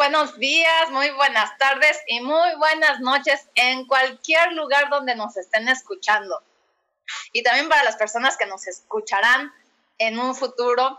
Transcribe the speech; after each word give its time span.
Buenos 0.00 0.38
días, 0.38 0.90
muy 0.92 1.10
buenas 1.10 1.58
tardes 1.58 2.00
y 2.06 2.22
muy 2.22 2.54
buenas 2.56 3.00
noches 3.00 3.50
en 3.54 3.84
cualquier 3.86 4.54
lugar 4.54 4.88
donde 4.88 5.14
nos 5.14 5.36
estén 5.36 5.68
escuchando. 5.68 6.42
Y 7.34 7.42
también 7.42 7.68
para 7.68 7.84
las 7.84 7.96
personas 7.96 8.38
que 8.38 8.46
nos 8.46 8.66
escucharán 8.66 9.52
en 9.98 10.18
un 10.18 10.34
futuro, 10.34 10.98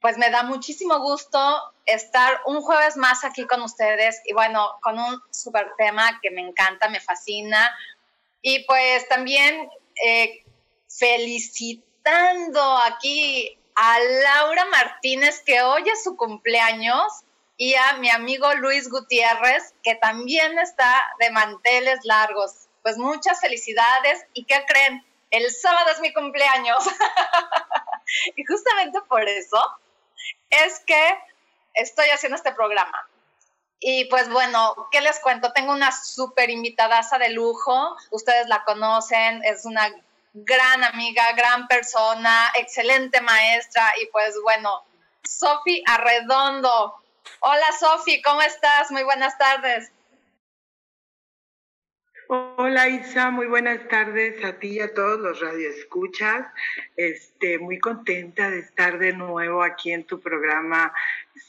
pues 0.00 0.18
me 0.18 0.30
da 0.30 0.44
muchísimo 0.44 1.00
gusto 1.00 1.74
estar 1.84 2.42
un 2.46 2.62
jueves 2.62 2.96
más 2.96 3.24
aquí 3.24 3.44
con 3.44 3.60
ustedes 3.60 4.22
y 4.24 4.34
bueno, 4.34 4.70
con 4.82 5.00
un 5.00 5.20
super 5.32 5.72
tema 5.76 6.20
que 6.22 6.30
me 6.30 6.42
encanta, 6.42 6.88
me 6.88 7.00
fascina. 7.00 7.76
Y 8.40 8.64
pues 8.66 9.08
también 9.08 9.68
eh, 10.06 10.44
felicitando 10.88 12.76
aquí 12.86 13.58
a 13.74 13.98
Laura 13.98 14.64
Martínez, 14.66 15.42
que 15.44 15.60
hoy 15.62 15.82
es 15.88 16.04
su 16.04 16.16
cumpleaños 16.16 17.24
y 17.62 17.76
a 17.76 17.92
mi 17.98 18.10
amigo 18.10 18.52
Luis 18.54 18.90
Gutiérrez, 18.90 19.72
que 19.84 19.94
también 19.94 20.58
está 20.58 21.00
de 21.20 21.30
manteles 21.30 22.00
largos. 22.02 22.66
Pues 22.82 22.98
muchas 22.98 23.40
felicidades 23.40 24.26
y 24.32 24.46
¿qué 24.46 24.64
creen? 24.66 25.06
El 25.30 25.48
sábado 25.48 25.88
es 25.92 26.00
mi 26.00 26.12
cumpleaños. 26.12 26.84
y 28.36 28.44
justamente 28.44 29.00
por 29.02 29.28
eso 29.28 29.62
es 30.50 30.80
que 30.80 31.18
estoy 31.74 32.06
haciendo 32.08 32.34
este 32.34 32.50
programa. 32.50 33.08
Y 33.78 34.06
pues 34.06 34.28
bueno, 34.28 34.88
¿qué 34.90 35.00
les 35.00 35.20
cuento? 35.20 35.52
Tengo 35.52 35.70
una 35.70 35.92
súper 35.92 36.50
invitadaza 36.50 37.16
de 37.18 37.28
lujo, 37.28 37.96
ustedes 38.10 38.48
la 38.48 38.64
conocen, 38.64 39.40
es 39.44 39.66
una 39.66 39.88
gran 40.34 40.82
amiga, 40.82 41.30
gran 41.34 41.68
persona, 41.68 42.50
excelente 42.58 43.20
maestra 43.20 43.88
y 44.02 44.06
pues 44.06 44.34
bueno, 44.42 44.82
Sofi 45.22 45.84
Arredondo, 45.86 47.01
Hola 47.40 47.66
Sofi, 47.78 48.22
¿cómo 48.22 48.42
estás? 48.42 48.90
Muy 48.90 49.02
buenas 49.02 49.36
tardes. 49.38 49.92
Hola 52.28 52.88
Isa, 52.88 53.30
muy 53.30 53.46
buenas 53.46 53.86
tardes 53.88 54.42
a 54.42 54.58
ti 54.58 54.68
y 54.68 54.80
a 54.80 54.94
todos 54.94 55.20
los 55.20 55.40
radioescuchas. 55.40 56.46
Este, 56.96 57.58
muy 57.58 57.78
contenta 57.78 58.50
de 58.50 58.60
estar 58.60 58.98
de 58.98 59.12
nuevo 59.12 59.62
aquí 59.62 59.92
en 59.92 60.04
tu 60.04 60.18
programa 60.18 60.94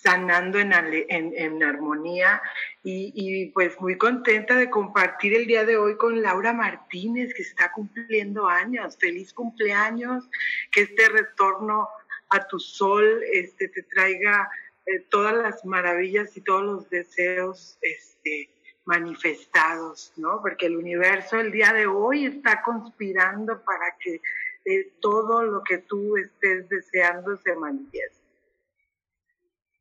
Sanando 0.02 0.60
en, 0.60 0.74
en, 0.74 1.64
Armonía 1.64 2.42
y, 2.84 3.14
y, 3.16 3.52
pues 3.52 3.80
muy 3.80 3.98
contenta 3.98 4.56
de 4.56 4.70
compartir 4.70 5.34
el 5.36 5.48
día 5.48 5.64
de 5.64 5.78
hoy 5.78 5.96
con 5.96 6.22
Laura 6.22 6.52
Martínez 6.52 7.34
que 7.34 7.44
está 7.44 7.72
cumpliendo 7.72 8.50
años. 8.50 8.98
Feliz 9.00 9.32
cumpleaños, 9.34 10.28
que 10.70 10.82
este 10.82 11.08
retorno 11.08 11.88
a 12.30 12.48
tu 12.48 12.60
sol 12.60 13.22
este, 13.32 13.70
te 13.70 13.84
traiga 13.84 14.50
eh, 14.86 15.00
todas 15.10 15.34
las 15.34 15.64
maravillas 15.66 16.36
y 16.36 16.42
todos 16.42 16.64
los 16.64 16.90
deseos 16.90 17.78
este, 17.82 18.50
manifestados, 18.86 20.12
¿no? 20.18 20.42
Porque 20.42 20.66
el 20.66 20.78
universo 20.78 21.40
el 21.40 21.52
día 21.52 21.72
de 21.72 21.88
hoy 21.88 22.26
está 22.26 22.62
conspirando 22.62 23.64
para 23.64 23.96
que 23.98 24.20
eh, 24.66 24.92
todo 25.02 25.44
lo 25.44 25.64
que 25.64 25.80
tú 25.80 26.18
estés 26.18 26.68
deseando 26.70 27.38
se 27.38 27.56
manifieste. 27.56 28.24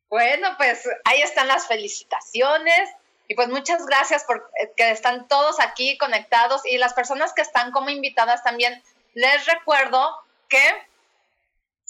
Bueno, 0.08 0.48
pues 0.56 0.88
ahí 1.04 1.22
están 1.22 1.48
las 1.48 1.66
felicitaciones 1.66 2.90
y 3.28 3.34
pues 3.34 3.48
muchas 3.48 3.86
gracias 3.86 4.24
por 4.24 4.50
eh, 4.60 4.72
que 4.76 4.90
están 4.90 5.26
todos 5.26 5.58
aquí 5.58 5.96
conectados 5.98 6.66
y 6.66 6.78
las 6.78 6.92
personas 6.94 7.32
que 7.32 7.42
están 7.42 7.72
como 7.72 7.90
invitadas 7.90 8.42
también. 8.42 8.82
Les 9.14 9.46
recuerdo 9.46 10.14
que 10.48 10.62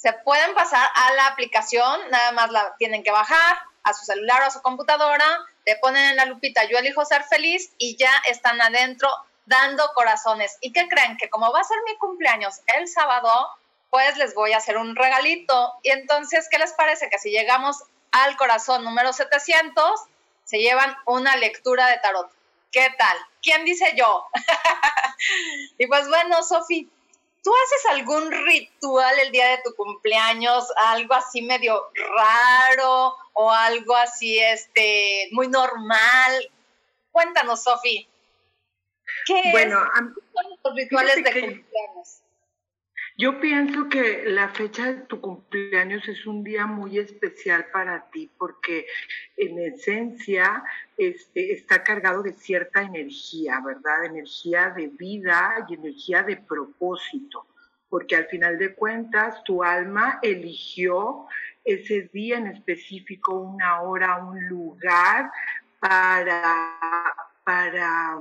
se 0.02 0.12
pueden 0.12 0.52
pasar 0.54 0.84
a 0.96 1.12
la 1.12 1.28
aplicación, 1.28 2.00
nada 2.10 2.32
más 2.32 2.50
la 2.50 2.74
tienen 2.76 3.04
que 3.04 3.12
bajar 3.12 3.58
a 3.84 3.94
su 3.94 4.04
celular 4.04 4.42
o 4.42 4.46
a 4.46 4.50
su 4.50 4.60
computadora, 4.60 5.24
le 5.64 5.76
ponen 5.76 6.10
en 6.10 6.16
la 6.16 6.24
lupita 6.24 6.64
yo 6.64 6.76
elijo 6.76 7.04
ser 7.04 7.22
feliz 7.22 7.72
y 7.78 7.96
ya 7.96 8.10
están 8.28 8.60
adentro 8.60 9.08
dando 9.46 9.88
corazones. 9.94 10.58
¿Y 10.60 10.72
qué 10.72 10.88
creen? 10.88 11.16
Que 11.18 11.30
como 11.30 11.52
va 11.52 11.60
a 11.60 11.64
ser 11.64 11.76
mi 11.86 11.96
cumpleaños 11.98 12.62
el 12.76 12.88
sábado, 12.88 13.30
pues 13.90 14.16
les 14.16 14.34
voy 14.34 14.52
a 14.54 14.56
hacer 14.56 14.76
un 14.76 14.96
regalito. 14.96 15.74
Y 15.84 15.90
entonces, 15.90 16.48
¿qué 16.50 16.58
les 16.58 16.72
parece? 16.72 17.08
Que 17.08 17.20
si 17.20 17.30
llegamos 17.30 17.84
al 18.10 18.36
corazón 18.36 18.82
número 18.82 19.12
700, 19.12 20.00
se 20.42 20.58
llevan 20.58 20.96
una 21.06 21.36
lectura 21.36 21.86
de 21.86 21.98
tarot. 21.98 22.28
¿Qué 22.72 22.92
tal? 22.98 23.16
¿Quién 23.40 23.64
dice 23.64 23.94
yo? 23.96 24.26
y 25.78 25.86
pues 25.86 26.08
bueno, 26.08 26.42
Sofi, 26.42 26.90
¿Tú 27.42 27.50
haces 27.64 27.86
algún 27.90 28.30
ritual 28.30 29.18
el 29.18 29.32
día 29.32 29.48
de 29.48 29.62
tu 29.64 29.74
cumpleaños, 29.74 30.64
algo 30.76 31.14
así 31.14 31.42
medio 31.42 31.90
raro 32.16 33.16
o 33.32 33.50
algo 33.50 33.96
así 33.96 34.38
este 34.38 35.28
muy 35.32 35.48
normal? 35.48 36.50
Cuéntanos, 37.10 37.64
Sofi. 37.64 38.08
¿Qué 39.26 39.42
bueno, 39.50 39.80
son 39.94 40.14
los 40.64 40.74
rituales 40.74 41.16
de 41.16 41.22
cumpleaños? 41.22 42.21
Yo 43.22 43.38
pienso 43.38 43.88
que 43.88 44.24
la 44.26 44.48
fecha 44.48 44.92
de 44.92 45.02
tu 45.02 45.20
cumpleaños 45.20 46.08
es 46.08 46.26
un 46.26 46.42
día 46.42 46.66
muy 46.66 46.98
especial 46.98 47.66
para 47.72 48.10
ti 48.10 48.28
porque 48.36 48.84
en 49.36 49.60
esencia 49.60 50.64
este, 50.96 51.52
está 51.52 51.84
cargado 51.84 52.24
de 52.24 52.32
cierta 52.32 52.82
energía, 52.82 53.60
¿verdad? 53.64 54.06
Energía 54.06 54.70
de 54.70 54.88
vida 54.88 55.64
y 55.68 55.74
energía 55.74 56.24
de 56.24 56.36
propósito, 56.36 57.46
porque 57.88 58.16
al 58.16 58.26
final 58.26 58.58
de 58.58 58.74
cuentas 58.74 59.44
tu 59.44 59.62
alma 59.62 60.18
eligió 60.20 61.28
ese 61.64 62.10
día 62.12 62.38
en 62.38 62.48
específico, 62.48 63.38
una 63.38 63.82
hora, 63.82 64.16
un 64.16 64.48
lugar 64.48 65.30
para, 65.78 66.72
para 67.44 68.20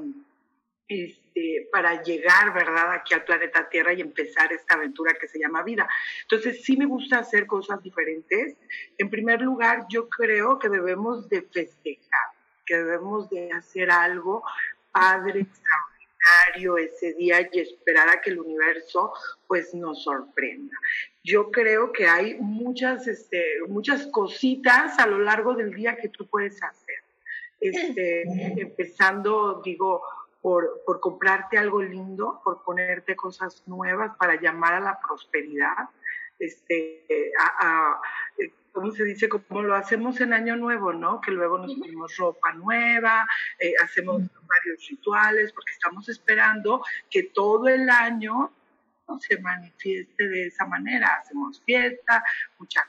este, 0.92 1.70
para 1.72 2.04
llegar, 2.04 2.54
¿verdad?, 2.54 2.92
aquí 2.92 3.14
al 3.14 3.24
planeta 3.24 3.70
Tierra 3.70 3.94
y 3.94 4.02
empezar 4.02 4.52
esta 4.52 4.76
aventura 4.76 5.14
que 5.20 5.28
se 5.28 5.40
llama 5.40 5.64
vida. 5.64 5.88
Entonces, 6.24 6.64
sí 6.64 6.76
me 6.76 6.86
gusta 6.86 7.20
hacer 7.20 7.48
cosas 7.48 7.82
diferentes. 7.82 8.58
En 8.98 9.10
primer 9.10 9.42
lugar, 9.42 9.86
yo 9.90 10.10
creo 10.10 10.60
que 10.60 10.70
debemos 10.70 11.30
de 11.30 11.42
festejar, 11.44 12.28
que 12.66 12.76
debemos 12.76 13.30
de 13.30 13.52
hacer 13.52 13.90
algo 13.90 14.44
padre, 14.92 15.42
extraordinario 15.42 16.78
ese 16.78 17.14
día 17.14 17.50
y 17.52 17.60
esperar 17.60 18.10
a 18.10 18.22
que 18.22 18.32
el 18.32 18.40
universo 18.40 19.14
pues 19.48 19.74
nos 19.74 20.04
sorprenda. 20.04 20.76
Yo 21.24 21.52
creo 21.52 21.92
que 21.92 22.08
hay 22.08 22.36
muchas, 22.40 23.08
este, 23.08 23.62
muchas 23.68 24.08
cositas 24.08 25.00
a 25.00 25.08
lo 25.08 25.20
largo 25.20 25.54
del 25.56 25.74
día 25.74 25.96
que 25.96 26.10
tú 26.10 26.28
puedes 26.28 26.62
hacer. 26.62 26.96
Este, 27.60 28.24
empezando, 28.60 29.62
digo, 29.64 30.02
por, 30.42 30.82
por 30.86 31.00
comprarte 31.00 31.58
algo 31.58 31.82
lindo, 31.82 32.42
por 32.44 32.64
ponerte 32.64 33.16
cosas 33.16 33.64
nuevas 33.68 34.16
para 34.18 34.40
llamar 34.40 34.74
a 34.74 34.80
la 34.80 35.00
prosperidad, 35.00 35.90
este, 36.40 37.32
a, 37.40 38.00
¿cómo 38.72 38.92
se 38.92 39.04
dice? 39.04 39.30
Como 39.30 39.62
lo 39.62 39.76
hacemos 39.76 40.20
en 40.22 40.34
Año 40.34 40.56
Nuevo, 40.56 40.94
¿no? 40.94 41.22
Que 41.22 41.32
luego 41.32 41.60
nos 41.60 41.76
ponemos 41.76 42.16
ropa 42.18 42.54
nueva, 42.54 43.28
eh, 43.60 43.74
hacemos 43.84 44.22
varios 44.48 44.88
rituales, 44.90 45.54
porque 45.54 45.74
estamos 45.74 46.10
esperando 46.10 46.84
que 47.10 47.24
todo 47.24 47.68
el 47.68 47.90
año 47.90 48.52
se 49.20 49.40
manifieste 49.40 50.28
de 50.28 50.48
esa 50.48 50.66
manera. 50.66 51.20
Hacemos 51.22 51.62
fiesta, 51.64 52.24
mucha 52.58 52.88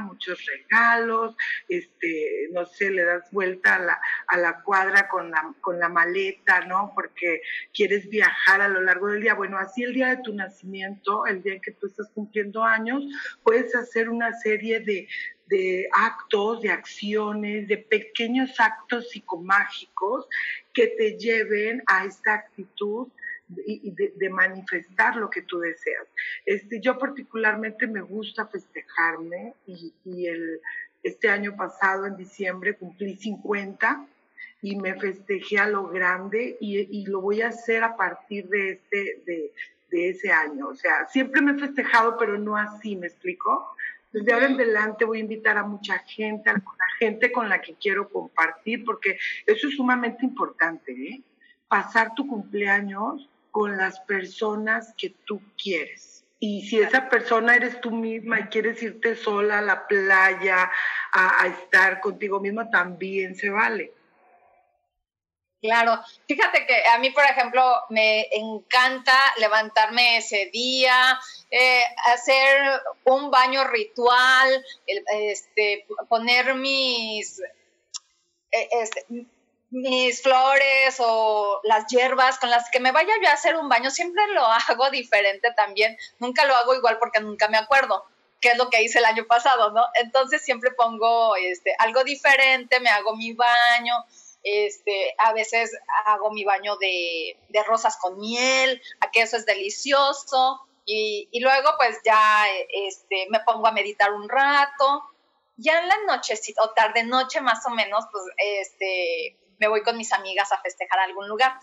muchos 0.00 0.44
regalos, 0.46 1.36
este, 1.68 2.48
no 2.52 2.66
sé, 2.66 2.90
le 2.90 3.04
das 3.04 3.30
vuelta 3.30 3.76
a 3.76 3.78
la, 3.78 4.00
a 4.26 4.36
la 4.36 4.62
cuadra 4.62 5.08
con 5.08 5.30
la, 5.30 5.54
con 5.60 5.78
la 5.78 5.88
maleta, 5.88 6.64
¿no? 6.66 6.92
Porque 6.94 7.40
quieres 7.72 8.08
viajar 8.08 8.60
a 8.60 8.68
lo 8.68 8.80
largo 8.82 9.08
del 9.08 9.22
día. 9.22 9.34
Bueno, 9.34 9.58
así 9.58 9.82
el 9.82 9.94
día 9.94 10.08
de 10.08 10.22
tu 10.22 10.34
nacimiento, 10.34 11.26
el 11.26 11.42
día 11.42 11.54
en 11.54 11.60
que 11.60 11.72
tú 11.72 11.86
estás 11.86 12.10
cumpliendo 12.14 12.62
años, 12.64 13.04
puedes 13.42 13.74
hacer 13.74 14.08
una 14.08 14.32
serie 14.34 14.80
de, 14.80 15.08
de 15.46 15.88
actos, 15.92 16.60
de 16.60 16.70
acciones, 16.70 17.68
de 17.68 17.78
pequeños 17.78 18.58
actos 18.58 19.10
psicomágicos 19.10 20.26
que 20.72 20.88
te 20.88 21.16
lleven 21.16 21.82
a 21.86 22.04
esta 22.04 22.34
actitud 22.34 23.08
y, 23.66 23.90
de, 23.92 24.30
manifestar 24.30 25.16
lo 25.16 25.30
que 25.30 25.42
tú 25.42 25.58
deseas. 25.58 26.06
Este, 26.44 26.80
yo 26.80 26.98
particularmente 26.98 27.86
me 27.86 28.00
gusta 28.00 28.46
festejarme 28.46 29.54
y, 29.66 29.92
y 30.04 30.26
el, 30.26 30.60
este 31.02 31.28
año 31.28 31.56
pasado, 31.56 32.06
en 32.06 32.16
diciembre, 32.16 32.74
cumplí 32.74 33.16
50 33.16 34.06
y 34.62 34.76
me 34.76 34.94
festejé 34.94 35.58
a 35.58 35.68
lo 35.68 35.88
grande 35.88 36.56
y, 36.60 36.78
y 36.78 37.06
lo 37.06 37.20
voy 37.20 37.42
a 37.42 37.48
hacer 37.48 37.84
a 37.84 37.96
partir 37.96 38.48
de, 38.48 38.72
este, 38.72 39.22
de, 39.24 39.52
de, 39.90 40.08
ese 40.10 40.32
año. 40.32 40.68
O 40.68 40.74
sea, 40.74 41.06
siempre 41.06 41.40
me 41.40 41.52
he 41.52 41.58
festejado, 41.58 42.16
pero 42.18 42.38
no 42.38 42.56
así, 42.56 42.96
¿me 42.96 43.06
explico? 43.06 43.74
Desde 44.12 44.32
ahora 44.32 44.46
en 44.46 44.54
adelante 44.54 45.04
voy 45.04 45.18
a 45.18 45.22
invitar 45.22 45.58
a 45.58 45.62
mucha 45.62 45.98
gente, 45.98 46.50
a 46.50 46.54
la 46.54 46.62
gente 46.98 47.30
con 47.30 47.48
la 47.48 47.60
que 47.60 47.74
quiero 47.74 48.08
compartir, 48.08 48.84
porque 48.84 49.18
eso 49.46 49.68
es 49.68 49.76
sumamente 49.76 50.24
importante, 50.24 50.92
¿eh? 50.92 51.22
Pasar 51.68 52.14
tu 52.14 52.26
cumpleaños 52.26 53.28
con 53.58 53.76
las 53.76 53.98
personas 53.98 54.94
que 54.96 55.10
tú 55.26 55.42
quieres. 55.60 56.24
Y 56.38 56.62
si 56.68 56.78
esa 56.78 57.08
persona 57.08 57.56
eres 57.56 57.80
tú 57.80 57.90
misma 57.90 58.38
y 58.38 58.44
quieres 58.44 58.80
irte 58.84 59.16
sola 59.16 59.58
a 59.58 59.62
la 59.62 59.88
playa 59.88 60.70
a, 61.10 61.44
estar 61.48 61.98
contigo 61.98 62.38
misma, 62.38 62.70
también 62.70 63.34
se 63.34 63.50
vale. 63.50 63.92
Claro, 65.60 65.98
fíjate 66.28 66.66
que 66.68 66.86
a 66.86 66.98
mí, 66.98 67.10
por 67.10 67.24
ejemplo, 67.24 67.64
me 67.90 68.28
encanta 68.30 69.12
levantarme 69.40 70.18
ese 70.18 70.48
día, 70.52 71.18
eh, 71.50 71.82
hacer 72.12 72.80
un 73.06 73.32
baño 73.32 73.64
ritual, 73.64 74.64
este, 74.86 75.84
poner 76.08 76.54
mis, 76.54 77.40
eh, 78.52 78.68
este, 78.70 79.04
mis 79.70 80.22
flores 80.22 80.96
o 80.98 81.60
las 81.64 81.86
hierbas 81.88 82.38
con 82.38 82.50
las 82.50 82.70
que 82.70 82.80
me 82.80 82.92
vaya 82.92 83.12
yo 83.22 83.28
a 83.28 83.34
hacer 83.34 83.56
un 83.56 83.68
baño, 83.68 83.90
siempre 83.90 84.26
lo 84.28 84.44
hago 84.68 84.90
diferente 84.90 85.52
también. 85.56 85.96
Nunca 86.18 86.44
lo 86.46 86.54
hago 86.54 86.74
igual 86.74 86.98
porque 86.98 87.20
nunca 87.20 87.48
me 87.48 87.58
acuerdo 87.58 88.04
qué 88.40 88.50
es 88.50 88.58
lo 88.58 88.70
que 88.70 88.82
hice 88.82 88.98
el 88.98 89.04
año 89.04 89.26
pasado, 89.26 89.72
¿no? 89.72 89.84
Entonces 90.00 90.42
siempre 90.42 90.70
pongo 90.70 91.34
este, 91.36 91.74
algo 91.78 92.04
diferente, 92.04 92.80
me 92.80 92.90
hago 92.90 93.16
mi 93.16 93.32
baño, 93.32 93.94
este, 94.44 95.14
a 95.18 95.32
veces 95.32 95.76
hago 96.06 96.30
mi 96.30 96.44
baño 96.44 96.76
de, 96.76 97.36
de 97.48 97.62
rosas 97.64 97.96
con 97.96 98.18
miel, 98.18 98.80
a 99.00 99.10
que 99.10 99.22
eso 99.22 99.36
es 99.36 99.44
delicioso. 99.44 100.60
Y, 100.86 101.28
y, 101.32 101.40
luego 101.40 101.70
pues 101.76 101.98
ya 102.02 102.46
este, 102.70 103.26
me 103.28 103.40
pongo 103.40 103.66
a 103.66 103.72
meditar 103.72 104.12
un 104.12 104.28
rato. 104.28 105.04
Ya 105.56 105.80
en 105.80 105.88
la 105.88 105.98
noche 106.06 106.34
o 106.62 106.70
tarde 106.70 107.02
noche 107.02 107.40
más 107.40 107.66
o 107.66 107.70
menos, 107.70 108.04
pues 108.10 108.24
este, 108.36 109.36
me 109.58 109.68
voy 109.68 109.82
con 109.82 109.96
mis 109.96 110.12
amigas 110.12 110.52
a 110.52 110.60
festejar 110.60 110.98
a 111.00 111.04
algún 111.04 111.28
lugar. 111.28 111.58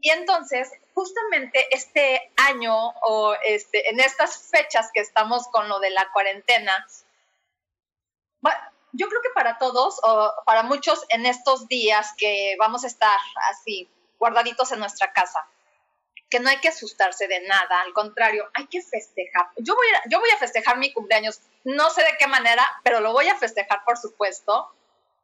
Y 0.00 0.10
entonces, 0.10 0.70
justamente 0.94 1.64
este 1.70 2.32
año 2.36 2.74
o 3.02 3.34
este, 3.44 3.88
en 3.90 4.00
estas 4.00 4.50
fechas 4.50 4.90
que 4.92 5.00
estamos 5.00 5.46
con 5.48 5.68
lo 5.68 5.78
de 5.78 5.90
la 5.90 6.10
cuarentena, 6.12 6.86
yo 8.92 9.08
creo 9.08 9.22
que 9.22 9.30
para 9.34 9.58
todos 9.58 10.00
o 10.02 10.32
para 10.44 10.64
muchos 10.64 11.04
en 11.08 11.24
estos 11.24 11.68
días 11.68 12.14
que 12.18 12.56
vamos 12.58 12.84
a 12.84 12.88
estar 12.88 13.18
así 13.50 13.88
guardaditos 14.18 14.72
en 14.72 14.80
nuestra 14.80 15.12
casa, 15.12 15.46
que 16.28 16.40
no 16.40 16.48
hay 16.48 16.58
que 16.58 16.68
asustarse 16.68 17.28
de 17.28 17.40
nada, 17.46 17.82
al 17.82 17.92
contrario, 17.92 18.50
hay 18.54 18.66
que 18.66 18.82
festejar. 18.82 19.50
Yo 19.56 19.74
voy 19.74 19.86
a, 19.94 20.08
yo 20.08 20.18
voy 20.18 20.30
a 20.30 20.38
festejar 20.38 20.78
mi 20.78 20.92
cumpleaños, 20.92 21.40
no 21.64 21.90
sé 21.90 22.02
de 22.02 22.16
qué 22.18 22.26
manera, 22.26 22.66
pero 22.82 23.00
lo 23.00 23.12
voy 23.12 23.28
a 23.28 23.36
festejar, 23.36 23.84
por 23.84 23.98
supuesto. 23.98 24.72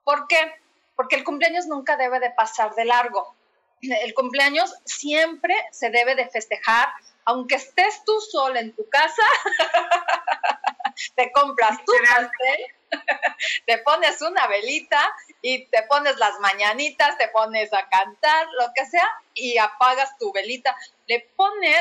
¿Por 0.05 0.29
qué? 0.29 0.55
Porque 0.99 1.15
el 1.15 1.23
cumpleaños 1.23 1.67
nunca 1.67 1.97
debe 1.97 2.19
de 2.19 2.33
pasar 2.33 2.75
de 2.75 2.85
largo. 2.85 3.33
El 3.81 4.13
cumpleaños 4.15 4.75
siempre 4.85 5.55
se 5.71 5.91
debe 5.91 6.17
de 6.17 6.29
festejar, 6.29 6.89
aunque 7.25 7.55
estés 7.55 8.03
tú 8.05 8.21
sola 8.21 8.59
en 8.59 8.75
tu 8.75 8.89
casa, 8.89 9.23
te 11.15 11.31
compras 11.31 11.79
tu 11.85 11.93
pastel, 11.93 12.67
te 13.67 13.79
pones 13.79 14.21
una 14.23 14.49
velita 14.49 15.01
y 15.41 15.67
te 15.67 15.85
pones 15.85 16.17
las 16.17 16.41
mañanitas, 16.41 17.17
te 17.17 17.29
pones 17.29 17.73
a 17.73 17.89
cantar, 17.89 18.49
lo 18.59 18.73
que 18.75 18.85
sea, 18.85 19.09
y 19.35 19.57
apagas 19.57 20.19
tu 20.19 20.33
velita. 20.33 20.77
Le 21.07 21.21
pones, 21.37 21.77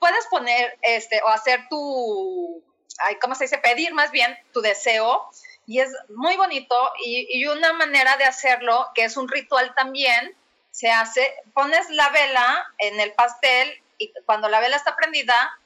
puedes 0.00 0.26
poner 0.26 0.76
este, 0.82 1.22
o 1.22 1.28
hacer 1.28 1.68
tu, 1.70 2.64
¿cómo 3.20 3.36
se 3.36 3.44
dice? 3.44 3.58
Pedir 3.58 3.94
más 3.94 4.10
bien 4.10 4.36
tu 4.52 4.60
deseo 4.60 5.30
y 5.66 5.80
es 5.80 5.90
muy 6.08 6.36
bonito 6.36 6.76
y, 7.04 7.44
una 7.46 7.72
manera 7.72 8.16
de 8.16 8.24
hacerlo, 8.24 8.88
que 8.94 9.04
es 9.04 9.16
un 9.16 9.28
ritual 9.28 9.74
también, 9.74 10.36
se 10.70 10.90
hace, 10.90 11.34
pones 11.54 11.90
la 11.90 12.08
vela 12.10 12.72
en 12.78 13.00
el 13.00 13.12
pastel 13.14 13.82
y 13.98 14.12
cuando 14.24 14.48
la 14.48 14.60
vela 14.60 14.76
está 14.76 14.94
prendida, 14.94 15.58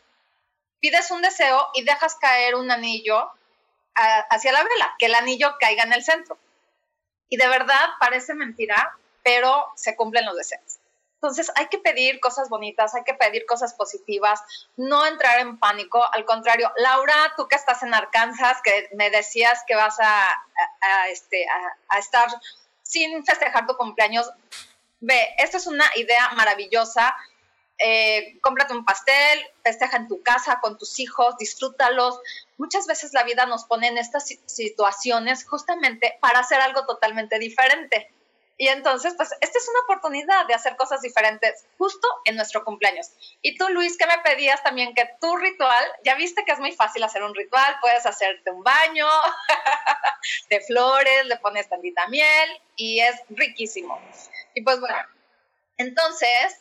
pides 0.81 1.11
un 1.11 1.21
deseo 1.21 1.69
y 1.75 1.85
dejas 1.85 2.17
caer 2.17 2.55
un 2.55 2.71
anillo 2.71 3.31
hacia 3.95 4.53
la 4.53 4.63
vela, 4.63 4.95
que 4.99 5.07
el 5.07 5.15
anillo 5.15 5.57
caiga 5.61 5.83
en 5.83 5.93
el 5.93 6.03
centro. 6.03 6.39
Y 7.29 7.37
de 7.37 7.49
verdad 7.49 7.91
parece 7.99 8.35
mentira, 8.35 8.97
pero 9.23 9.71
se 9.77 9.95
cumplen 9.95 10.25
los 10.25 10.37
deseos. 10.37 10.80
Entonces 11.23 11.53
hay 11.55 11.67
que 11.67 11.79
pedir 11.79 12.19
cosas 12.19 12.49
bonitas, 12.49 12.95
hay 12.95 13.05
que 13.05 13.13
pedir 13.13 13.45
cosas 13.45 13.75
positivas, 13.75 14.41
no 14.79 15.05
entrar 15.05 15.41
en 15.41 15.59
pánico. 15.59 16.03
Al 16.15 16.25
contrario, 16.25 16.73
Laura, 16.79 17.35
tú 17.37 17.47
que 17.47 17.57
estás 17.57 17.83
en 17.83 17.93
Arkansas, 17.93 18.63
que 18.65 18.89
me 18.95 19.11
decías 19.11 19.63
que 19.67 19.75
vas 19.75 19.99
a, 20.01 20.43
este, 21.11 21.45
a, 21.89 21.99
estar 21.99 22.27
sin 22.83 23.23
festejar 23.23 23.67
tu 23.67 23.77
cumpleaños, 23.77 24.31
ve, 25.01 25.29
esta 25.37 25.59
es 25.59 25.67
una 25.67 25.85
idea 25.97 26.31
maravillosa. 26.31 27.15
Eh, 27.77 28.39
cómprate 28.41 28.73
un 28.73 28.87
pastel, 28.87 29.45
festeja 29.63 29.99
en 29.99 30.09
tu 30.09 30.23
casa 30.23 30.59
con 30.63 30.79
tus 30.79 30.99
hijos, 31.01 31.37
disfrútalos. 31.37 32.19
Muchas 32.57 32.87
veces 32.87 33.13
la 33.13 33.25
vida 33.25 33.45
nos 33.45 33.65
pone 33.65 33.89
en 33.89 33.99
estas 33.99 34.27
situaciones 34.47 35.47
justamente 35.47 36.17
para 36.23 36.39
hacer 36.39 36.63
algo 36.63 36.87
totalmente 36.87 37.39
diferente. 37.39 38.11
Y 38.61 38.69
entonces, 38.69 39.15
pues, 39.17 39.31
esta 39.41 39.59
es 39.59 39.69
una 39.71 39.81
oportunidad 39.85 40.45
de 40.45 40.53
hacer 40.53 40.77
cosas 40.77 41.01
diferentes 41.01 41.65
justo 41.79 42.07
en 42.27 42.37
nuestro 42.37 42.63
cumpleaños. 42.63 43.11
Y 43.41 43.57
tú, 43.57 43.67
Luis, 43.71 43.97
que 43.97 44.07
me 44.07 44.19
pedías 44.19 44.63
también 44.63 44.95
que 44.95 45.09
tu 45.19 45.35
ritual, 45.39 45.83
ya 46.05 46.15
viste 46.15 46.45
que 46.45 46.53
es 46.53 46.59
muy 46.59 46.73
fácil 46.73 47.03
hacer 47.03 47.23
un 47.23 47.35
ritual, 47.35 47.79
puedes 47.81 48.05
hacerte 48.05 48.51
un 48.51 48.63
baño 48.63 49.09
de 50.51 50.61
flores, 50.61 51.25
le 51.25 51.39
pones 51.39 51.71
tantita 51.71 52.07
miel 52.09 52.51
y 52.77 53.01
es 53.01 53.23
riquísimo. 53.31 53.99
Y 54.53 54.61
pues 54.61 54.79
bueno, 54.79 54.99
entonces, 55.79 56.61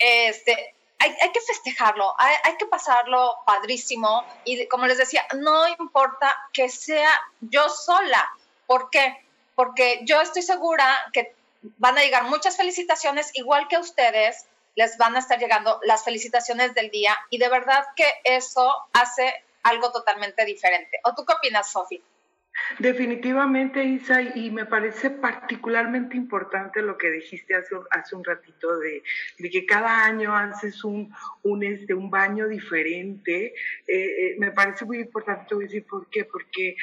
este, 0.00 0.74
hay, 0.98 1.14
hay, 1.22 1.30
que 1.30 1.40
festejarlo, 1.42 2.12
hay, 2.18 2.34
hay, 2.42 2.56
que 2.56 2.66
pasarlo 2.66 3.36
padrísimo 3.46 4.26
y 4.44 4.66
como 4.66 4.88
les 4.88 4.98
decía, 4.98 5.24
no 5.36 5.68
importa 5.68 6.36
que 6.52 6.68
sea 6.68 7.20
yo 7.40 7.68
sola. 7.68 8.32
¿Por 8.66 8.90
qué? 8.90 9.24
Porque 9.54 10.00
yo 10.02 10.20
estoy 10.20 10.42
segura 10.42 10.92
que 11.12 11.35
van 11.78 11.98
a 11.98 12.02
llegar 12.02 12.24
muchas 12.24 12.56
felicitaciones, 12.56 13.30
igual 13.34 13.68
que 13.68 13.76
a 13.76 13.80
ustedes 13.80 14.46
les 14.74 14.96
van 14.98 15.16
a 15.16 15.20
estar 15.20 15.38
llegando 15.38 15.80
las 15.84 16.04
felicitaciones 16.04 16.74
del 16.74 16.90
día 16.90 17.16
y 17.30 17.38
de 17.38 17.48
verdad 17.48 17.84
que 17.96 18.06
eso 18.24 18.72
hace 18.92 19.32
algo 19.62 19.90
totalmente 19.90 20.44
diferente. 20.44 21.00
¿O 21.04 21.14
tú 21.14 21.24
qué 21.24 21.32
opinas, 21.32 21.72
Sofi? 21.72 22.02
Definitivamente, 22.78 23.84
Isa, 23.84 24.22
y 24.22 24.50
me 24.50 24.64
parece 24.64 25.10
particularmente 25.10 26.16
importante 26.16 26.82
lo 26.82 26.96
que 26.96 27.10
dijiste 27.10 27.54
hace, 27.54 27.74
hace 27.90 28.16
un 28.16 28.24
ratito 28.24 28.78
de, 28.78 29.02
que 29.50 29.66
cada 29.66 30.04
año 30.04 30.34
haces 30.34 30.82
un, 30.82 31.12
un, 31.42 31.62
este, 31.62 31.94
un 31.94 32.10
baño 32.10 32.48
diferente. 32.48 33.46
Eh, 33.46 33.54
eh, 33.86 34.36
me 34.38 34.52
parece 34.52 34.84
muy 34.84 34.98
importante, 35.00 35.46
te 35.48 35.54
voy 35.54 35.64
a 35.64 35.68
decir 35.68 35.84
por 35.86 36.08
qué, 36.08 36.24
porque 36.24 36.76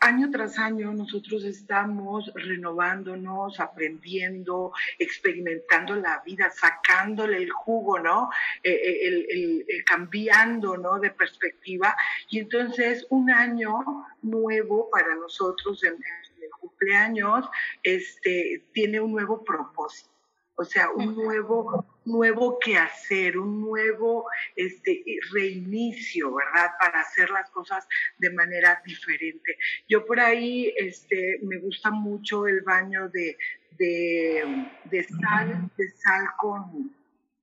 año 0.00 0.30
tras 0.30 0.58
año 0.58 0.92
nosotros 0.92 1.44
estamos 1.44 2.30
renovándonos, 2.34 3.58
aprendiendo, 3.60 4.72
experimentando 4.98 5.96
la 5.96 6.22
vida, 6.24 6.50
sacándole 6.50 7.38
el 7.38 7.50
jugo, 7.50 7.98
¿no? 7.98 8.30
Eh, 8.62 8.72
eh, 8.72 9.26
el, 9.30 9.64
cambiando, 9.84 10.76
¿no? 10.76 10.98
De 10.98 11.10
perspectiva. 11.10 11.96
Y 12.30 12.40
entonces 12.40 13.06
un 13.10 13.30
año 13.30 14.06
nuevo 14.22 14.88
para 14.90 15.14
nosotros 15.16 15.82
en, 15.84 15.94
en 15.94 16.42
el 16.42 16.50
cumpleaños 16.60 17.48
este, 17.82 18.64
tiene 18.72 19.00
un 19.00 19.12
nuevo 19.12 19.44
propósito 19.44 20.17
o 20.60 20.64
sea, 20.64 20.90
un 20.90 21.14
nuevo, 21.14 21.86
nuevo 22.04 22.58
quehacer, 22.58 23.38
un 23.38 23.60
nuevo 23.60 24.26
este, 24.56 25.04
reinicio, 25.32 26.34
¿verdad? 26.34 26.72
Para 26.80 27.00
hacer 27.00 27.30
las 27.30 27.48
cosas 27.50 27.86
de 28.18 28.30
manera 28.30 28.82
diferente. 28.84 29.56
Yo 29.88 30.04
por 30.04 30.18
ahí 30.18 30.74
este, 30.76 31.38
me 31.42 31.58
gusta 31.58 31.92
mucho 31.92 32.48
el 32.48 32.62
baño 32.62 33.08
de, 33.08 33.36
de, 33.78 35.04
sal, 35.04 35.70
de 35.76 35.90
sal 35.90 36.26
con, 36.38 36.92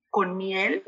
con 0.09 0.35
miel 0.35 0.83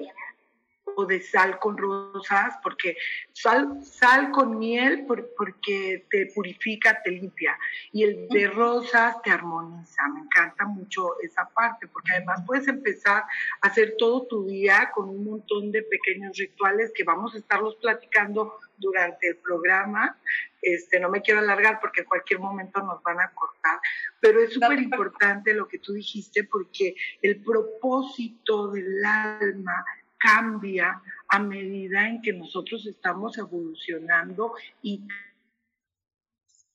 o 0.99 1.05
de 1.05 1.21
sal 1.21 1.59
con 1.59 1.77
rosas, 1.77 2.55
porque 2.63 2.97
sal, 3.31 3.83
sal 3.83 4.31
con 4.31 4.57
miel 4.57 5.05
porque 5.05 6.07
te 6.09 6.31
purifica, 6.33 7.03
te 7.03 7.11
limpia, 7.11 7.55
y 7.91 8.03
el 8.03 8.27
de 8.29 8.47
rosas 8.47 9.21
te 9.21 9.29
armoniza. 9.29 10.07
Me 10.15 10.21
encanta 10.21 10.65
mucho 10.65 11.19
esa 11.21 11.47
parte, 11.49 11.85
porque 11.87 12.13
además 12.13 12.41
puedes 12.47 12.67
empezar 12.67 13.23
a 13.61 13.67
hacer 13.67 13.93
todo 13.99 14.25
tu 14.25 14.47
día 14.47 14.89
con 14.91 15.09
un 15.09 15.23
montón 15.23 15.71
de 15.71 15.83
pequeños 15.83 16.35
rituales 16.35 16.91
que 16.95 17.03
vamos 17.03 17.35
a 17.35 17.37
estarlos 17.37 17.75
platicando 17.75 18.57
durante 18.79 19.29
el 19.29 19.37
programa. 19.37 20.17
Este, 20.63 20.99
no 20.99 21.09
me 21.09 21.21
quiero 21.21 21.41
alargar 21.41 21.79
porque 21.79 22.01
en 22.01 22.07
cualquier 22.07 22.39
momento 22.39 22.81
nos 22.81 23.03
van 23.03 23.19
a 23.19 23.31
cortar, 23.35 23.79
pero 24.19 24.41
es 24.41 24.51
súper 24.51 24.79
importante 24.79 25.53
lo 25.53 25.67
que 25.67 25.77
tú 25.77 25.93
dijiste 25.93 26.43
porque 26.45 26.95
el 27.21 27.43
propósito 27.43 28.71
del 28.71 29.05
alma 29.05 29.85
cambia 30.17 31.01
a 31.29 31.39
medida 31.39 32.07
en 32.07 32.21
que 32.21 32.33
nosotros 32.33 32.85
estamos 32.85 33.37
evolucionando 33.37 34.53
y... 34.81 35.07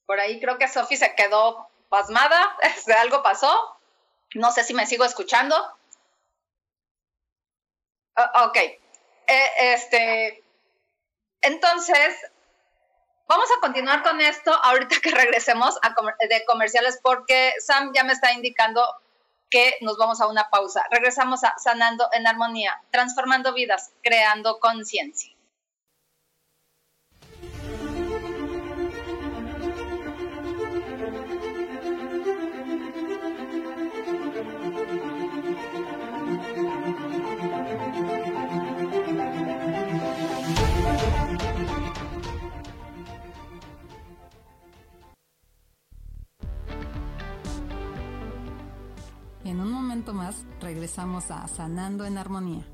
Por 0.07 0.21
ahí 0.21 0.41
creo 0.41 0.59
que 0.59 0.69
Sofi 0.69 0.97
se 0.97 1.15
quedó 1.15 1.69
pasmada, 1.89 2.57
algo 3.01 3.23
pasó, 3.23 3.79
no 4.35 4.51
sé 4.51 4.65
si 4.65 4.75
me 4.75 4.87
sigo 4.87 5.05
escuchando. 5.05 5.55
ok, 8.17 8.57
eh, 8.57 9.51
este, 9.59 10.43
entonces, 11.43 12.17
vamos 13.27 13.49
a 13.57 13.61
continuar 13.61 14.03
con 14.03 14.21
esto 14.21 14.53
ahorita 14.53 15.01
que 15.01 15.11
regresemos 15.11 15.79
a 15.83 15.95
de 16.29 16.45
comerciales 16.47 17.01
porque 17.03 17.53
Sam 17.59 17.93
ya 17.95 18.05
me 18.05 18.13
está 18.13 18.33
indicando 18.33 18.85
que 19.53 19.77
nos 19.83 19.99
vamos 19.99 20.21
a 20.21 20.27
una 20.27 20.49
pausa. 20.49 20.85
Regresamos 20.91 21.45
a 21.45 21.55
Sanando 21.59 22.09
en 22.13 22.27
Armonía, 22.27 22.83
transformando 22.91 23.53
vidas, 23.53 23.93
creando 24.03 24.59
conciencia. 24.59 25.32
Más 50.13 50.45
regresamos 50.61 51.31
a 51.31 51.47
Sanando 51.49 52.05
en 52.05 52.19
Armonía. 52.19 52.65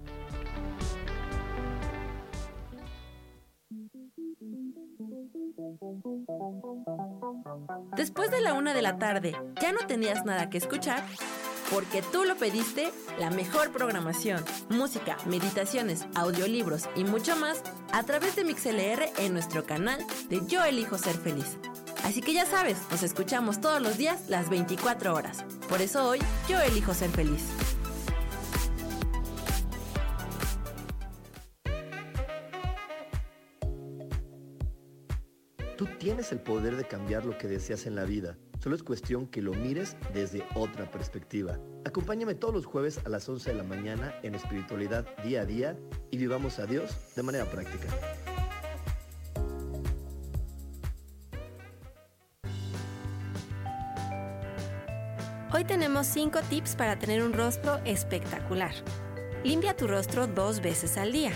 Después 7.96 8.30
de 8.30 8.40
la 8.40 8.54
una 8.54 8.74
de 8.74 8.82
la 8.82 8.98
tarde, 8.98 9.36
¿ya 9.60 9.72
no 9.72 9.80
tenías 9.86 10.24
nada 10.24 10.50
que 10.50 10.58
escuchar? 10.58 11.02
Porque 11.70 12.00
tú 12.00 12.24
lo 12.24 12.36
pediste, 12.36 12.90
la 13.18 13.30
mejor 13.30 13.72
programación, 13.72 14.42
música, 14.70 15.16
meditaciones, 15.26 16.06
audiolibros 16.14 16.88
y 16.96 17.04
mucho 17.04 17.36
más 17.36 17.62
a 17.92 18.02
través 18.04 18.36
de 18.36 18.44
MixLR 18.44 19.10
en 19.18 19.32
nuestro 19.32 19.66
canal 19.66 19.98
de 20.28 20.40
Yo 20.46 20.64
Elijo 20.64 20.96
Ser 20.96 21.16
Feliz. 21.16 21.58
Así 22.08 22.22
que 22.22 22.32
ya 22.32 22.46
sabes, 22.46 22.78
nos 22.90 23.02
escuchamos 23.02 23.60
todos 23.60 23.82
los 23.82 23.98
días 23.98 24.30
las 24.30 24.48
24 24.48 25.14
horas. 25.14 25.44
Por 25.68 25.82
eso 25.82 26.08
hoy 26.08 26.18
yo 26.48 26.58
elijo 26.58 26.94
ser 26.94 27.10
feliz. 27.10 27.44
Tú 35.76 35.86
tienes 35.98 36.32
el 36.32 36.40
poder 36.40 36.76
de 36.76 36.88
cambiar 36.88 37.26
lo 37.26 37.36
que 37.36 37.46
deseas 37.46 37.84
en 37.84 37.94
la 37.94 38.04
vida. 38.04 38.38
Solo 38.58 38.74
es 38.74 38.82
cuestión 38.82 39.26
que 39.26 39.42
lo 39.42 39.52
mires 39.52 39.94
desde 40.14 40.46
otra 40.54 40.90
perspectiva. 40.90 41.58
Acompáñame 41.84 42.34
todos 42.34 42.54
los 42.54 42.64
jueves 42.64 43.00
a 43.04 43.10
las 43.10 43.28
11 43.28 43.50
de 43.50 43.56
la 43.58 43.64
mañana 43.64 44.14
en 44.22 44.34
espiritualidad 44.34 45.06
día 45.22 45.42
a 45.42 45.44
día 45.44 45.76
y 46.10 46.16
vivamos 46.16 46.58
a 46.58 46.64
Dios 46.64 46.90
de 47.14 47.22
manera 47.22 47.44
práctica. 47.44 47.88
Hoy 55.50 55.64
tenemos 55.64 56.06
5 56.08 56.40
tips 56.50 56.76
para 56.76 56.98
tener 56.98 57.22
un 57.22 57.32
rostro 57.32 57.80
espectacular. 57.86 58.72
Limpia 59.44 59.74
tu 59.74 59.86
rostro 59.86 60.26
dos 60.26 60.60
veces 60.60 60.98
al 60.98 61.10
día. 61.10 61.32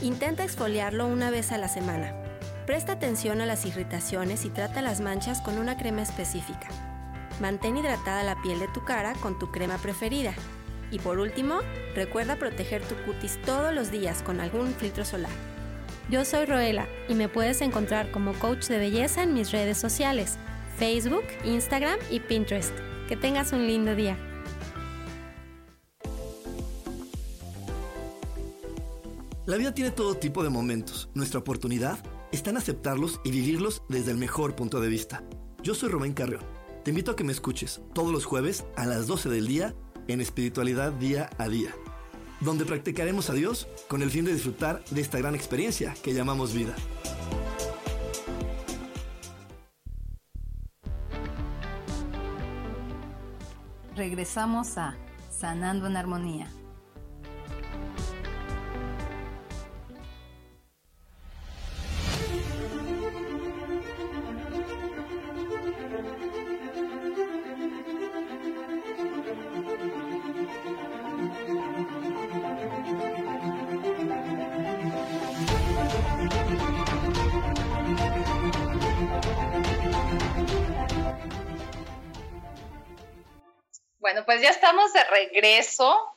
Intenta 0.00 0.42
exfoliarlo 0.42 1.06
una 1.06 1.30
vez 1.30 1.52
a 1.52 1.58
la 1.58 1.68
semana. 1.68 2.14
Presta 2.64 2.92
atención 2.92 3.42
a 3.42 3.46
las 3.46 3.66
irritaciones 3.66 4.46
y 4.46 4.48
trata 4.48 4.80
las 4.80 5.02
manchas 5.02 5.42
con 5.42 5.58
una 5.58 5.76
crema 5.76 6.00
específica. 6.00 6.68
Mantén 7.42 7.76
hidratada 7.76 8.22
la 8.22 8.40
piel 8.40 8.58
de 8.58 8.68
tu 8.68 8.86
cara 8.86 9.12
con 9.20 9.38
tu 9.38 9.50
crema 9.50 9.76
preferida. 9.76 10.32
Y 10.90 10.98
por 10.98 11.18
último, 11.18 11.58
recuerda 11.94 12.36
proteger 12.36 12.80
tu 12.82 12.94
cutis 13.04 13.38
todos 13.42 13.74
los 13.74 13.90
días 13.90 14.22
con 14.22 14.40
algún 14.40 14.68
filtro 14.68 15.04
solar. 15.04 15.32
Yo 16.08 16.24
soy 16.24 16.46
Roela 16.46 16.86
y 17.06 17.14
me 17.14 17.28
puedes 17.28 17.60
encontrar 17.60 18.12
como 18.12 18.32
coach 18.32 18.68
de 18.68 18.78
belleza 18.78 19.22
en 19.22 19.34
mis 19.34 19.52
redes 19.52 19.76
sociales, 19.76 20.38
Facebook, 20.78 21.24
Instagram 21.44 21.98
y 22.10 22.20
Pinterest. 22.20 22.72
Que 23.12 23.18
tengas 23.18 23.52
un 23.52 23.66
lindo 23.66 23.94
día. 23.94 24.16
La 29.44 29.58
vida 29.58 29.74
tiene 29.74 29.90
todo 29.90 30.14
tipo 30.14 30.42
de 30.42 30.48
momentos. 30.48 31.10
Nuestra 31.12 31.40
oportunidad 31.40 32.02
está 32.32 32.48
en 32.48 32.56
aceptarlos 32.56 33.20
y 33.22 33.30
vivirlos 33.30 33.82
desde 33.90 34.12
el 34.12 34.16
mejor 34.16 34.56
punto 34.56 34.80
de 34.80 34.88
vista. 34.88 35.22
Yo 35.62 35.74
soy 35.74 35.90
Rubén 35.90 36.14
Carrión. 36.14 36.40
Te 36.84 36.90
invito 36.92 37.10
a 37.10 37.16
que 37.16 37.22
me 37.22 37.32
escuches 37.32 37.82
todos 37.92 38.12
los 38.12 38.24
jueves 38.24 38.64
a 38.76 38.86
las 38.86 39.06
12 39.06 39.28
del 39.28 39.46
día 39.46 39.74
en 40.08 40.22
Espiritualidad 40.22 40.92
Día 40.92 41.28
a 41.36 41.50
Día, 41.50 41.74
donde 42.40 42.64
practicaremos 42.64 43.28
a 43.28 43.34
Dios 43.34 43.68
con 43.88 44.00
el 44.00 44.10
fin 44.10 44.24
de 44.24 44.32
disfrutar 44.32 44.82
de 44.90 45.02
esta 45.02 45.18
gran 45.18 45.34
experiencia 45.34 45.94
que 46.02 46.14
llamamos 46.14 46.54
vida. 46.54 46.74
Regresamos 53.96 54.78
a 54.78 54.96
Sanando 55.30 55.86
en 55.86 55.96
Armonía. 55.96 56.48
Pues 84.32 84.42
ya 84.42 84.48
estamos 84.48 84.90
de 84.94 85.04
regreso. 85.04 86.08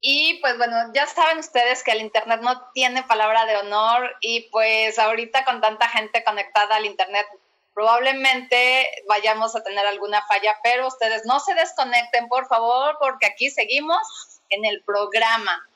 Y 0.00 0.38
pues 0.40 0.56
bueno, 0.56 0.74
ya 0.94 1.06
saben 1.06 1.40
ustedes 1.40 1.82
que 1.82 1.90
el 1.90 2.00
Internet 2.00 2.40
no 2.40 2.70
tiene 2.72 3.02
palabra 3.02 3.44
de 3.44 3.58
honor 3.58 4.16
y 4.22 4.48
pues 4.48 4.98
ahorita 4.98 5.44
con 5.44 5.60
tanta 5.60 5.86
gente 5.90 6.24
conectada 6.24 6.76
al 6.76 6.86
Internet 6.86 7.26
probablemente 7.74 8.86
vayamos 9.06 9.54
a 9.54 9.62
tener 9.62 9.86
alguna 9.86 10.22
falla, 10.26 10.56
pero 10.62 10.86
ustedes 10.86 11.26
no 11.26 11.38
se 11.40 11.52
desconecten, 11.52 12.28
por 12.28 12.46
favor, 12.46 12.96
porque 12.98 13.26
aquí 13.26 13.50
seguimos 13.50 14.40
en 14.48 14.64
el 14.64 14.82
programa. 14.84 15.68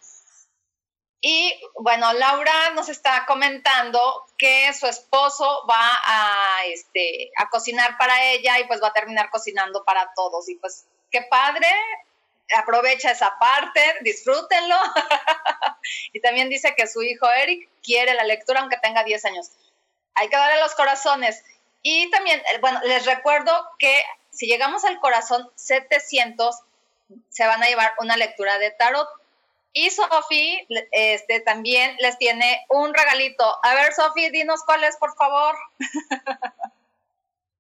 Y 1.27 1.59
bueno, 1.79 2.13
Laura 2.13 2.73
nos 2.75 2.91
está 2.91 3.25
comentando 3.27 4.27
que 4.37 4.71
su 4.75 4.87
esposo 4.87 5.65
va 5.67 5.99
a, 6.05 6.67
este, 6.67 7.33
a 7.37 7.49
cocinar 7.49 7.97
para 7.97 8.25
ella 8.25 8.59
y 8.59 8.65
pues 8.65 8.83
va 8.83 8.89
a 8.89 8.93
terminar 8.93 9.31
cocinando 9.31 9.87
para 9.87 10.13
todos. 10.15 10.47
Y 10.51 10.57
pues 10.57 10.85
qué 11.11 11.23
padre, 11.23 11.67
aprovecha 12.59 13.11
esa 13.11 13.39
parte, 13.39 13.81
disfrútenlo. 14.03 14.77
y 16.13 16.21
también 16.21 16.51
dice 16.51 16.75
que 16.77 16.87
su 16.87 17.03
hijo 17.03 17.27
Eric 17.31 17.71
quiere 17.83 18.13
la 18.13 18.25
lectura 18.25 18.61
aunque 18.61 18.77
tenga 18.77 19.03
10 19.03 19.25
años. 19.25 19.51
Hay 20.17 20.29
que 20.29 20.37
darle 20.37 20.61
los 20.61 20.75
corazones. 20.75 21.43
Y 21.81 22.11
también, 22.11 22.39
eh, 22.39 22.59
bueno, 22.61 22.83
les 22.85 23.07
recuerdo 23.07 23.51
que 23.79 24.05
si 24.31 24.47
llegamos 24.47 24.85
al 24.85 25.01
corazón 25.01 25.51
700, 25.55 26.55
se 27.31 27.47
van 27.47 27.63
a 27.63 27.67
llevar 27.67 27.95
una 27.99 28.19
lectura 28.19 28.59
de 28.59 28.73
tarot 28.73 29.09
y 29.75 29.91
Sofi 29.91 30.67
este, 30.93 31.41
también 31.41 31.97
les 31.99 32.17
tiene 32.17 32.65
un 32.71 32.95
regalito. 32.95 33.45
A 33.63 33.75
ver, 33.75 33.93
Sofi, 33.93 34.31
dinos 34.31 34.63
cuál 34.65 34.85
es, 34.85 34.97
por 34.97 35.15
favor. 35.17 35.55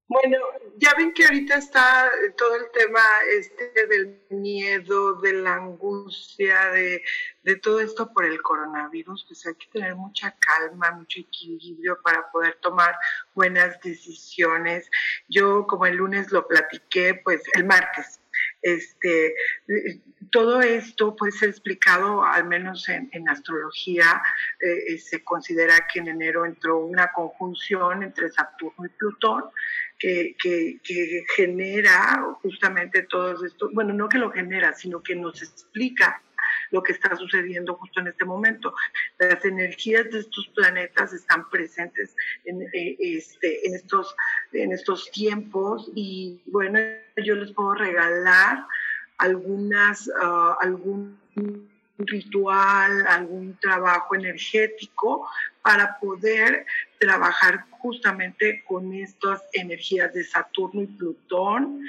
Bueno, 0.07 0.37
ya 0.77 0.93
ven 0.97 1.13
que 1.13 1.25
ahorita 1.25 1.57
está 1.57 2.09
todo 2.37 2.55
el 2.55 2.71
tema 2.73 3.01
este 3.33 3.87
del 3.89 4.21
miedo, 4.29 5.15
de 5.15 5.33
la 5.33 5.55
angustia, 5.55 6.67
de, 6.67 7.03
de, 7.43 7.57
todo 7.57 7.81
esto 7.81 8.13
por 8.13 8.25
el 8.25 8.41
coronavirus, 8.43 9.25
pues 9.27 9.45
hay 9.47 9.55
que 9.55 9.67
tener 9.73 9.97
mucha 9.97 10.37
calma, 10.39 10.93
mucho 10.93 11.19
equilibrio 11.19 12.01
para 12.03 12.31
poder 12.31 12.59
tomar 12.61 12.97
buenas 13.35 13.81
decisiones. 13.81 14.89
Yo, 15.29 15.67
como 15.67 15.87
el 15.87 15.97
lunes 15.97 16.31
lo 16.31 16.47
platiqué, 16.47 17.21
pues 17.25 17.43
el 17.55 17.65
martes, 17.65 18.21
este, 18.65 19.35
todo 20.31 20.63
esto 20.63 21.15
puede 21.15 21.33
ser 21.33 21.51
explicado, 21.51 22.25
al 22.25 22.47
menos 22.47 22.89
en, 22.89 23.29
astrología, 23.29 24.23
eh, 24.59 24.95
eh, 24.95 24.99
se 24.99 25.23
considera 25.23 25.87
que 25.87 26.01
en 26.01 26.09
enero 26.09 26.47
entró 26.47 26.79
una 26.79 27.13
conjunción 27.13 28.03
entre 28.03 28.31
Saturno 28.31 28.87
y 28.87 28.89
Plutón 28.89 29.45
que, 29.99 30.81
genera 31.37 32.25
justamente 32.43 33.03
todo 33.03 33.45
esto, 33.45 33.71
bueno, 33.73 33.93
no 33.93 34.09
que 34.09 34.19
lo 34.19 34.31
genera, 34.31 34.73
sino 34.73 35.03
que 35.03 35.15
nos 35.15 35.43
explica 35.43 36.23
lo 36.71 36.83
que 36.83 36.93
está 36.93 37.15
sucediendo 37.17 37.75
justo 37.75 38.01
en 38.01 38.09
este 38.09 38.25
momento. 38.25 38.75
Las 39.19 39.45
energías 39.45 40.11
de 40.11 40.21
estos 40.21 40.49
planetas 40.55 41.13
están 41.13 41.49
presentes 41.51 42.17
en, 42.45 42.63
eh, 42.63 42.97
este, 42.99 43.67
en, 43.67 43.75
estos, 43.75 44.15
en 44.55 44.73
estos 44.73 45.11
tiempos 45.11 45.91
y 45.95 46.41
bueno, 46.47 46.79
yo 47.23 47.35
les 47.35 47.53
puedo 47.53 47.75
regalar 47.75 48.65
algunas, 49.19 50.09
uh, 50.09 50.55
algún 50.61 51.19
ritual, 51.99 53.07
algún 53.07 53.57
trabajo 53.61 54.15
energético 54.15 55.29
para 55.63 55.99
poder 55.99 56.67
trabajar 56.99 57.67
justamente 57.71 58.65
con 58.67 58.93
estas 58.93 59.43
energías 59.53 60.13
de 60.13 60.25
Saturno 60.25 60.83
y 60.83 60.87
Plutón 60.87 61.85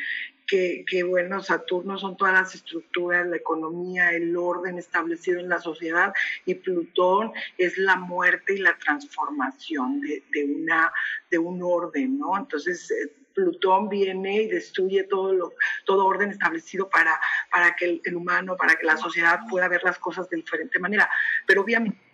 que, 0.47 1.03
bueno, 1.03 1.41
Saturno 1.41 1.97
son 1.97 2.17
todas 2.17 2.33
las 2.33 2.55
estructuras, 2.55 3.27
la 3.27 3.37
economía, 3.37 4.11
el 4.11 4.35
orden 4.35 4.77
establecido 4.77 5.39
en 5.39 5.49
la 5.49 5.59
sociedad 5.59 6.13
y 6.45 6.55
Plutón 6.55 7.31
es 7.57 7.77
la 7.77 7.95
muerte 7.95 8.53
y 8.53 8.59
la 8.59 8.77
transformación 8.77 10.01
de, 10.01 10.23
una, 10.43 10.91
de 11.29 11.37
un 11.37 11.61
orden, 11.63 12.19
¿no? 12.19 12.37
Entonces, 12.37 12.91
eh, 12.91 13.11
Plutón 13.33 13.89
viene 13.89 14.43
y 14.43 14.47
destruye 14.47 15.03
todo, 15.03 15.33
lo, 15.33 15.53
todo 15.83 16.05
orden 16.05 16.31
establecido 16.31 16.89
para, 16.89 17.19
para 17.51 17.75
que 17.75 17.99
el, 18.03 18.15
humano, 18.15 18.55
para 18.55 18.75
que 18.75 18.85
la 18.85 18.97
sociedad 18.97 19.41
pueda 19.49 19.67
ver 19.67 19.83
las 19.83 19.99
cosas 19.99 20.29
de 20.29 20.37
diferente 20.37 20.79
manera. 20.79 21.09
Pero 21.45 21.61
obviamente 21.61 22.04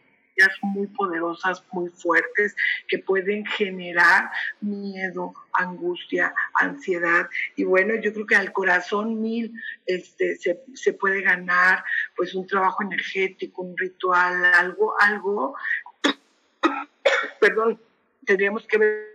muy 0.61 0.87
poderosas, 0.87 1.63
muy 1.71 1.89
fuertes, 1.89 2.55
que 2.87 2.99
pueden 2.99 3.45
generar 3.45 4.31
miedo, 4.61 5.33
angustia, 5.53 6.33
ansiedad. 6.55 7.29
Y 7.55 7.63
bueno, 7.63 7.95
yo 7.95 8.13
creo 8.13 8.25
que 8.25 8.35
al 8.35 8.51
corazón 8.51 9.21
mil 9.21 9.53
este, 9.85 10.35
se, 10.37 10.63
se 10.73 10.93
puede 10.93 11.21
ganar 11.21 11.83
pues 12.15 12.33
un 12.33 12.47
trabajo 12.47 12.83
energético, 12.83 13.61
un 13.63 13.77
ritual, 13.77 14.45
algo, 14.45 14.93
algo, 14.99 15.55
perdón, 17.39 17.79
tendríamos 18.25 18.65
que 18.67 18.77
ver 18.77 19.13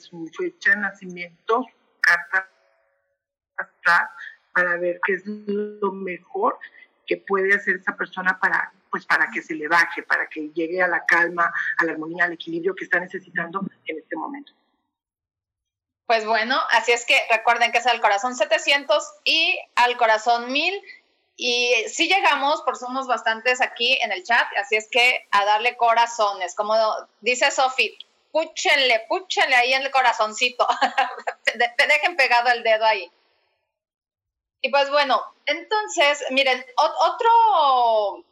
su 0.00 0.26
fecha 0.36 0.70
de 0.70 0.76
nacimiento, 0.76 1.66
carta 2.00 2.48
astral, 3.56 4.08
para 4.52 4.76
ver 4.78 5.00
qué 5.06 5.14
es 5.14 5.22
lo 5.26 5.92
mejor 5.92 6.58
que 7.06 7.18
puede 7.18 7.54
hacer 7.54 7.76
esa 7.76 7.96
persona 7.96 8.38
para 8.40 8.72
pues 8.96 9.04
para 9.04 9.30
que 9.30 9.42
se 9.42 9.54
le 9.54 9.68
baje, 9.68 10.02
para 10.04 10.26
que 10.26 10.48
llegue 10.54 10.80
a 10.80 10.88
la 10.88 11.04
calma, 11.04 11.52
a 11.76 11.84
la 11.84 11.92
armonía, 11.92 12.24
al 12.24 12.32
equilibrio 12.32 12.74
que 12.74 12.84
está 12.84 12.98
necesitando 12.98 13.60
en 13.84 13.98
este 13.98 14.16
momento. 14.16 14.52
Pues 16.06 16.24
bueno, 16.24 16.58
así 16.70 16.92
es 16.92 17.04
que 17.04 17.14
recuerden 17.30 17.72
que 17.72 17.78
es 17.78 17.86
al 17.86 18.00
corazón 18.00 18.34
700 18.34 19.04
y 19.24 19.58
al 19.74 19.98
corazón 19.98 20.50
1000. 20.50 20.82
Y 21.36 21.74
si 21.88 22.08
llegamos, 22.08 22.62
por 22.62 22.78
somos 22.78 23.06
bastantes 23.06 23.60
aquí 23.60 23.98
en 24.00 24.12
el 24.12 24.24
chat, 24.24 24.46
así 24.56 24.76
es 24.76 24.88
que 24.90 25.28
a 25.30 25.44
darle 25.44 25.76
corazones, 25.76 26.54
como 26.54 26.74
dice 27.20 27.50
Sofi, 27.50 27.98
púchenle, 28.32 29.04
púchenle 29.10 29.56
ahí 29.56 29.74
en 29.74 29.82
el 29.82 29.90
corazoncito, 29.90 30.66
te 31.44 31.86
dejen 31.86 32.16
pegado 32.16 32.48
el 32.48 32.62
dedo 32.62 32.86
ahí. 32.86 33.12
Y 34.62 34.70
pues 34.70 34.88
bueno, 34.88 35.22
entonces, 35.44 36.24
miren, 36.30 36.64
otro 36.78 38.24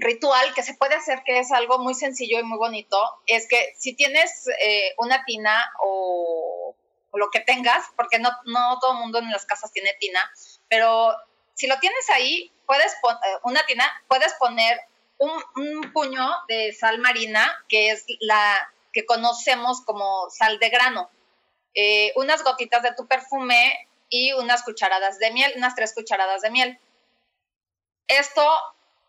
ritual 0.00 0.54
que 0.54 0.62
se 0.62 0.74
puede 0.74 0.94
hacer, 0.94 1.22
que 1.24 1.38
es 1.38 1.52
algo 1.52 1.78
muy 1.78 1.94
sencillo 1.94 2.38
y 2.38 2.42
muy 2.42 2.58
bonito, 2.58 2.98
es 3.26 3.46
que 3.48 3.74
si 3.78 3.94
tienes 3.94 4.48
eh, 4.60 4.94
una 4.98 5.24
tina 5.24 5.72
o, 5.82 6.74
lo 7.12 7.28
que 7.30 7.40
tengas, 7.40 7.84
porque 7.96 8.18
no, 8.18 8.30
no 8.46 8.78
todo 8.80 8.92
el 8.92 8.98
mundo 8.98 9.18
en 9.18 9.30
las 9.30 9.44
casas 9.44 9.72
tiene 9.72 9.94
tina, 9.98 10.20
pero 10.68 11.14
si 11.54 11.66
lo 11.66 11.78
tienes 11.80 12.08
ahí, 12.10 12.52
puedes 12.66 12.92
eh, 12.92 13.38
una 13.42 13.64
tina, 13.66 13.84
puedes 14.08 14.32
poner 14.34 14.80
un, 15.18 15.92
puño 15.92 16.30
de 16.48 16.72
sal 16.72 16.98
marina, 16.98 17.64
que 17.68 17.90
es 17.90 18.06
la 18.20 18.72
que 18.92 19.04
conocemos 19.04 19.82
como 19.82 20.30
sal 20.30 20.58
de 20.58 20.70
grano, 20.70 21.10
eh, 21.74 22.12
unas 22.16 22.42
gotitas 22.42 22.82
de 22.82 22.94
tu 22.94 23.06
perfume 23.06 23.88
y 24.08 24.32
unas 24.32 24.62
cucharadas 24.62 25.18
de 25.18 25.30
miel, 25.30 25.52
unas 25.56 25.74
tres 25.74 25.94
cucharadas 25.94 26.42
de 26.42 26.50
miel. 26.50 26.80
Esto 28.08 28.42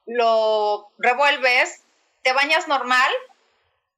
lo 0.05 0.91
revuelves, 0.97 1.83
te 2.23 2.33
bañas 2.33 2.67
normal, 2.67 3.11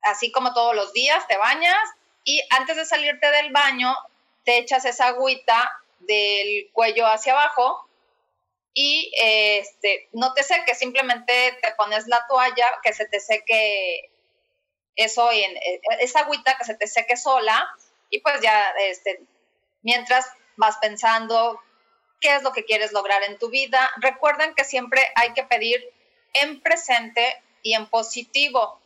así 0.02 0.32
como 0.32 0.54
todos 0.54 0.76
los 0.76 0.94
días 0.94 1.28
te 1.28 1.38
bañas 1.38 1.90
y 2.24 2.42
antes 2.52 2.78
de 2.78 2.86
salirte 2.86 3.30
del 3.32 3.52
baño 3.52 3.96
te 4.44 4.58
echas 4.58 4.86
esa 4.86 5.08
agüita 5.08 5.72
del 6.00 6.70
cuello 6.74 7.08
hacia 7.08 7.34
abajo 7.34 7.88
y 8.74 9.12
este, 9.16 10.10
no 10.14 10.34
te 10.34 10.44
seques, 10.44 10.80
simplemente 10.80 11.58
te 11.62 11.72
pones 11.76 12.08
la 12.08 12.26
toalla 12.28 12.66
que 12.84 12.94
se 12.94 13.06
te 13.06 13.20
seque 13.20 14.10
eso 14.96 15.32
en 15.32 15.58
esa 16.00 16.22
agüita 16.22 16.58
que 16.58 16.66
se 16.66 16.76
te 16.76 16.88
seque 16.88 17.18
sola 17.18 17.68
y 18.10 18.20
pues 18.20 18.42
ya 18.42 18.74
este, 18.80 19.22
mientras 19.82 20.26
vas 20.56 20.78
pensando 20.78 21.60
qué 22.20 22.36
es 22.36 22.44
lo 22.44 22.52
que 22.52 22.66
quieres 22.66 22.94
lograr 22.94 23.24
en 23.24 23.38
tu 23.38 23.50
vida. 23.50 23.92
Recuerden 23.98 24.54
que 24.56 24.64
siempre 24.64 25.02
hay 25.16 25.34
que 25.34 25.44
pedir 25.44 25.93
en 26.34 26.62
presente 26.62 27.42
y 27.62 27.74
en 27.74 27.88
positivo, 27.88 28.80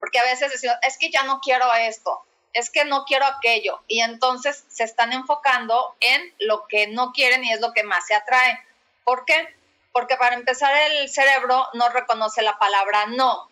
porque 0.00 0.18
a 0.18 0.24
veces 0.24 0.50
decimos, 0.50 0.76
es 0.82 0.98
que 0.98 1.10
ya 1.10 1.22
no 1.24 1.40
quiero 1.40 1.72
esto, 1.74 2.24
es 2.52 2.70
que 2.70 2.84
no 2.84 3.04
quiero 3.04 3.26
aquello, 3.26 3.82
y 3.88 4.00
entonces 4.00 4.64
se 4.68 4.84
están 4.84 5.12
enfocando 5.12 5.96
en 6.00 6.34
lo 6.40 6.66
que 6.66 6.86
no 6.88 7.12
quieren 7.12 7.44
y 7.44 7.52
es 7.52 7.60
lo 7.60 7.72
que 7.72 7.82
más 7.82 8.06
se 8.06 8.14
atrae. 8.14 8.58
¿Por 9.04 9.24
qué? 9.24 9.48
Porque 9.92 10.16
para 10.16 10.34
empezar 10.34 10.74
el 10.90 11.08
cerebro 11.08 11.66
no 11.74 11.88
reconoce 11.88 12.42
la 12.42 12.58
palabra 12.58 13.06
no. 13.06 13.50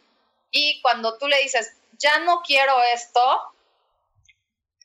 Y 0.50 0.80
cuando 0.82 1.18
tú 1.18 1.28
le 1.28 1.40
dices, 1.42 1.74
ya 1.98 2.18
no 2.20 2.42
quiero 2.42 2.82
esto, 2.94 3.20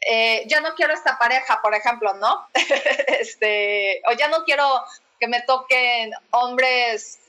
eh, 0.01 0.45
ya 0.47 0.61
no 0.61 0.75
quiero 0.75 0.93
esta 0.93 1.17
pareja, 1.17 1.61
por 1.61 1.73
ejemplo, 1.75 2.13
¿no? 2.13 2.47
este, 3.19 4.01
o 4.07 4.13
ya 4.13 4.27
no 4.27 4.43
quiero 4.45 4.83
que 5.19 5.27
me 5.27 5.41
toquen 5.41 6.11
hombres 6.31 7.19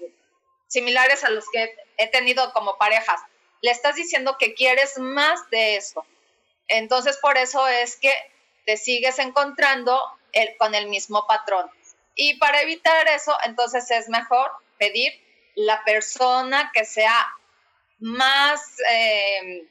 similares 0.68 1.24
a 1.24 1.30
los 1.30 1.44
que 1.50 1.74
he 1.96 2.06
tenido 2.08 2.52
como 2.52 2.78
parejas. 2.78 3.20
Le 3.60 3.72
estás 3.72 3.96
diciendo 3.96 4.36
que 4.38 4.54
quieres 4.54 4.98
más 4.98 5.50
de 5.50 5.76
eso. 5.76 6.06
Entonces, 6.68 7.18
por 7.18 7.36
eso 7.36 7.66
es 7.66 7.96
que 7.96 8.12
te 8.64 8.76
sigues 8.76 9.18
encontrando 9.18 10.00
con 10.58 10.74
el 10.74 10.86
mismo 10.86 11.26
patrón. 11.26 11.70
Y 12.14 12.34
para 12.34 12.62
evitar 12.62 13.08
eso, 13.08 13.36
entonces 13.44 13.90
es 13.90 14.08
mejor 14.08 14.50
pedir 14.78 15.12
la 15.54 15.82
persona 15.84 16.70
que 16.72 16.84
sea 16.84 17.26
más, 17.98 18.60
eh, 18.90 19.66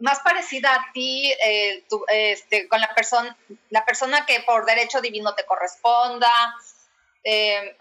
más 0.00 0.20
parecida 0.20 0.74
a 0.74 0.92
ti, 0.92 1.32
eh, 1.44 1.84
este, 2.08 2.68
con 2.68 2.80
la 2.80 2.94
persona, 2.94 3.36
la 3.70 3.84
persona 3.84 4.26
que 4.26 4.40
por 4.40 4.64
derecho 4.64 5.00
divino 5.00 5.34
te 5.34 5.44
corresponda, 5.44 6.30
eh, 7.24 7.76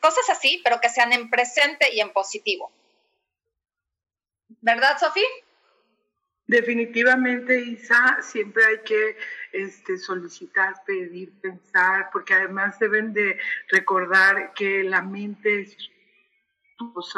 cosas 0.00 0.30
así, 0.30 0.60
pero 0.64 0.80
que 0.80 0.88
sean 0.88 1.12
en 1.12 1.30
presente 1.30 1.92
y 1.92 2.00
en 2.00 2.12
positivo. 2.12 2.70
¿Verdad, 4.60 4.98
Sofía? 4.98 5.28
Definitivamente, 6.46 7.60
Isa, 7.60 8.18
siempre 8.22 8.64
hay 8.64 8.78
que 8.78 9.16
este, 9.52 9.98
solicitar, 9.98 10.82
pedir, 10.86 11.30
pensar, 11.40 12.08
porque 12.10 12.32
además 12.32 12.78
deben 12.78 13.12
de 13.12 13.38
recordar 13.68 14.54
que 14.54 14.82
la 14.82 15.02
mente 15.02 15.60
es 15.60 15.76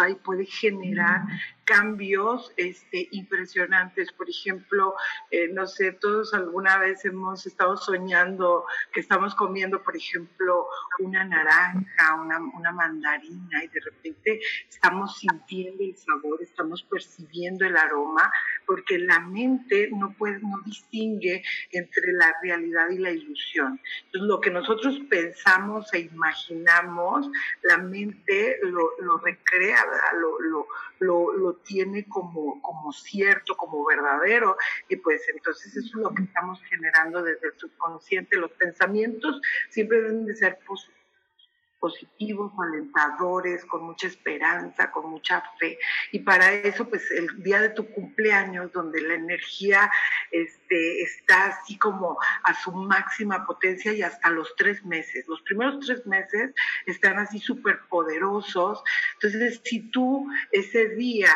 y 0.08 0.14
puede 0.14 0.46
generar 0.46 1.20
cambios 1.70 2.52
este, 2.56 3.08
impresionantes. 3.12 4.12
Por 4.12 4.28
ejemplo, 4.28 4.96
eh, 5.30 5.48
no 5.52 5.68
sé, 5.68 5.92
todos 5.92 6.34
alguna 6.34 6.78
vez 6.78 7.04
hemos 7.04 7.46
estado 7.46 7.76
soñando 7.76 8.64
que 8.92 8.98
estamos 8.98 9.36
comiendo, 9.36 9.80
por 9.80 9.96
ejemplo, 9.96 10.66
una 10.98 11.24
naranja, 11.24 12.14
una, 12.20 12.38
una 12.58 12.72
mandarina, 12.72 13.64
y 13.64 13.68
de 13.68 13.80
repente 13.80 14.40
estamos 14.68 15.18
sintiendo 15.18 15.84
el 15.84 15.96
sabor, 15.96 16.42
estamos 16.42 16.82
percibiendo 16.82 17.64
el 17.64 17.76
aroma, 17.76 18.32
porque 18.66 18.98
la 18.98 19.20
mente 19.20 19.90
no, 19.92 20.12
puede, 20.18 20.40
no 20.40 20.58
distingue 20.64 21.44
entre 21.70 22.12
la 22.14 22.34
realidad 22.42 22.90
y 22.90 22.98
la 22.98 23.12
ilusión. 23.12 23.80
Entonces, 24.06 24.28
lo 24.28 24.40
que 24.40 24.50
nosotros 24.50 24.98
pensamos 25.08 25.94
e 25.94 26.00
imaginamos, 26.00 27.30
la 27.62 27.78
mente 27.78 28.58
lo, 28.64 28.90
lo 29.00 29.18
recrea, 29.18 29.86
Lo, 30.20 30.40
lo, 30.40 30.66
lo, 30.98 31.32
lo 31.32 31.59
tiene 31.64 32.06
como, 32.08 32.60
como 32.62 32.92
cierto, 32.92 33.56
como 33.56 33.84
verdadero, 33.84 34.56
y 34.88 34.96
pues 34.96 35.22
entonces 35.34 35.76
eso 35.76 35.86
es 35.86 35.94
lo 35.94 36.14
que 36.14 36.22
estamos 36.22 36.62
generando 36.64 37.22
desde 37.22 37.48
el 37.48 37.58
subconsciente. 37.58 38.36
Los 38.36 38.52
pensamientos 38.52 39.40
siempre 39.68 40.02
deben 40.02 40.26
de 40.26 40.34
ser 40.36 40.58
positivos 40.66 40.99
positivos, 41.80 42.52
alentadores, 42.62 43.64
con 43.64 43.84
mucha 43.84 44.06
esperanza, 44.06 44.90
con 44.90 45.10
mucha 45.10 45.42
fe. 45.58 45.78
Y 46.12 46.20
para 46.20 46.52
eso, 46.52 46.88
pues 46.88 47.10
el 47.10 47.42
día 47.42 47.60
de 47.60 47.70
tu 47.70 47.90
cumpleaños, 47.90 48.72
donde 48.72 49.00
la 49.00 49.14
energía 49.14 49.90
este, 50.30 51.02
está 51.02 51.46
así 51.46 51.78
como 51.78 52.18
a 52.44 52.54
su 52.54 52.72
máxima 52.72 53.46
potencia 53.46 53.92
y 53.92 54.02
hasta 54.02 54.30
los 54.30 54.54
tres 54.56 54.84
meses. 54.84 55.26
Los 55.26 55.40
primeros 55.42 55.84
tres 55.84 56.06
meses 56.06 56.52
están 56.86 57.18
así 57.18 57.38
súper 57.38 57.80
poderosos. 57.88 58.82
Entonces, 59.14 59.60
si 59.64 59.90
tú 59.90 60.28
ese 60.52 60.88
día 60.90 61.30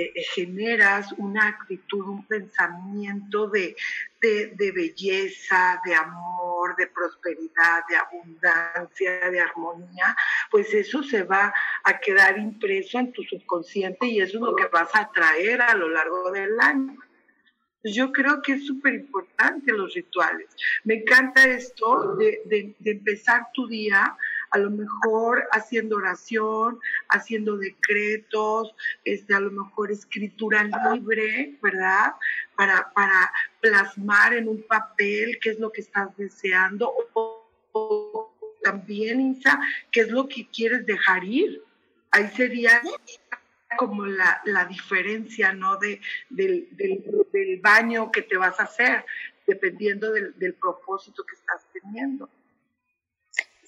eh, 0.00 0.12
eh, 0.14 0.22
generas 0.34 1.12
una 1.18 1.48
actitud, 1.48 2.06
un 2.06 2.26
pensamiento 2.26 3.48
de, 3.48 3.76
de, 4.20 4.72
belleza, 4.72 5.80
de 5.84 5.94
amor, 5.94 6.74
de 6.76 6.86
prosperidad, 6.86 7.82
de 7.88 7.96
abundancia, 7.96 9.30
de 9.30 9.40
armonía, 9.40 10.16
pues 10.50 10.72
eso 10.72 11.02
se 11.02 11.24
va 11.24 11.52
a 11.84 11.98
quedar 11.98 12.38
impreso 12.38 12.98
en 12.98 13.12
tu 13.12 13.22
subconsciente 13.24 14.06
y 14.06 14.20
eso 14.20 14.38
es 14.38 14.42
lo 14.42 14.56
que 14.56 14.68
vas 14.68 14.90
a 14.94 15.10
traer 15.10 15.60
a 15.60 15.74
lo 15.74 15.90
largo 15.90 16.30
del 16.30 16.58
año. 16.60 16.96
Yo 17.84 18.12
creo 18.12 18.40
que 18.42 18.52
es 18.52 18.66
súper 18.66 18.94
importante 18.94 19.72
los 19.72 19.94
rituales. 19.94 20.48
Me 20.84 20.94
encanta 20.94 21.44
esto 21.44 22.16
de, 22.16 22.40
de, 22.46 22.74
de 22.78 22.90
empezar 22.90 23.48
tu 23.52 23.66
día 23.66 24.16
a 24.50 24.58
lo 24.58 24.70
mejor 24.70 25.48
haciendo 25.52 25.96
oración, 25.96 26.80
haciendo 27.08 27.56
decretos, 27.56 28.74
este, 29.04 29.34
a 29.34 29.40
lo 29.40 29.50
mejor 29.50 29.92
escritura 29.92 30.68
libre, 30.92 31.56
¿verdad? 31.62 32.14
Para, 32.56 32.90
para 32.92 33.32
plasmar 33.60 34.34
en 34.34 34.48
un 34.48 34.62
papel 34.62 35.38
qué 35.40 35.50
es 35.50 35.58
lo 35.58 35.70
que 35.70 35.82
estás 35.82 36.16
deseando 36.16 36.92
o, 37.14 38.34
también, 38.62 39.20
Isa, 39.20 39.58
qué 39.90 40.00
es 40.00 40.10
lo 40.10 40.28
que 40.28 40.48
quieres 40.48 40.84
dejar 40.84 41.24
ir. 41.24 41.62
Ahí 42.10 42.28
sería 42.36 42.82
como 43.78 44.04
la, 44.04 44.42
la 44.44 44.64
diferencia, 44.64 45.52
¿no? 45.52 45.76
De, 45.76 46.00
del, 46.28 46.68
del, 46.72 47.04
del, 47.32 47.60
baño 47.60 48.10
que 48.10 48.22
te 48.22 48.36
vas 48.36 48.58
a 48.58 48.64
hacer, 48.64 49.04
dependiendo 49.46 50.12
del, 50.12 50.36
del 50.38 50.54
propósito 50.54 51.24
que 51.24 51.36
estás 51.36 51.64
teniendo. 51.72 52.28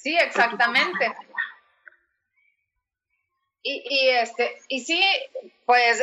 Sí, 0.02 0.16
exactamente. 0.18 1.14
Y, 3.62 3.84
y, 3.88 4.08
este, 4.08 4.60
y 4.66 4.80
sí, 4.80 5.00
pues 5.64 6.02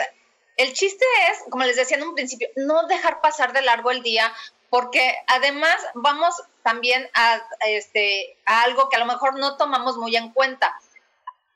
el 0.55 0.71
chiste 0.71 1.03
es, 1.29 1.43
como 1.49 1.65
les 1.65 1.75
decía 1.75 1.97
en 1.97 2.03
un 2.03 2.15
principio, 2.15 2.47
no 2.55 2.87
dejar 2.87 3.19
pasar 3.19 3.51
de 3.51 3.61
largo 3.61 3.91
el 3.91 4.01
día, 4.01 4.33
porque 4.69 5.17
además 5.27 5.75
vamos 5.95 6.33
también 6.63 7.09
a, 7.13 7.41
este, 7.67 8.37
a 8.45 8.61
algo 8.61 8.87
que 8.87 8.95
a 8.95 8.99
lo 8.99 9.05
mejor 9.05 9.37
no 9.37 9.57
tomamos 9.57 9.97
muy 9.97 10.15
en 10.15 10.31
cuenta. 10.31 10.79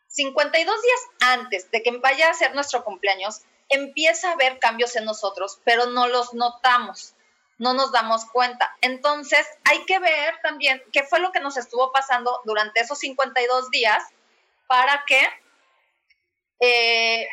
52 0.08 0.82
días 0.82 1.00
antes 1.22 1.72
de 1.72 1.82
que 1.82 1.92
vaya 1.98 2.30
a 2.30 2.34
ser 2.34 2.54
nuestro 2.56 2.84
cumpleaños, 2.84 3.44
empieza 3.70 4.30
a 4.30 4.34
haber 4.34 4.60
cambios 4.60 4.98
en 4.98 5.06
nosotros, 5.06 5.62
pero 5.64 5.86
no 5.86 6.10
los 6.10 6.34
notamos 6.34 7.16
no 7.58 7.74
nos 7.74 7.92
damos 7.92 8.26
cuenta. 8.26 8.76
Entonces, 8.82 9.48
hay 9.63 9.86
que 9.86 10.00
ver 10.00 10.36
también 10.42 10.82
qué 10.92 11.04
fue 11.04 11.20
lo 11.20 11.32
que 11.32 11.39
nos 11.39 11.58
estuvo 11.58 11.92
pasando 11.92 12.42
durante 12.46 12.82
esos 12.82 13.00
52 13.00 13.70
días 13.72 14.04
para 14.68 15.04
que 15.06 15.20
eh, 16.60 17.28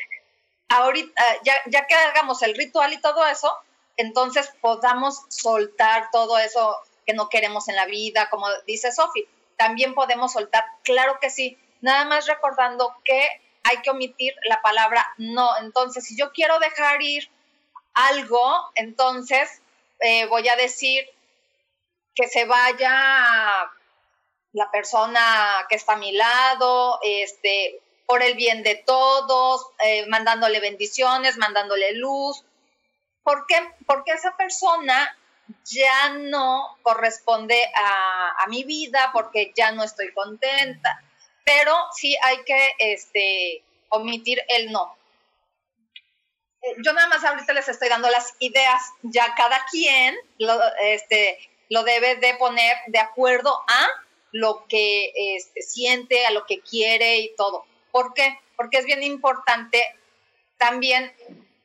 ahorita, 0.68 1.22
ya, 1.44 1.54
ya 1.66 1.86
que 1.86 1.94
hagamos 1.94 2.42
el 2.42 2.54
ritual 2.54 2.92
y 2.92 3.00
todo 3.00 3.26
eso, 3.26 3.56
entonces 3.96 4.50
podamos 4.60 5.22
soltar 5.28 6.10
todo 6.10 6.38
eso 6.38 6.76
que 7.06 7.14
no 7.14 7.28
queremos 7.28 7.68
en 7.68 7.76
la 7.76 7.86
vida, 7.86 8.28
como 8.30 8.46
dice 8.66 8.92
Sofi. 8.92 9.26
También 9.56 9.94
podemos 9.94 10.32
soltar, 10.32 10.64
claro 10.84 11.18
que 11.20 11.30
sí, 11.30 11.58
nada 11.80 12.04
más 12.06 12.26
recordando 12.26 12.94
que 13.04 13.28
hay 13.62 13.82
que 13.82 13.90
omitir 13.90 14.34
la 14.48 14.62
palabra 14.62 15.06
no. 15.18 15.56
Entonces, 15.58 16.06
si 16.06 16.16
yo 16.16 16.32
quiero 16.32 16.58
dejar 16.58 17.02
ir 17.02 17.30
algo, 17.94 18.70
entonces 18.74 19.62
eh, 20.00 20.26
voy 20.26 20.48
a 20.48 20.56
decir 20.56 21.04
que 22.14 22.28
se 22.28 22.44
vaya 22.44 23.70
la 24.52 24.70
persona 24.70 25.66
que 25.68 25.76
está 25.76 25.94
a 25.94 25.98
mi 25.98 26.12
lado, 26.12 26.98
este, 27.02 27.80
por 28.06 28.22
el 28.22 28.34
bien 28.34 28.62
de 28.62 28.74
todos, 28.74 29.66
eh, 29.84 30.06
mandándole 30.06 30.60
bendiciones, 30.60 31.36
mandándole 31.36 31.94
luz. 31.94 32.44
¿Por 33.22 33.46
qué? 33.46 33.56
Porque 33.86 34.12
esa 34.12 34.36
persona 34.36 35.16
ya 35.64 36.10
no 36.10 36.78
corresponde 36.82 37.70
a, 37.74 38.42
a, 38.42 38.46
mi 38.48 38.64
vida, 38.64 39.10
porque 39.12 39.52
ya 39.54 39.72
no 39.72 39.84
estoy 39.84 40.12
contenta. 40.12 41.02
Pero 41.44 41.74
sí 41.92 42.16
hay 42.22 42.42
que 42.44 42.70
este, 42.78 43.62
omitir 43.90 44.40
el 44.48 44.72
no. 44.72 44.96
Eh, 46.62 46.76
yo 46.84 46.92
nada 46.92 47.08
más 47.08 47.24
ahorita 47.24 47.52
les 47.52 47.68
estoy 47.68 47.88
dando 47.88 48.10
las 48.10 48.34
ideas, 48.38 48.82
ya 49.02 49.34
cada 49.34 49.64
quien 49.70 50.16
lo, 50.38 50.58
este, 50.82 51.38
lo 51.68 51.84
debe 51.84 52.16
de 52.16 52.34
poner 52.34 52.76
de 52.88 52.98
acuerdo 52.98 53.64
a 53.66 53.88
lo 54.32 54.66
que 54.68 55.12
este, 55.36 55.62
siente, 55.62 56.26
a 56.26 56.30
lo 56.30 56.46
que 56.46 56.60
quiere 56.60 57.18
y 57.18 57.34
todo. 57.36 57.64
¿Por 57.90 58.14
qué? 58.14 58.38
Porque 58.56 58.78
es 58.78 58.84
bien 58.84 59.02
importante 59.02 59.82
también 60.58 61.12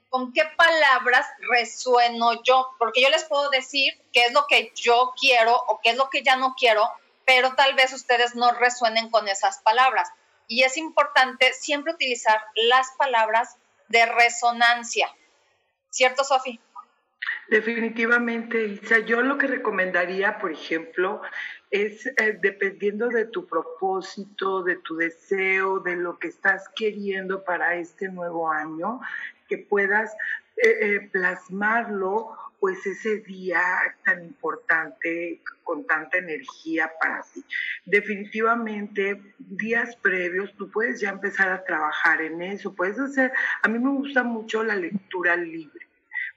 con 0.10 0.32
qué 0.32 0.44
palabras 0.56 1.28
resueno 1.50 2.42
yo, 2.44 2.74
porque 2.80 3.02
yo 3.02 3.10
les 3.10 3.26
puedo 3.26 3.50
decir 3.50 3.94
qué 4.14 4.22
es 4.22 4.32
lo 4.32 4.48
que 4.48 4.72
yo 4.74 5.14
quiero 5.20 5.54
o 5.68 5.82
qué 5.84 5.90
es 5.90 5.98
lo 5.98 6.10
que 6.10 6.24
ya 6.24 6.38
no 6.38 6.56
quiero, 6.58 6.90
pero 7.26 7.54
tal 7.56 7.74
vez 7.74 7.92
ustedes 7.92 8.34
no 8.36 8.54
resuenen 8.54 9.10
con 9.10 9.28
esas 9.28 9.58
palabras. 9.60 10.10
Y 10.48 10.64
es 10.64 10.78
importante 10.78 11.54
siempre 11.54 11.94
utilizar 11.94 12.42
las 12.56 12.92
palabras 12.98 13.58
de 13.88 14.06
resonancia. 14.06 15.08
¿Cierto, 15.90 16.24
Sofi? 16.24 16.60
Definitivamente, 17.48 18.66
Isa. 18.66 19.00
Yo 19.00 19.22
lo 19.22 19.38
que 19.38 19.48
recomendaría, 19.48 20.40
por 20.40 20.52
ejemplo, 20.52 21.22
es 21.70 22.06
eh, 22.08 22.38
dependiendo 22.42 23.10
de 23.10 23.26
tu 23.26 23.46
propósito, 23.46 24.64
de 24.64 24.78
tu 24.78 24.96
deseo, 24.96 25.80
de 25.80 25.96
lo 25.96 26.18
que 26.18 26.28
estás 26.28 26.70
queriendo 26.70 27.44
para 27.44 27.76
este 27.76 28.10
nuevo 28.10 28.50
año, 28.50 29.00
que 29.48 29.60
puedas 29.60 30.16
eh, 30.58 30.78
eh, 30.82 31.10
plasmarlo 31.12 32.38
pues 32.60 32.86
ese 32.86 33.18
día 33.20 33.62
tan 34.04 34.24
importante, 34.24 35.42
con 35.64 35.86
tanta 35.86 36.18
energía 36.18 36.92
para 37.00 37.22
ti. 37.22 37.44
Definitivamente, 37.86 39.22
días 39.38 39.96
previos, 39.98 40.54
tú 40.56 40.72
puedes 40.72 41.00
ya 41.00 41.10
empezar 41.10 41.50
a 41.50 41.64
trabajar 41.64 42.22
en 42.22 42.42
eso, 42.42 42.74
puedes 42.74 42.98
hacer, 42.98 43.32
a 43.62 43.68
mí 43.68 43.78
me 43.78 43.92
gusta 43.92 44.24
mucho 44.24 44.64
la 44.64 44.76
lectura 44.76 45.36
libre 45.36 45.86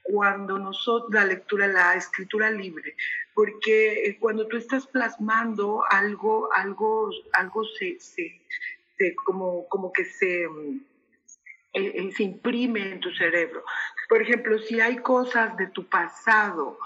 cuando 0.03 0.59
nosotros, 0.59 1.13
la 1.13 1.25
lectura, 1.25 1.67
la 1.67 1.95
escritura 1.95 2.51
libre, 2.51 2.97
porque 3.35 4.07
eh, 4.07 4.19
cuando 4.19 4.47
tú 4.49 4.57
estás 4.57 4.87
plasmando 4.87 5.85
algo, 5.91 6.53
algo, 6.55 7.11
algo 7.33 7.65
se, 7.65 8.01
se, 8.01 8.41
como, 9.25 9.69
como 9.69 9.93
que 9.93 10.07
se, 10.07 10.49
mm, 10.49 12.11
se 12.17 12.23
imprime 12.23 12.93
en 12.93 13.01
tu 13.01 13.11
cerebro. 13.13 13.63
Por 14.09 14.23
ejemplo, 14.23 14.59
si 14.59 14.81
hay 14.81 14.97
cosas 14.99 15.57
de 15.57 15.67
tu 15.69 15.87
pasado 15.89 16.79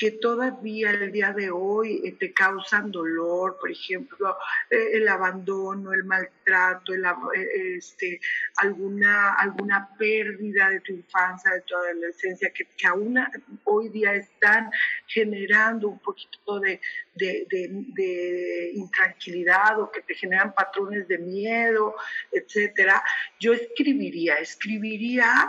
que 0.00 0.12
todavía 0.12 0.92
el 0.92 1.12
día 1.12 1.30
de 1.34 1.50
hoy 1.50 2.00
eh, 2.02 2.12
te 2.18 2.32
causan 2.32 2.90
dolor, 2.90 3.58
por 3.60 3.70
ejemplo, 3.70 4.34
eh, 4.70 4.92
el 4.94 5.06
abandono, 5.06 5.92
el 5.92 6.04
maltrato, 6.04 6.94
el, 6.94 7.04
eh, 7.04 7.76
este, 7.76 8.18
alguna, 8.56 9.34
alguna 9.34 9.90
pérdida 9.98 10.70
de 10.70 10.80
tu 10.80 10.94
infancia, 10.94 11.52
de 11.52 11.60
tu 11.60 11.76
adolescencia, 11.76 12.50
que, 12.50 12.66
aún 12.86 13.18
hoy 13.64 13.90
día 13.90 14.14
están 14.14 14.70
generando 15.06 15.90
un 15.90 15.98
poquito 15.98 16.60
de, 16.60 16.80
de, 17.14 17.46
de, 17.50 18.70
intranquilidad 18.72 19.78
o 19.80 19.90
que 19.92 20.00
te 20.00 20.14
generan 20.14 20.54
patrones 20.54 21.06
de 21.08 21.18
miedo, 21.18 21.94
etcétera, 22.32 23.02
yo 23.38 23.52
escribiría, 23.52 24.36
escribiría 24.36 25.46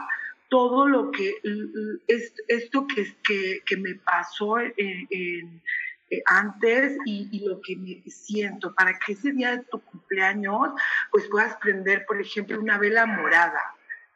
todo 0.51 0.85
lo 0.85 1.11
que, 1.11 1.33
es, 2.07 2.33
esto 2.49 2.85
que, 2.85 3.61
que, 3.65 3.77
me 3.77 3.95
pasó 3.95 4.59
eh, 4.59 6.25
antes 6.25 6.97
y, 7.05 7.39
lo 7.47 7.61
que 7.61 7.77
me 7.77 8.03
siento, 8.11 8.75
para 8.75 8.99
que 8.99 9.13
ese 9.13 9.31
día 9.31 9.51
de 9.51 9.63
tu 9.63 9.79
cumpleaños, 9.79 10.71
pues 11.09 11.25
puedas 11.29 11.55
prender, 11.55 12.05
por 12.05 12.19
ejemplo, 12.19 12.59
una 12.59 12.77
vela 12.77 13.05
morada, 13.05 13.61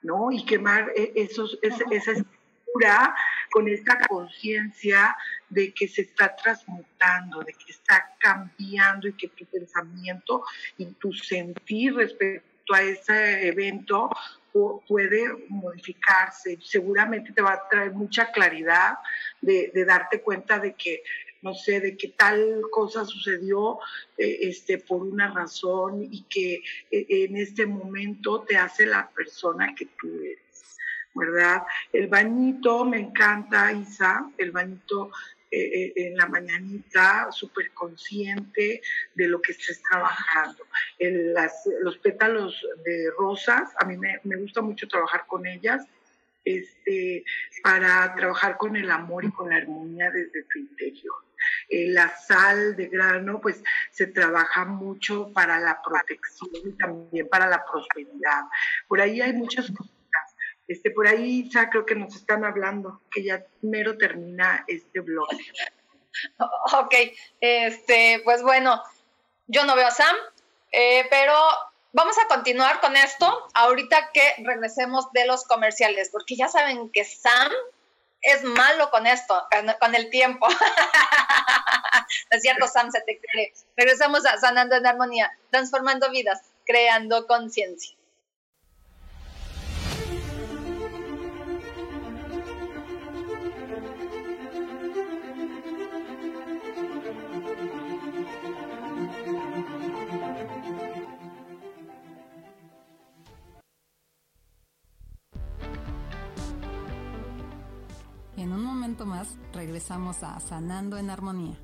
¿no? 0.02 0.30
Y 0.30 0.44
quemar 0.44 0.92
eh, 0.98 1.14
esos, 1.16 1.58
esa, 1.62 1.86
esa 1.90 2.12
escritura 2.12 3.16
con 3.52 3.70
esta 3.70 3.98
conciencia 4.06 5.16
de 5.48 5.74
que 5.74 5.88
se 5.88 6.02
está 6.02 6.36
transmutando, 6.36 7.40
de 7.44 7.54
que 7.54 7.72
está 7.72 8.14
cambiando 8.20 9.08
y 9.08 9.14
que 9.14 9.30
tu 9.30 9.46
pensamiento 9.46 10.44
y 10.78 10.88
tu 10.96 11.14
sentir 11.14 11.96
respecto 11.96 12.74
a 12.74 12.82
ese 12.82 13.48
evento 13.48 14.10
puede 14.88 15.28
modificarse. 15.50 16.58
Seguramente 16.62 17.34
te 17.34 17.42
va 17.42 17.54
a 17.54 17.70
traer 17.70 17.92
mucha 17.92 18.32
claridad 18.32 18.98
de, 19.42 19.72
darte 19.86 20.22
cuenta 20.22 20.60
de 20.60 20.74
que, 20.76 21.04
no 21.42 21.54
sé, 21.54 21.80
de 21.80 21.98
que 21.98 22.10
tal 22.10 22.62
cosa 22.72 23.06
sucedió 23.06 23.80
eh, 24.18 24.38
este, 24.42 24.78
por 24.78 25.04
una 25.04 25.32
razón 25.32 26.08
y 26.10 26.24
que 26.24 26.56
eh, 26.92 27.06
en 27.10 27.38
este 27.38 27.66
momento 27.66 28.44
te 28.48 28.58
hace 28.58 28.86
la 28.86 29.10
persona 29.10 29.76
que 29.76 29.88
tú 30.00 30.08
eres. 30.22 30.40
¿verdad? 31.14 31.64
El 31.94 32.08
bañito 32.08 32.84
me 32.84 33.00
encanta, 33.00 33.72
Isa, 33.72 34.30
el 34.38 34.52
bañito 34.52 35.12
eh, 35.52 35.58
eh, 35.60 35.94
en 35.96 36.18
la 36.18 36.28
mañanita, 36.28 37.28
súper 37.32 37.72
consciente 37.72 38.82
de 39.14 39.28
lo 39.28 39.42
que 39.42 39.52
estés 39.54 39.82
trabajando. 39.82 40.66
los 41.82 41.98
pétalos 42.00 42.66
de 42.84 43.12
rosas, 43.18 43.72
a 43.80 43.86
mí 43.86 43.98
me, 43.98 44.38
gusta 44.38 44.62
mucho 44.62 44.88
trabajar 44.88 45.26
con 45.28 45.46
ellas, 45.46 45.86
este, 46.44 47.24
para 47.64 48.14
trabajar 48.16 48.58
con 48.58 48.76
el 48.76 48.90
amor 48.92 49.26
y 49.26 49.32
con 49.32 49.50
la 49.50 49.58
armonía 49.58 50.12
desde 50.12 50.44
tu 50.44 50.60
interior. 50.60 51.16
Eh, 51.70 51.90
la 51.90 52.10
sal 52.16 52.76
de 52.76 52.88
grano, 52.88 53.40
pues 53.42 53.64
se 53.92 54.08
trabaja 54.08 54.66
mucho 54.66 55.32
para 55.34 55.60
la 55.60 55.82
protección 55.82 56.50
y 56.66 56.72
también 56.74 57.28
para 57.28 57.48
la 57.48 57.64
prosperidad. 57.66 58.44
Por 58.88 59.02
ahí 59.02 59.22
hay 59.22 59.34
muchas 59.34 59.72
cosas 59.72 59.95
este, 60.68 60.92
por 60.92 61.08
ahí 61.08 61.50
ya 61.50 61.70
creo 61.70 61.86
que 61.86 61.96
nos 61.96 62.16
están 62.16 62.44
hablando, 62.44 63.02
que 63.12 63.24
ya 63.24 63.44
mero 63.62 63.98
termina 63.98 64.64
este 64.68 65.00
blog. 65.02 65.28
Ok, 66.72 66.96
este, 67.42 68.22
pues 68.24 68.42
bueno, 68.42 68.82
yo 69.48 69.66
no 69.66 69.76
veo 69.76 69.86
a 69.86 69.92
Sam, 69.92 70.16
eh, 70.72 71.06
pero 71.10 71.34
vamos 71.92 72.16
a 72.18 72.28
continuar 72.30 72.80
con 72.80 72.96
esto 72.96 73.50
ahorita 73.54 74.12
que 74.14 74.22
regresemos 74.46 75.12
de 75.12 75.26
los 75.26 75.44
comerciales, 75.44 76.10
porque 76.10 76.38
ya 76.38 76.48
saben 76.48 76.90
que 76.90 77.04
Sam 77.04 77.52
es 78.22 78.44
malo 78.44 78.90
con 78.92 79.06
esto, 79.06 79.36
con 79.80 79.94
el 79.94 80.10
tiempo. 80.10 80.48
es 82.32 82.42
cierto, 82.42 82.68
Sam, 82.68 82.92
se 82.92 83.02
te 83.02 83.20
cree. 83.20 83.54
Regresamos 83.78 84.26
a 84.26 84.38
Sanando 84.38 84.76
en 84.76 84.88
Armonía, 84.88 85.32
transformando 85.52 86.10
vidas, 86.10 86.42
creando 86.66 87.28
conciencia. 87.28 87.96
Más 109.04 109.28
regresamos 109.52 110.24
a 110.24 110.40
Sanando 110.40 110.98
en 110.98 111.10
Armonía. 111.10 111.58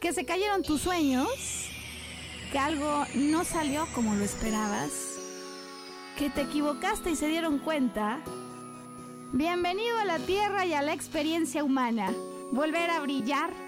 Que 0.00 0.12
se 0.12 0.24
cayeron 0.24 0.62
tus 0.62 0.82
sueños, 0.82 1.28
que 2.52 2.58
algo 2.58 3.04
no 3.16 3.44
salió 3.44 3.86
como 3.94 4.14
lo 4.14 4.24
esperabas, 4.24 4.92
que 6.16 6.30
te 6.30 6.42
equivocaste 6.42 7.10
y 7.10 7.16
se 7.16 7.26
dieron 7.26 7.58
cuenta. 7.58 8.20
Bienvenido 9.32 9.98
a 9.98 10.04
la 10.04 10.18
Tierra 10.20 10.64
y 10.64 10.74
a 10.74 10.82
la 10.82 10.92
experiencia 10.92 11.64
humana. 11.64 12.12
Volver 12.52 12.90
a 12.90 13.00
brillar 13.00 13.67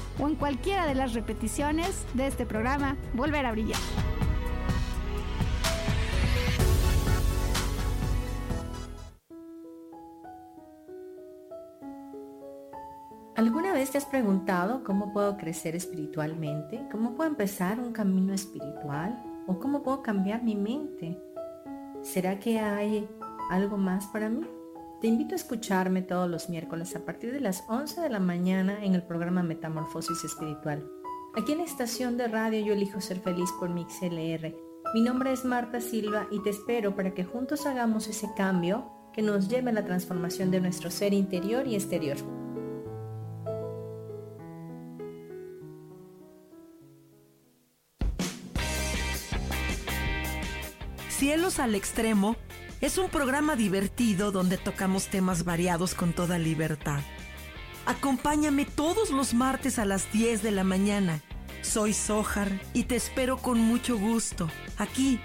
o 0.19 0.27
en 0.27 0.35
cualquiera 0.35 0.85
de 0.85 0.95
las 0.95 1.13
repeticiones 1.13 2.05
de 2.13 2.27
este 2.27 2.45
programa 2.45 2.97
Volver 3.13 3.45
a 3.45 3.51
Brillar. 3.51 3.79
¿Alguna 13.41 13.73
vez 13.73 13.89
te 13.89 13.97
has 13.97 14.05
preguntado 14.05 14.83
cómo 14.83 15.13
puedo 15.13 15.35
crecer 15.35 15.75
espiritualmente? 15.75 16.87
¿Cómo 16.91 17.15
puedo 17.15 17.27
empezar 17.27 17.79
un 17.79 17.91
camino 17.91 18.33
espiritual? 18.33 19.19
¿O 19.47 19.57
cómo 19.57 19.81
puedo 19.81 20.03
cambiar 20.03 20.43
mi 20.43 20.55
mente? 20.55 21.19
¿Será 22.03 22.39
que 22.39 22.59
hay 22.59 23.09
algo 23.49 23.77
más 23.77 24.05
para 24.07 24.29
mí? 24.29 24.45
Te 25.01 25.07
invito 25.07 25.33
a 25.33 25.35
escucharme 25.35 26.03
todos 26.03 26.29
los 26.29 26.47
miércoles 26.47 26.95
a 26.95 27.03
partir 27.03 27.31
de 27.31 27.39
las 27.39 27.63
11 27.67 28.01
de 28.01 28.09
la 28.11 28.19
mañana 28.19 28.85
en 28.85 28.93
el 28.93 29.01
programa 29.01 29.41
Metamorfosis 29.41 30.23
Espiritual. 30.23 30.87
Aquí 31.35 31.53
en 31.53 31.57
la 31.57 31.63
estación 31.63 32.17
de 32.17 32.27
radio 32.27 32.63
Yo 32.63 32.73
elijo 32.73 33.01
ser 33.01 33.19
feliz 33.19 33.49
por 33.59 33.71
MixLR. 33.71 34.55
Mi 34.93 35.01
nombre 35.01 35.31
es 35.31 35.43
Marta 35.43 35.81
Silva 35.81 36.27
y 36.29 36.43
te 36.43 36.51
espero 36.51 36.95
para 36.95 37.15
que 37.15 37.23
juntos 37.23 37.65
hagamos 37.65 38.07
ese 38.09 38.29
cambio 38.37 38.91
que 39.11 39.23
nos 39.23 39.49
lleve 39.49 39.71
a 39.71 39.73
la 39.73 39.85
transformación 39.85 40.51
de 40.51 40.61
nuestro 40.61 40.91
ser 40.91 41.15
interior 41.15 41.65
y 41.65 41.73
exterior. 41.73 42.17
Cielos 51.09 51.57
al 51.57 51.73
extremo 51.73 52.35
es 52.81 52.97
un 52.97 53.09
programa 53.09 53.55
divertido 53.55 54.31
donde 54.31 54.57
tocamos 54.57 55.07
temas 55.07 55.45
variados 55.45 55.93
con 55.93 56.13
toda 56.13 56.39
libertad. 56.39 56.99
Acompáñame 57.85 58.65
todos 58.65 59.11
los 59.11 59.35
martes 59.35 59.77
a 59.77 59.85
las 59.85 60.11
10 60.11 60.41
de 60.41 60.51
la 60.51 60.63
mañana. 60.63 61.21
Soy 61.61 61.93
Sojar 61.93 62.59
y 62.73 62.85
te 62.85 62.95
espero 62.95 63.37
con 63.37 63.59
mucho 63.59 63.97
gusto 63.97 64.49
aquí 64.77 65.19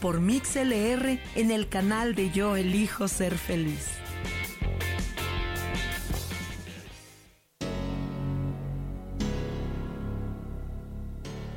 por 0.00 0.20
MixLR 0.20 1.20
en 1.34 1.50
el 1.50 1.68
canal 1.68 2.14
de 2.14 2.30
Yo 2.30 2.56
Elijo 2.56 3.08
Ser 3.08 3.36
Feliz. 3.36 3.88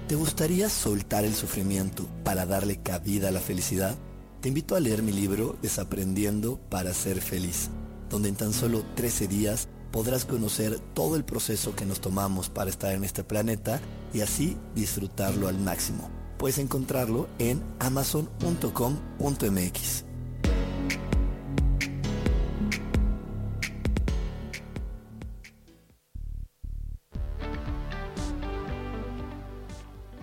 ¿Te 0.07 0.15
gustaría 0.15 0.69
soltar 0.69 1.25
el 1.25 1.33
sufrimiento 1.33 2.07
para 2.23 2.45
darle 2.45 2.77
cabida 2.81 3.29
a 3.29 3.31
la 3.31 3.39
felicidad? 3.39 3.95
Te 4.45 4.49
invito 4.49 4.75
a 4.75 4.79
leer 4.79 5.01
mi 5.01 5.11
libro 5.11 5.57
Desaprendiendo 5.63 6.59
para 6.69 6.93
ser 6.93 7.19
feliz, 7.19 7.71
donde 8.11 8.29
en 8.29 8.35
tan 8.35 8.53
solo 8.53 8.83
13 8.93 9.27
días 9.27 9.69
podrás 9.91 10.23
conocer 10.23 10.77
todo 10.93 11.15
el 11.15 11.25
proceso 11.25 11.75
que 11.75 11.87
nos 11.87 11.99
tomamos 11.99 12.49
para 12.49 12.69
estar 12.69 12.93
en 12.93 13.03
este 13.03 13.23
planeta 13.23 13.81
y 14.13 14.21
así 14.21 14.55
disfrutarlo 14.75 15.47
al 15.47 15.57
máximo. 15.57 16.11
Puedes 16.37 16.59
encontrarlo 16.59 17.27
en 17.39 17.59
amazon.com.mx. 17.79 20.05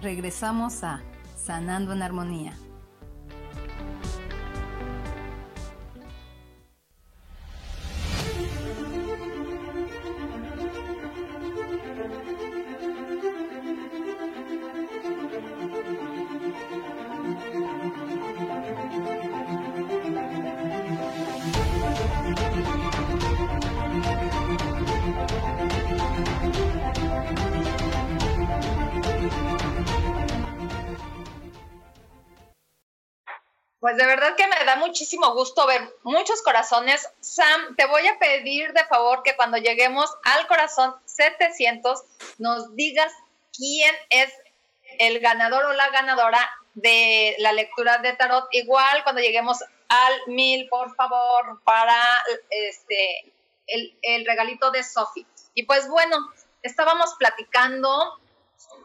Regresamos 0.01 0.85
a 0.85 1.03
Sanando 1.45 1.93
en 1.93 2.03
Armonía. 2.03 2.57
Pues 33.93 34.01
de 34.01 34.07
verdad 34.07 34.37
que 34.37 34.47
me 34.47 34.65
da 34.65 34.77
muchísimo 34.77 35.35
gusto 35.35 35.67
ver 35.67 35.83
muchos 36.03 36.41
corazones. 36.41 37.07
Sam, 37.21 37.77
te 37.77 37.85
voy 37.85 38.07
a 38.07 38.19
pedir 38.19 38.73
de 38.73 38.87
favor 38.87 39.23
que 39.23 39.37
cuando 39.37 39.59
lleguemos 39.59 40.11
al 40.25 40.47
corazón 40.47 40.95
700 41.05 42.03
nos 42.39 42.75
digas 42.75 43.13
quién 43.55 43.95
es 44.09 44.33
el 44.99 45.21
ganador 45.21 45.67
o 45.67 45.75
la 45.75 45.91
ganadora 45.91 46.41
de 46.73 47.37
la 47.41 47.53
lectura 47.53 47.99
de 47.99 48.15
tarot. 48.15 48.49
Igual 48.53 49.03
cuando 49.03 49.21
lleguemos 49.21 49.59
al 49.89 50.15
1000, 50.27 50.71
por 50.71 50.95
favor, 50.95 51.61
para 51.63 52.01
este 52.49 53.31
el, 53.67 53.95
el 54.01 54.25
regalito 54.25 54.71
de 54.71 54.85
Sophie. 54.85 55.27
Y 55.53 55.65
pues 55.65 55.87
bueno, 55.87 56.17
estábamos 56.63 57.15
platicando 57.19 58.22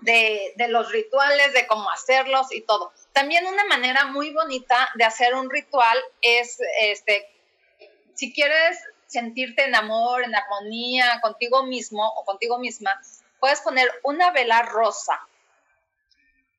de, 0.02 0.54
los 0.70 0.92
rituales, 0.92 1.54
de 1.54 1.68
cómo 1.68 1.90
hacerlos 1.90 2.52
y 2.52 2.62
todo. 2.62 2.94
También 3.14 3.46
una 3.46 3.66
manera 3.66 4.06
muy 4.06 4.32
bonita 4.32 4.90
de 4.96 5.04
hacer 5.04 5.36
un 5.36 5.50
ritual 5.50 5.98
es, 6.22 6.58
este, 6.82 7.28
si 8.14 8.34
quieres 8.34 8.80
sentirte 9.08 9.64
en 9.64 9.76
amor, 9.76 10.24
en 10.24 10.36
armonía 10.36 11.20
contigo 11.22 11.64
mismo 11.64 12.08
o 12.08 12.26
contigo 12.26 12.60
misma, 12.60 13.00
puedes 13.40 13.62
poner 13.62 13.90
una 14.04 14.32
vela 14.32 14.62
rosa. 14.64 15.20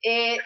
Eh, 0.03 0.39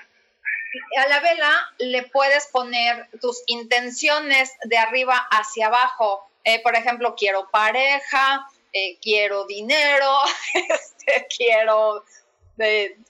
a 0.98 1.06
la 1.06 1.20
vela 1.20 1.74
le 1.78 2.02
puedes 2.04 2.46
poner 2.48 3.08
tus 3.20 3.42
intenciones 3.46 4.52
de 4.64 4.78
arriba 4.78 5.16
hacia 5.30 5.66
abajo. 5.66 6.28
Eh, 6.44 6.62
por 6.62 6.74
ejemplo, 6.74 7.14
quiero 7.14 7.50
pareja, 7.50 8.46
eh, 8.72 8.98
quiero 9.00 9.44
dinero, 9.46 10.10
este, 10.54 11.26
quiero 11.36 12.04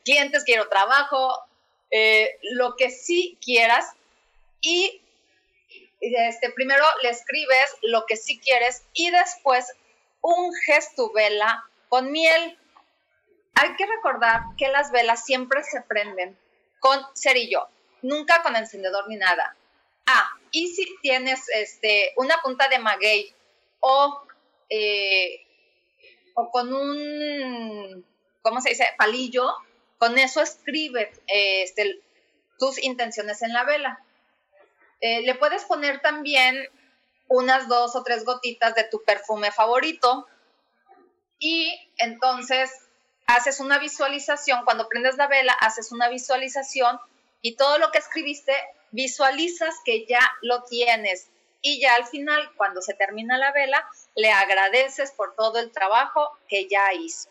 clientes, 0.04 0.44
quiero 0.44 0.68
trabajo, 0.68 1.38
eh, 1.90 2.38
lo 2.42 2.76
que 2.76 2.90
sí 2.90 3.38
quieras 3.40 3.84
y 4.60 5.02
este, 6.00 6.50
primero 6.50 6.84
le 7.02 7.10
escribes 7.10 7.76
lo 7.82 8.06
que 8.06 8.16
sí 8.16 8.38
quieres 8.40 8.82
y 8.92 9.10
después 9.10 9.72
un 10.20 10.52
gesto 10.66 11.12
vela 11.12 11.64
con 11.88 12.10
miel. 12.10 12.58
Hay 13.54 13.76
que 13.76 13.86
recordar 13.86 14.40
que 14.56 14.68
las 14.68 14.90
velas 14.90 15.24
siempre 15.24 15.62
se 15.62 15.82
prenden 15.82 16.36
con 16.80 16.98
cerillo, 17.14 17.68
nunca 18.00 18.42
con 18.42 18.56
encendedor 18.56 19.08
ni 19.08 19.16
nada. 19.16 19.54
Ah, 20.06 20.30
y 20.50 20.68
si 20.68 20.96
tienes 21.02 21.48
este, 21.54 22.12
una 22.16 22.40
punta 22.42 22.68
de 22.68 22.78
maguey 22.78 23.32
o, 23.80 24.22
eh, 24.68 25.44
o 26.34 26.50
con 26.50 26.72
un, 26.72 28.04
¿cómo 28.42 28.60
se 28.60 28.70
dice? 28.70 28.86
Palillo, 28.98 29.52
con 29.98 30.18
eso 30.18 30.42
escribe 30.42 31.12
este, 31.26 32.00
tus 32.58 32.82
intenciones 32.82 33.42
en 33.42 33.52
la 33.52 33.64
vela. 33.64 34.04
Eh, 35.00 35.22
le 35.22 35.34
puedes 35.34 35.64
poner 35.64 36.00
también 36.00 36.68
unas 37.28 37.68
dos 37.68 37.96
o 37.96 38.02
tres 38.02 38.24
gotitas 38.24 38.74
de 38.74 38.84
tu 38.84 39.02
perfume 39.02 39.50
favorito 39.50 40.26
y 41.38 41.72
entonces 41.96 42.70
haces 43.26 43.60
una 43.60 43.78
visualización, 43.78 44.64
cuando 44.64 44.88
prendes 44.88 45.16
la 45.16 45.26
vela, 45.26 45.52
haces 45.54 45.92
una 45.92 46.08
visualización 46.08 47.00
y 47.40 47.56
todo 47.56 47.78
lo 47.78 47.90
que 47.90 47.98
escribiste, 47.98 48.54
visualizas 48.90 49.74
que 49.84 50.06
ya 50.06 50.20
lo 50.42 50.62
tienes 50.64 51.28
y 51.62 51.80
ya 51.80 51.94
al 51.94 52.06
final, 52.06 52.50
cuando 52.56 52.82
se 52.82 52.92
termina 52.94 53.38
la 53.38 53.52
vela, 53.52 53.88
le 54.16 54.30
agradeces 54.30 55.12
por 55.12 55.34
todo 55.34 55.60
el 55.60 55.70
trabajo 55.70 56.30
que 56.48 56.68
ya 56.68 56.92
hizo. 56.92 57.28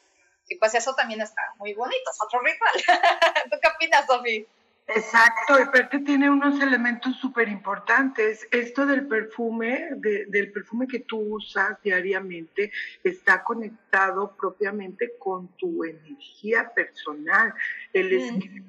Y 0.52 0.58
pues 0.58 0.76
eso 0.76 0.94
también 0.96 1.22
está 1.22 1.42
muy 1.60 1.74
bonito, 1.74 2.12
es 2.12 2.18
otro 2.22 2.42
ritual. 2.42 2.74
¿Tú 3.50 3.58
qué 3.62 3.70
opinas, 3.74 4.06
Sofi? 4.06 4.46
Exacto, 4.86 5.58
y 5.58 5.62
aparte 5.62 6.00
tiene 6.00 6.30
unos 6.30 6.62
elementos 6.62 7.16
súper 7.22 7.48
importantes. 7.48 8.46
Esto 8.52 8.86
del 8.86 9.08
perfume, 9.08 9.92
del 9.96 10.52
perfume 10.52 10.88
que 10.88 11.00
tú 11.00 11.36
usas 11.36 11.82
diariamente, 11.82 12.70
está 13.02 13.46
conectado 13.46 14.36
propiamente 14.36 15.14
con 15.18 15.48
tu 15.56 15.86
energía 15.86 16.70
personal. 16.74 17.54
El 17.94 18.12
escribir 18.12 18.66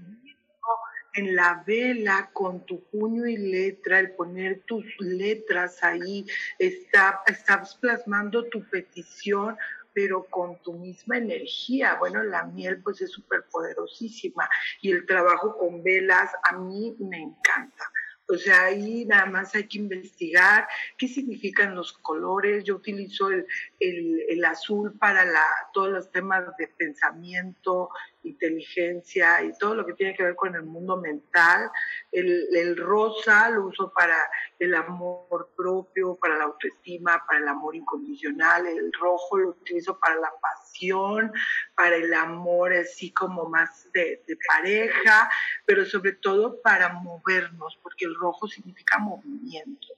en 1.14 1.35
la 1.35 1.64
vela 1.66 2.31
con 2.33 2.64
tu 2.64 2.85
puño 2.85 3.27
y 3.27 3.37
letra, 3.37 3.99
el 3.99 4.12
poner 4.12 4.61
tus 4.66 4.85
letras 5.01 5.83
ahí, 5.83 6.27
está, 6.61 7.23
estás 7.27 7.75
plasmando 7.75 8.45
tu 8.45 8.62
petición 8.71 9.57
pero 9.92 10.24
con 10.24 10.61
tu 10.62 10.74
misma 10.74 11.18
energía. 11.18 11.96
Bueno, 11.98 12.22
la 12.22 12.44
miel 12.44 12.83
pues 12.83 13.00
es 13.00 13.11
súper 13.11 13.44
poderosísima 13.50 14.48
y 14.81 14.92
el 14.92 15.07
trabajo 15.07 15.57
con 15.57 15.83
velas 15.83 16.31
a 16.42 16.59
mí 16.59 16.96
me 16.98 17.20
encanta. 17.22 17.90
O 18.28 18.37
sea, 18.37 18.64
ahí 18.64 19.05
nada 19.05 19.26
más 19.26 19.55
hay 19.55 19.64
que 19.64 19.78
investigar 19.78 20.66
qué 20.96 21.07
significan 21.07 21.74
los 21.74 21.92
colores. 21.92 22.64
Yo 22.64 22.76
utilizo 22.76 23.28
el, 23.31 23.46
el, 23.78 24.44
azul 24.44 24.96
para 24.98 25.24
la, 25.24 25.44
todos 25.74 25.90
los 25.90 26.11
temas 26.11 26.44
de 26.57 26.68
pensamiento, 26.68 27.90
inteligencia 28.24 29.42
y 29.42 29.52
todo 29.58 29.74
lo 29.74 29.87
que 29.87 29.94
tiene 29.94 30.14
que 30.14 30.22
ver 30.22 30.37
con 30.37 30.54
el 30.54 30.62
mundo 30.62 30.96
mental. 30.96 31.70
El, 32.11 32.48
el, 32.54 32.76
rosa 32.76 33.50
lo 33.50 33.66
uso 33.66 33.92
para 33.92 34.16
el 34.58 34.74
amor 34.74 35.50
propio, 35.56 36.16
para 36.16 36.37
la 36.37 36.44
autoestima, 36.44 37.24
para 37.26 37.40
el 37.40 37.48
amor 37.48 37.74
incondicional. 37.74 38.66
El 38.66 38.92
rojo 38.92 39.38
lo 39.38 39.48
utilizo 39.50 39.98
para 39.98 40.16
la 40.16 40.32
pasión, 40.40 41.32
para 41.76 41.96
el 41.96 42.12
amor 42.14 42.72
así 42.72 43.12
como 43.12 43.48
más 43.48 43.90
de, 43.92 44.22
de 44.26 44.37
pareja, 44.48 45.30
pero 45.66 45.85
sobre 45.85 46.12
todo 46.12 46.61
para 46.62 46.92
movernos, 46.92 47.78
porque 47.82 48.04
el 48.04 48.14
rojo 48.14 48.46
significa 48.46 48.98
movimiento. 48.98 49.88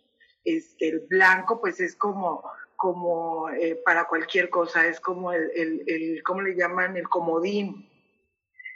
Este, 0.44 0.88
el 0.88 1.00
blanco 1.08 1.60
pues 1.60 1.80
es 1.80 1.96
como 1.96 2.44
como 2.76 3.48
eh, 3.48 3.80
para 3.82 4.06
cualquier 4.06 4.50
cosa, 4.50 4.86
es 4.86 5.00
como 5.00 5.32
el, 5.32 5.50
el, 5.54 5.84
el, 5.86 6.22
¿cómo 6.22 6.42
le 6.42 6.54
llaman? 6.54 6.96
El 6.98 7.08
comodín 7.08 7.88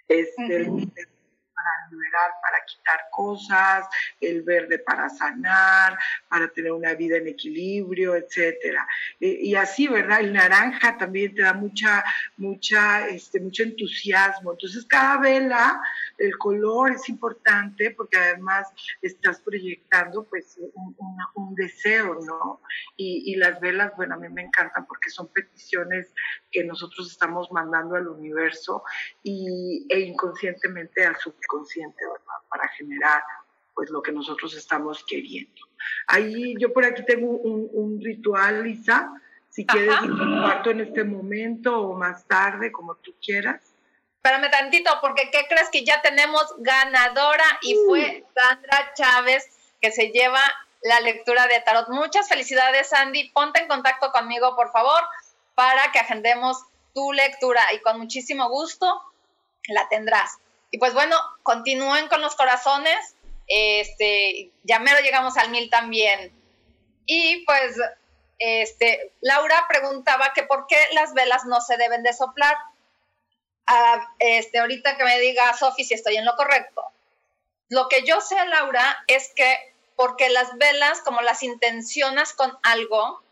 es 0.08 0.28
el 0.38 0.66
para 0.66 1.17
liberar, 1.90 2.30
para 2.42 2.64
quitar 2.64 3.00
cosas, 3.10 3.86
el 4.20 4.42
verde 4.42 4.78
para 4.78 5.08
sanar, 5.08 5.98
para 6.28 6.48
tener 6.48 6.72
una 6.72 6.94
vida 6.94 7.16
en 7.16 7.28
equilibrio, 7.28 8.14
etcétera. 8.14 8.86
y 9.20 9.54
así, 9.54 9.88
¿verdad? 9.88 10.20
El 10.20 10.32
naranja 10.32 10.96
también 10.96 11.34
te 11.34 11.42
da 11.42 11.52
mucha, 11.52 12.04
mucha, 12.36 13.08
este, 13.08 13.40
mucho 13.40 13.62
entusiasmo. 13.62 14.52
Entonces, 14.52 14.84
cada 14.86 15.18
vela, 15.18 15.80
el 16.18 16.36
color 16.38 16.92
es 16.92 17.08
importante 17.08 17.90
porque 17.92 18.16
además 18.16 18.68
estás 19.02 19.40
proyectando, 19.40 20.24
pues, 20.24 20.58
un, 20.74 20.96
un, 21.34 21.54
deseo, 21.54 22.18
¿no? 22.24 22.60
Y, 22.96 23.32
y 23.32 23.36
las 23.36 23.60
velas, 23.60 23.92
bueno, 23.96 24.14
a 24.14 24.18
mí 24.18 24.28
me 24.28 24.42
encantan 24.42 24.86
porque 24.86 25.10
son 25.10 25.28
peticiones 25.28 26.12
que 26.50 26.64
nosotros 26.64 27.10
estamos 27.10 27.50
mandando 27.50 27.96
al 27.96 28.08
universo 28.08 28.82
y, 29.22 29.86
e 29.88 30.00
inconscientemente 30.00 31.04
al 31.04 31.16
subconsciente, 31.16 31.77
¿verdad? 31.86 32.40
Para 32.48 32.68
generar 32.68 33.22
pues 33.74 33.90
lo 33.90 34.02
que 34.02 34.10
nosotros 34.10 34.54
estamos 34.56 35.04
queriendo. 35.04 35.62
Ahí 36.08 36.54
yo 36.58 36.72
por 36.72 36.84
aquí 36.84 37.04
tengo 37.04 37.28
un, 37.28 37.68
un 37.72 38.00
ritual, 38.00 38.64
Lisa, 38.64 39.12
si 39.50 39.64
quieres 39.64 40.02
lo 40.02 40.18
comparto 40.18 40.70
en 40.70 40.80
este 40.80 41.04
momento 41.04 41.80
o 41.80 41.94
más 41.94 42.26
tarde, 42.26 42.72
como 42.72 42.96
tú 42.96 43.14
quieras. 43.24 43.74
Espérame 44.16 44.50
tantito, 44.50 44.90
porque 45.00 45.30
¿qué 45.30 45.46
crees 45.48 45.68
que 45.70 45.84
ya 45.84 46.02
tenemos 46.02 46.44
ganadora? 46.58 47.44
Y 47.62 47.76
fue 47.86 48.24
Sandra 48.34 48.92
Chávez 48.94 49.46
que 49.80 49.92
se 49.92 50.10
lleva 50.10 50.42
la 50.82 51.00
lectura 51.00 51.46
de 51.46 51.60
tarot. 51.60 51.88
Muchas 51.88 52.28
felicidades, 52.28 52.88
Sandy. 52.88 53.30
Ponte 53.30 53.60
en 53.60 53.68
contacto 53.68 54.10
conmigo, 54.12 54.54
por 54.56 54.70
favor, 54.72 55.02
para 55.54 55.92
que 55.92 55.98
agendemos 55.98 56.64
tu 56.94 57.12
lectura 57.12 57.62
y 57.74 57.80
con 57.80 57.98
muchísimo 57.98 58.48
gusto 58.48 59.02
la 59.68 59.88
tendrás. 59.88 60.38
Y 60.70 60.78
pues 60.78 60.94
bueno, 60.94 61.16
continúen 61.42 62.08
con 62.08 62.20
los 62.20 62.36
corazones. 62.36 63.14
Este, 63.46 64.50
ya 64.64 64.78
mero 64.78 65.00
llegamos 65.00 65.36
al 65.36 65.50
mil 65.50 65.70
también. 65.70 66.32
Y 67.06 67.44
pues, 67.46 67.76
este, 68.38 69.12
Laura 69.20 69.66
preguntaba 69.68 70.32
que 70.34 70.42
por 70.42 70.66
qué 70.66 70.76
las 70.92 71.14
velas 71.14 71.46
no 71.46 71.60
se 71.60 71.76
deben 71.76 72.02
de 72.02 72.12
soplar. 72.12 72.56
Ah, 73.66 74.14
este, 74.18 74.58
ahorita 74.58 74.96
que 74.96 75.04
me 75.04 75.18
diga 75.18 75.56
Sofi 75.56 75.84
si 75.84 75.94
estoy 75.94 76.16
en 76.16 76.24
lo 76.24 76.36
correcto. 76.36 76.82
Lo 77.70 77.88
que 77.88 78.04
yo 78.04 78.20
sé, 78.20 78.36
Laura, 78.46 79.04
es 79.06 79.32
que 79.34 79.74
porque 79.96 80.28
las 80.28 80.56
velas, 80.58 81.00
como 81.00 81.22
las 81.22 81.42
intencionas 81.42 82.32
con 82.32 82.56
algo, 82.62 83.22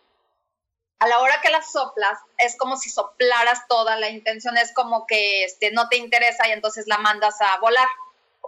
a 0.98 1.06
la 1.08 1.18
hora 1.20 1.40
que 1.42 1.50
las 1.50 1.72
soplas, 1.72 2.18
es 2.38 2.56
como 2.56 2.76
si 2.76 2.88
soplaras 2.88 3.66
toda 3.68 3.96
la 3.96 4.08
intención, 4.08 4.56
es 4.56 4.72
como 4.72 5.06
que 5.06 5.44
este, 5.44 5.70
no 5.70 5.88
te 5.88 5.96
interesa 5.96 6.48
y 6.48 6.52
entonces 6.52 6.86
la 6.86 6.98
mandas 6.98 7.40
a 7.40 7.58
volar, 7.58 7.88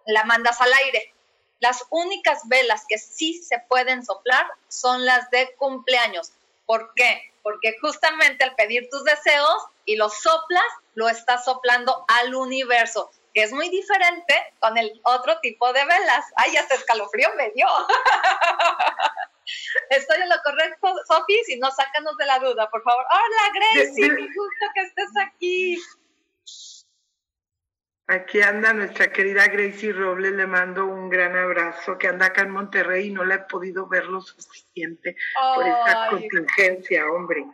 la 0.07 0.25
mandas 0.25 0.61
al 0.61 0.73
aire. 0.85 1.13
Las 1.61 1.85
únicas 1.91 2.49
velas 2.49 2.85
que 2.89 2.99
sí 2.99 3.35
se 3.35 3.59
pueden 3.59 4.05
soplar 4.05 4.47
son 4.69 5.05
las 5.05 5.29
de 5.31 5.55
cumpleaños. 5.57 6.33
¿Por 6.65 6.93
qué? 6.95 7.33
Porque 7.43 7.77
justamente 7.81 8.45
al 8.45 8.55
pedir 8.55 8.89
tus 8.91 9.05
deseos 9.05 9.67
y 9.85 9.97
los 9.97 10.15
soplas, 10.21 10.65
lo 10.95 11.09
estás 11.09 11.45
soplando 11.45 12.05
al 12.09 12.35
universo, 12.35 13.11
que 13.35 13.43
es 13.43 13.53
muy 13.53 13.69
diferente 13.69 14.55
con 14.61 14.79
el 14.79 15.01
otro 15.05 15.39
tipo 15.41 15.73
de 15.73 15.85
velas. 15.85 16.25
Ay, 16.37 16.57
hasta 16.57 16.75
escalofrío 16.75 17.29
me 17.37 17.51
dio. 17.51 17.67
Estoy 19.91 20.23
en 20.23 20.29
lo 20.29 20.37
correcto, 20.45 20.95
Sofi, 21.07 21.43
si 21.45 21.59
no, 21.59 21.71
sácanos 21.71 22.17
de 22.17 22.27
la 22.27 22.39
duda, 22.39 22.69
por 22.71 22.83
favor. 22.83 23.05
Hola, 23.11 23.53
Gracie, 23.55 24.09
qué 24.09 24.23
gusto 24.23 24.67
que 24.75 24.81
estés 24.83 25.11
aquí. 25.27 25.79
Aquí 28.11 28.41
anda 28.41 28.73
nuestra 28.73 29.13
querida 29.13 29.47
Gracie 29.49 29.93
Robles, 29.93 30.33
le 30.33 30.47
mando 30.47 30.87
un 30.87 31.11
gran 31.11 31.37
abrazo, 31.37 31.99
que 31.99 32.09
anda 32.09 32.27
acá 32.27 32.41
en 32.41 32.51
Monterrey 32.51 33.09
y 33.09 33.13
no 33.13 33.23
la 33.23 33.35
he 33.35 33.39
podido 33.41 33.87
ver 33.87 34.07
lo 34.07 34.23
suficiente 34.23 35.15
por 35.55 35.67
esta 35.67 36.09
contingencia, 36.09 37.07
hombre. 37.07 37.45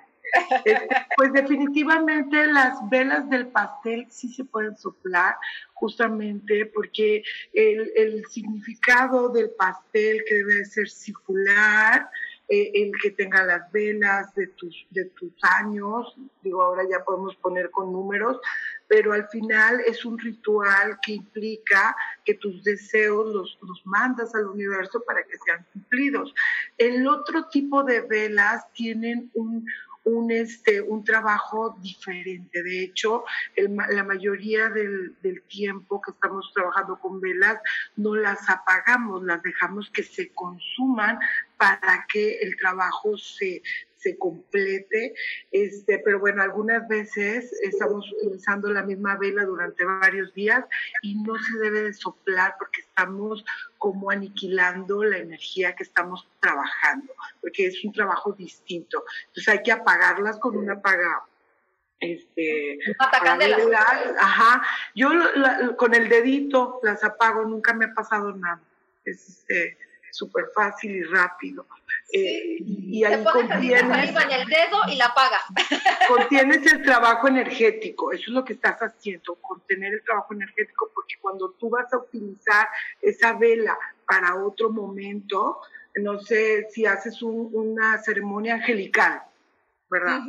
pues 1.17 1.33
definitivamente 1.33 2.47
las 2.47 2.89
velas 2.89 3.29
del 3.31 3.49
pastel 3.49 4.07
sí 4.11 4.33
se 4.33 4.45
pueden 4.45 4.77
soplar, 4.77 5.37
justamente 5.85 6.65
porque 6.65 7.23
el, 7.53 8.25
significado 8.31 9.29
del 9.29 9.51
pastel 9.51 10.25
que 10.27 10.37
debe 10.37 10.65
ser 10.65 10.89
circular, 10.89 12.09
eh, 12.49 12.71
el 12.75 12.93
que 13.03 13.11
tenga 13.11 13.45
las 13.45 13.71
velas 13.71 14.35
de 14.35 14.47
tus, 14.47 14.87
de 14.91 15.05
tus 15.05 15.33
años, 15.43 16.17
digo, 16.43 16.63
ahora 16.63 16.85
ya 16.91 17.05
podemos 17.05 17.37
poner 17.37 17.71
con 17.71 17.93
números, 17.93 18.41
pero 18.89 19.13
al 19.13 19.29
final 19.29 19.81
es 19.87 20.07
un 20.07 20.19
ritual 20.19 20.99
que 21.03 21.13
implica 21.13 21.95
que 22.25 22.33
tus 22.33 22.65
deseos 22.65 23.27
los, 23.27 23.59
los 23.61 23.85
mandas 23.85 24.35
al 24.35 24.47
universo 24.47 25.03
para 25.07 25.23
que 25.23 25.37
sean 25.45 25.67
cumplidos. 25.75 26.35
El 26.79 27.07
otro 27.07 27.47
tipo 27.49 27.85
de 27.85 28.01
velas 28.01 28.73
tienen 28.73 29.31
un, 29.35 29.67
un, 30.05 30.31
este, 30.31 30.81
un 30.81 31.05
trabajo 31.05 31.77
diferente. 31.81 32.63
De 32.63 32.83
hecho, 32.83 33.25
la 33.57 34.05
mayoría 34.05 34.69
del, 34.69 35.17
del, 35.23 35.43
tiempo 35.43 36.01
que 36.01 36.11
estamos 36.11 36.51
trabajando 36.55 36.99
con 36.99 37.21
velas 37.21 37.59
no 37.97 38.15
las 38.15 38.49
apagamos, 38.49 39.23
las 39.25 39.43
dejamos 39.43 39.91
que 39.91 40.03
se 40.03 40.31
consuman 40.33 41.19
para 41.57 42.07
que 42.13 42.39
el 42.39 42.57
trabajo 42.57 43.17
se, 43.17 43.63
se 44.05 44.19
complete, 44.19 45.15
este, 45.51 45.99
pero 46.05 46.21
bueno, 46.21 46.43
algunas 46.43 46.87
veces 46.87 47.51
estamos 47.63 48.07
utilizando 48.13 48.71
la 48.71 48.83
misma 48.83 49.17
vela 49.17 49.45
durante 49.45 49.85
varios 49.85 50.33
días 50.35 50.63
y 51.03 51.15
no 51.23 51.37
se 51.39 51.59
debe 51.59 51.83
de 51.85 51.95
soplar 51.95 52.55
porque 52.59 52.83
estamos 52.83 53.45
como 53.79 54.11
aniquilando 54.11 55.03
la 55.05 55.19
energía 55.19 55.75
que 55.75 55.85
estamos 55.85 56.29
trabajando, 56.41 57.15
porque 57.41 57.67
es 57.67 57.83
un 57.83 57.93
trabajo 57.93 58.33
distinto. 58.33 59.05
Entonces 59.29 59.49
hay 59.49 59.63
que 59.63 59.73
apagarlas 59.73 60.39
con 60.39 60.57
un 60.57 60.71
apagado 60.71 61.23
este 62.01 62.79
ajá. 64.19 64.63
Yo 64.95 65.09
con 65.79 65.95
el 65.95 66.09
dedito 66.11 66.81
las 66.83 67.03
apago 67.03 67.45
nunca 67.45 67.73
me 67.73 67.87
ha 67.87 67.95
pasado 67.95 68.35
nada. 68.37 68.61
Es 69.07 69.29
este 69.29 69.79
súper 70.15 70.47
fácil 70.55 70.95
y 70.95 71.03
rápido. 71.03 71.67
Eh, 72.13 72.59
y 72.61 73.05
ahí 73.05 73.25
contienes, 73.25 74.15
el 74.31 74.47
dedo 74.47 74.79
y 74.89 74.97
la 74.97 75.07
apaga. 75.07 75.41
Contienes 76.09 76.65
el 76.73 76.83
trabajo 76.83 77.27
energético, 77.27 78.13
eso 78.13 78.25
es 78.29 78.29
lo 78.29 78.45
que 78.45 78.53
estás 78.53 78.79
haciendo, 78.81 79.35
contener 79.37 79.95
el 79.95 80.05
trabajo 80.05 80.35
energético, 80.35 80.91
porque 80.95 81.17
cuando 81.21 81.51
tú 81.59 81.71
vas 81.71 81.93
a 81.93 81.99
utilizar 81.99 82.69
esa 83.01 83.33
vela 83.33 83.77
para 84.07 84.37
otro 84.37 84.71
momento, 84.71 85.61
no 85.97 86.21
sé 86.21 86.69
si 86.71 86.87
haces 86.87 87.21
una 87.23 87.99
ceremonia 87.99 88.55
angelical, 88.55 89.23
¿verdad? 89.91 90.21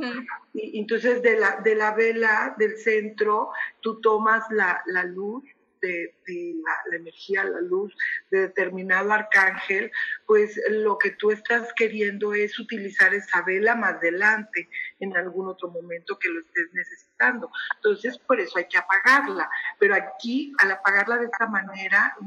y, 0.54 0.80
entonces 0.80 1.22
de 1.22 1.38
la, 1.38 1.58
de 1.58 1.76
la 1.76 1.92
vela 1.92 2.56
del 2.58 2.78
centro, 2.78 3.52
tú 3.82 4.02
tomas 4.02 4.44
la, 4.50 4.82
la 4.88 5.04
luz 5.04 5.44
de, 5.86 6.56
la, 6.64 6.98
energía, 6.98 7.44
la 7.44 7.62
luz 7.62 7.96
de 8.32 8.42
determinado 8.42 9.12
arcángel, 9.12 9.92
pues 10.26 10.60
lo 10.70 10.98
que 10.98 11.12
tú 11.12 11.32
estás 11.32 11.72
queriendo 11.74 12.34
es 12.34 12.58
utilizar 12.60 13.14
esa 13.14 13.42
vela 13.42 13.76
más 13.76 13.96
adelante, 13.96 14.70
en 15.00 15.16
algún 15.16 15.48
otro 15.48 15.70
momento 15.70 16.18
que 16.18 16.30
lo 16.30 16.40
estés 16.42 16.74
necesitando. 16.74 17.50
Entonces, 17.76 18.18
por 18.18 18.40
eso 18.40 18.58
hay 18.58 18.68
que 18.68 18.78
apagarla. 18.78 19.50
Pero 19.80 19.96
aquí, 19.96 20.54
al 20.60 20.72
apagarla 20.72 21.18
de 21.18 21.26
esta 21.26 21.48
manera, 21.48 22.18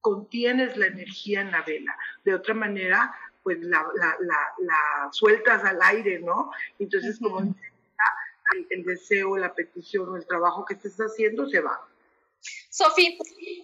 contienes 0.00 0.76
la 0.76 0.86
energía 0.86 1.40
en 1.40 1.50
la 1.50 1.62
vela. 1.62 1.96
De 2.24 2.34
otra 2.34 2.54
manera, 2.54 3.14
pues 3.42 3.58
la, 3.60 3.84
sueltas 5.12 5.64
al 5.64 5.80
aire, 5.82 6.18
¿no? 6.20 6.50
Entonces, 6.78 7.18
como 7.18 7.40
el, 7.40 8.66
el 8.70 8.84
deseo, 8.84 9.36
la 9.36 9.54
petición 9.54 10.08
o 10.08 10.16
el 10.16 10.26
trabajo 10.26 10.64
que 10.64 10.74
estés 10.74 10.98
haciendo 10.98 11.48
se 11.48 11.60
va. 11.60 11.80
Sofi, 12.70 13.18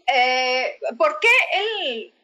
eh, 0.07 0.79
¿por 0.97 1.19
qué 1.21 1.29
el, 1.53 2.15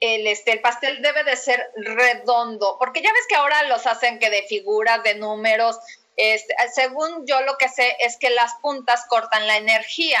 el, 0.00 0.26
este, 0.26 0.52
el 0.52 0.60
pastel 0.60 1.00
debe 1.02 1.24
de 1.24 1.36
ser 1.36 1.70
redondo? 1.76 2.76
Porque 2.78 3.02
ya 3.02 3.12
ves 3.12 3.26
que 3.28 3.36
ahora 3.36 3.62
los 3.64 3.86
hacen 3.86 4.18
que 4.18 4.30
de 4.30 4.42
figuras, 4.42 5.02
de 5.02 5.14
números. 5.14 5.78
Este, 6.16 6.54
según 6.74 7.26
yo 7.26 7.40
lo 7.42 7.56
que 7.56 7.68
sé 7.68 7.96
es 8.00 8.16
que 8.18 8.30
las 8.30 8.54
puntas 8.56 9.06
cortan 9.08 9.46
la 9.46 9.56
energía. 9.56 10.20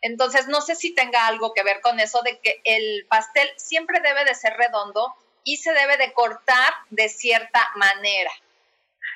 Entonces, 0.00 0.46
no 0.46 0.60
sé 0.60 0.74
si 0.74 0.94
tenga 0.94 1.26
algo 1.26 1.52
que 1.52 1.62
ver 1.62 1.80
con 1.80 1.98
eso 2.00 2.22
de 2.22 2.38
que 2.38 2.60
el 2.64 3.06
pastel 3.08 3.50
siempre 3.56 4.00
debe 4.00 4.24
de 4.24 4.34
ser 4.34 4.54
redondo 4.54 5.14
y 5.42 5.56
se 5.58 5.72
debe 5.72 5.96
de 5.96 6.12
cortar 6.12 6.74
de 6.90 7.08
cierta 7.08 7.70
manera. 7.76 8.30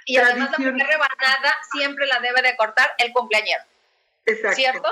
Y 0.05 0.17
además 0.17 0.51
la 0.51 0.57
primera 0.57 0.87
rebanada 0.87 1.59
siempre 1.73 2.07
la 2.07 2.21
debe 2.21 2.43
de 2.43 2.57
cortar 2.57 2.93
el 2.99 3.13
cumpleañero. 3.13 3.63
Exacto. 4.27 4.57
¿Cierto? 4.57 4.89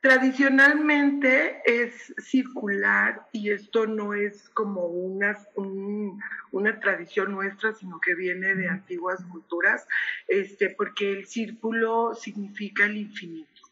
Tradicionalmente 0.00 1.62
es 1.64 2.14
circular 2.18 3.26
y 3.32 3.50
esto 3.50 3.86
no 3.86 4.14
es 4.14 4.48
como 4.50 4.86
una, 4.86 5.36
una 6.52 6.80
tradición 6.80 7.32
nuestra, 7.32 7.72
sino 7.74 7.98
que 7.98 8.14
viene 8.14 8.54
de 8.54 8.68
antiguas 8.68 9.24
culturas, 9.24 9.86
este, 10.28 10.70
porque 10.70 11.10
el 11.10 11.26
círculo 11.26 12.14
significa 12.14 12.84
el 12.84 12.98
infinito, 12.98 13.62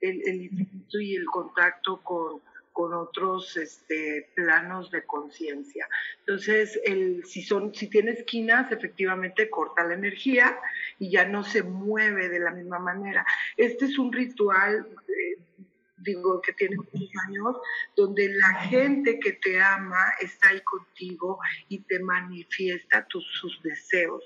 el, 0.00 0.20
el 0.28 0.42
infinito 0.42 1.00
y 1.00 1.16
el 1.16 1.24
contacto 1.26 2.00
con, 2.02 2.40
con 2.72 2.94
otros 2.94 3.56
este, 3.56 4.30
planos 4.34 4.90
de 4.90 5.04
conciencia. 5.04 5.88
Entonces, 6.20 6.80
el, 6.84 7.24
si, 7.24 7.42
son, 7.42 7.74
si 7.74 7.88
tiene 7.88 8.12
esquinas, 8.12 8.70
efectivamente 8.72 9.50
corta 9.50 9.84
la 9.84 9.94
energía 9.94 10.58
y 10.98 11.10
ya 11.10 11.26
no 11.26 11.44
se 11.44 11.62
mueve 11.62 12.28
de 12.28 12.40
la 12.40 12.52
misma 12.52 12.78
manera. 12.78 13.26
Este 13.56 13.86
es 13.86 13.98
un 13.98 14.12
ritual 14.12 14.86
eh, 15.08 15.38
digo 16.02 16.40
que 16.40 16.52
tiene 16.52 16.76
muchos 16.76 17.10
años, 17.26 17.56
donde 17.96 18.28
la 18.28 18.54
gente 18.62 19.18
que 19.20 19.32
te 19.32 19.60
ama 19.60 20.12
está 20.20 20.48
ahí 20.48 20.60
contigo 20.62 21.38
y 21.68 21.80
te 21.80 21.98
manifiesta 22.00 23.06
tus, 23.06 23.24
sus 23.40 23.62
deseos. 23.62 24.22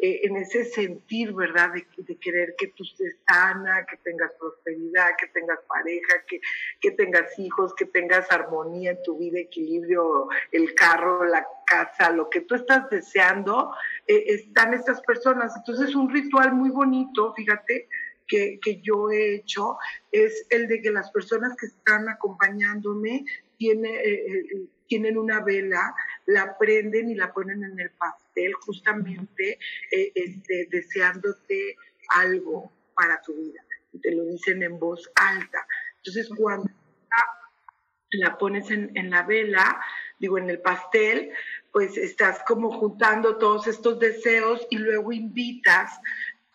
Eh, 0.00 0.20
en 0.24 0.36
ese 0.36 0.64
sentir, 0.64 1.32
¿verdad? 1.32 1.72
De, 1.72 2.16
querer 2.18 2.54
que 2.58 2.68
tú 2.68 2.82
estés 2.82 3.16
sana, 3.28 3.86
que 3.86 3.96
tengas 3.98 4.32
prosperidad, 4.38 5.10
que 5.18 5.28
tengas 5.28 5.58
pareja, 5.68 6.24
que, 6.26 6.40
que 6.80 6.90
tengas 6.92 7.38
hijos, 7.38 7.74
que 7.74 7.84
tengas 7.84 8.30
armonía 8.30 8.92
en 8.92 9.02
tu 9.02 9.18
vida, 9.18 9.38
equilibrio, 9.38 10.28
el 10.52 10.74
carro, 10.74 11.24
la 11.24 11.46
casa, 11.68 12.10
lo 12.10 12.30
que 12.30 12.40
tú 12.40 12.54
estás 12.54 12.88
deseando, 12.90 13.72
eh, 14.06 14.24
están 14.26 14.74
estas 14.74 15.00
personas. 15.02 15.54
Entonces 15.56 15.90
es 15.90 15.94
un 15.94 16.10
ritual 16.10 16.52
muy 16.54 16.70
bonito, 16.70 17.32
fíjate, 17.34 17.88
que, 18.28 18.80
yo 18.82 19.10
he 19.10 19.34
hecho 19.34 19.78
es 20.12 20.46
el 20.50 20.68
de 20.68 20.80
que 20.80 20.90
las 20.90 21.10
personas 21.10 21.56
que 21.56 21.66
están 21.66 22.08
acompañándome 22.08 23.24
tiene, 23.56 23.88
eh, 23.88 24.24
eh, 24.38 24.66
tienen 24.86 25.18
una 25.18 25.40
vela, 25.40 25.94
la 26.26 26.56
prenden 26.58 27.10
y 27.10 27.14
la 27.14 27.32
ponen 27.32 27.64
en 27.64 27.80
el 27.80 27.90
pastel 27.90 28.52
justamente 28.54 29.58
eh, 29.90 30.12
este, 30.14 30.68
deseándote 30.70 31.76
algo 32.10 32.72
para 32.94 33.20
tu 33.22 33.34
vida. 33.34 33.64
Y 33.92 34.00
te 34.00 34.14
lo 34.14 34.24
dicen 34.24 34.62
en 34.62 34.78
voz 34.78 35.10
alta. 35.14 35.66
Entonces, 35.96 36.28
cuando 36.36 36.70
la 38.12 38.38
pones 38.38 38.70
en, 38.70 38.90
en 38.94 39.10
la 39.10 39.22
vela, 39.22 39.80
digo, 40.18 40.38
en 40.38 40.48
el 40.48 40.60
pastel, 40.60 41.32
pues 41.72 41.96
estás 41.96 42.42
como 42.46 42.70
juntando 42.70 43.36
todos 43.36 43.66
estos 43.66 43.98
deseos 43.98 44.66
y 44.70 44.78
luego 44.78 45.12
invitas 45.12 46.00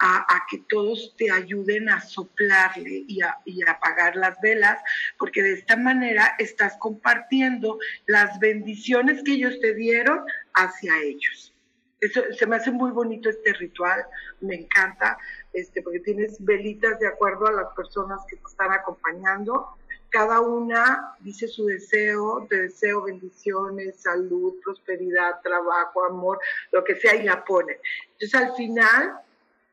a, 0.03 0.45
que 0.49 0.57
todos 0.69 1.15
te 1.17 1.31
ayuden 1.31 1.89
a 1.89 2.01
soplarle 2.01 3.05
y 3.07 3.21
a, 3.21 3.37
y 3.45 3.61
apagar 3.67 4.17
las 4.17 4.39
velas, 4.41 4.81
porque 5.17 5.41
de 5.41 5.53
esta 5.53 5.77
manera 5.77 6.35
estás 6.39 6.75
compartiendo 6.77 7.79
las 8.05 8.37
bendiciones 8.39 9.23
que 9.23 9.33
ellos 9.33 9.59
te 9.61 9.73
dieron 9.73 10.19
hacia 10.53 10.91
ellos. 11.01 11.53
Eso, 12.01 12.21
se 12.37 12.45
me 12.45 12.57
hace 12.57 12.69
muy 12.69 12.91
bonito 12.91 13.29
este 13.29 13.53
ritual, 13.53 14.05
me 14.41 14.55
encanta, 14.55 15.17
este, 15.53 15.81
porque 15.81 16.01
tienes 16.01 16.35
velitas 16.43 16.99
de 16.99 17.07
acuerdo 17.07 17.47
a 17.47 17.53
las 17.53 17.73
personas 17.73 18.19
que 18.27 18.35
te 18.35 18.43
están 18.45 18.73
acompañando 18.73 19.77
cada 20.09 20.41
una 20.41 21.15
dice 21.21 21.47
su 21.47 21.65
deseo, 21.65 22.45
te 22.47 22.55
deseo 22.63 23.01
bendiciones, 23.01 23.99
salud, 23.99 24.53
prosperidad, 24.63 25.41
trabajo, 25.41 26.05
amor, 26.05 26.39
lo 26.71 26.83
que 26.83 26.95
sea, 26.95 27.15
y 27.15 27.23
la 27.23 27.43
pone. 27.43 27.79
Entonces 28.11 28.35
al 28.35 28.55
final 28.55 29.17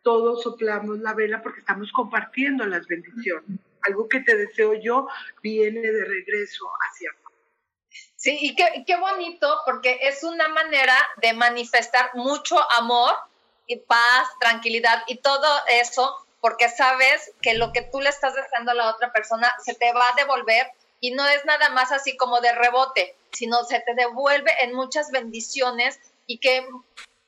todos 0.02 0.42
soplamos 0.42 0.98
la 0.98 1.14
vela 1.14 1.42
porque 1.42 1.60
estamos 1.60 1.90
compartiendo 1.92 2.64
las 2.66 2.86
bendiciones. 2.86 3.60
Algo 3.82 4.08
que 4.08 4.20
te 4.20 4.36
deseo 4.36 4.74
yo 4.74 5.06
viene 5.42 5.80
de 5.80 6.04
regreso 6.04 6.64
hacia 6.86 7.10
mí. 7.12 7.18
Sí, 8.16 8.38
y 8.40 8.54
qué, 8.54 8.84
qué 8.86 8.96
bonito 8.96 9.60
porque 9.64 9.98
es 10.02 10.22
una 10.22 10.48
manera 10.48 10.94
de 11.22 11.32
manifestar 11.32 12.10
mucho 12.14 12.56
amor 12.72 13.14
y 13.66 13.76
paz, 13.76 14.28
tranquilidad 14.40 15.02
y 15.06 15.18
todo 15.18 15.46
eso 15.80 16.26
porque 16.40 16.68
sabes 16.68 17.32
que 17.40 17.54
lo 17.54 17.72
que 17.72 17.82
tú 17.82 18.00
le 18.00 18.08
estás 18.08 18.34
deseando 18.34 18.72
a 18.72 18.74
la 18.74 18.90
otra 18.90 19.12
persona 19.12 19.52
se 19.62 19.74
te 19.74 19.92
va 19.92 20.08
a 20.08 20.16
devolver 20.16 20.66
y 21.00 21.12
no 21.12 21.26
es 21.26 21.44
nada 21.44 21.70
más 21.70 21.92
así 21.92 22.16
como 22.16 22.40
de 22.40 22.52
rebote, 22.52 23.16
sino 23.32 23.64
se 23.64 23.80
te 23.80 23.94
devuelve 23.94 24.50
en 24.62 24.74
muchas 24.74 25.10
bendiciones 25.10 25.98
y 26.26 26.38
que 26.38 26.66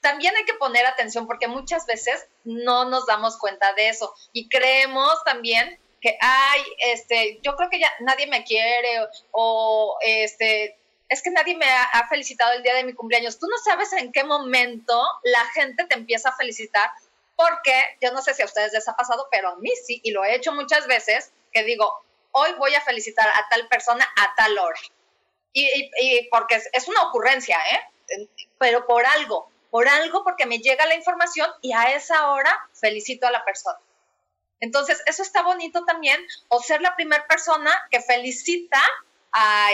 también 0.03 0.37
hay 0.37 0.45
que 0.45 0.55
poner 0.55 0.85
atención 0.85 1.27
porque 1.27 1.49
muchas 1.49 1.87
veces 1.87 2.27
no 2.45 2.85
nos 2.85 3.07
damos 3.07 3.39
cuenta 3.39 3.73
de 3.73 3.89
eso 3.89 4.13
y 4.33 4.49
creemos 4.49 5.23
también 5.25 5.81
que, 6.03 6.19
ay, 6.21 6.61
este, 6.79 7.39
yo 7.43 7.55
creo 7.57 7.71
que 7.71 7.79
ya 7.79 7.91
nadie 8.01 8.27
me 8.27 8.45
quiere 8.45 9.07
o, 9.31 9.97
este, 10.05 10.77
es 11.09 11.23
que 11.23 11.31
nadie 11.31 11.57
me 11.57 11.67
ha, 11.67 12.09
felicitado 12.09 12.53
el 12.53 12.63
día 12.63 12.75
de 12.75 12.85
mi 12.85 12.93
cumpleaños. 12.93 13.39
Tú 13.39 13.47
no 13.47 13.57
sabes 13.59 13.93
en 13.93 14.11
qué 14.13 14.25
momento 14.25 15.01
la 15.23 15.45
gente 15.55 15.85
te 15.85 15.95
empieza 15.95 16.31
a 16.31 16.37
felicitar 16.37 16.91
porque 17.37 17.73
yo 18.01 18.13
no 18.13 18.21
sé 18.21 18.35
si 18.35 18.43
a 18.43 18.47
ustedes 18.47 18.73
les 18.73 18.89
ha 18.89 18.97
pasado, 18.97 19.29
pero 19.31 19.51
a 19.51 19.57
mí 19.57 19.71
sí, 19.87 20.01
y 20.03 20.11
lo 20.11 20.25
he 20.25 20.35
hecho 20.35 20.53
muchas 20.53 20.87
veces, 20.89 21.33
que 21.53 21.63
digo, 21.63 22.05
hoy 22.33 22.51
voy 22.59 22.75
a 22.75 22.81
felicitar 22.81 23.29
a 23.29 23.49
tal 23.49 23.69
persona 23.69 24.07
a 24.17 24.35
tal 24.35 24.59
hora. 24.59 24.81
Y, 25.53 25.69
y, 26.01 26.29
porque 26.31 26.61
es, 26.73 26.89
una 26.89 27.05
ocurrencia, 27.05 27.59
¿eh? 27.71 28.29
Pero 28.59 28.87
por 28.87 29.05
algo, 29.07 29.52
por 29.73 29.89
algo, 29.89 30.23
porque 30.23 30.47
me 30.47 30.61
llega 30.61 30.87
la 30.87 30.95
información 30.95 31.51
y 31.63 31.73
a 31.73 31.95
esa 31.97 32.31
hora 32.31 32.57
felicito 32.73 33.27
a 33.27 33.33
la 33.33 33.45
persona. 33.45 33.81
Entonces, 34.61 35.03
eso 35.07 35.25
está 35.25 35.43
bonito 35.43 35.85
también, 35.85 36.25
o 36.47 36.63
ser 36.63 36.81
la 36.81 36.95
primera 36.95 37.27
persona 37.27 37.73
que 37.91 38.01
felicita 38.01 38.81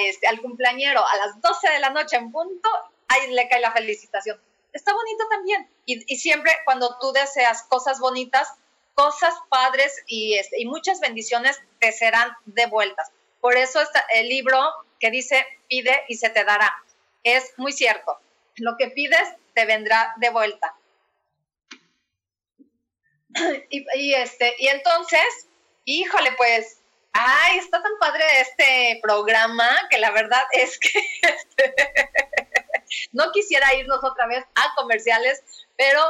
este, 0.07 0.27
al 0.27 0.41
cumpleañero 0.41 1.07
a 1.07 1.17
las 1.17 1.39
12 1.43 1.69
de 1.69 1.79
la 1.81 1.91
noche 1.91 2.17
en 2.17 2.33
punto, 2.33 2.71
ahí 3.09 3.31
le 3.33 3.47
cae 3.51 3.61
la 3.61 3.73
felicitación 3.73 4.41
está 4.73 4.93
bonito 4.95 5.25
también. 5.29 5.69
Y, 5.85 6.17
siempre 6.17 6.53
cuando 6.65 6.97
tú 6.99 7.13
deseas 7.13 7.63
cosas 7.65 7.99
bonitas, 7.99 8.49
cosas 8.95 9.35
padres 9.49 10.03
y, 10.07 10.35
este, 10.35 10.61
y 10.61 10.67
muchas 10.67 11.01
bendiciones 11.01 11.59
te 11.79 11.93
serán 11.93 12.33
devueltas. 12.47 13.11
Por 13.41 13.57
eso 13.57 13.81
está 13.81 14.05
el 14.15 14.29
libro 14.29 14.59
que 14.99 15.11
dice 15.11 15.45
pide 15.69 16.05
y 16.09 16.17
se 16.17 16.31
te 16.31 16.45
dará. 16.45 16.75
Es 17.23 17.53
muy 17.57 17.73
cierto. 17.73 18.19
Lo 18.59 18.77
que 18.77 18.89
pides 18.89 19.29
te 19.55 19.65
vendrá 19.67 20.15
de 20.17 20.31
vuelta. 20.31 20.75
Y, 23.71 24.15
este, 24.15 24.55
y 24.59 24.69
entonces, 24.69 25.47
híjole, 25.85 26.33
pues, 26.33 26.81
ay, 27.13 27.59
está 27.59 27.83
tan 27.83 27.93
padre 28.01 28.25
este 28.41 28.99
programa 29.03 29.69
que 29.91 29.99
la 29.99 30.11
verdad 30.11 30.43
es 30.53 30.79
que 30.79 31.01
este, 31.23 31.75
no 33.13 33.31
quisiera 33.33 33.75
irnos 33.75 34.03
otra 34.03 34.27
vez 34.27 34.45
a 34.55 34.75
comerciales, 34.77 35.43
pero 35.77 36.03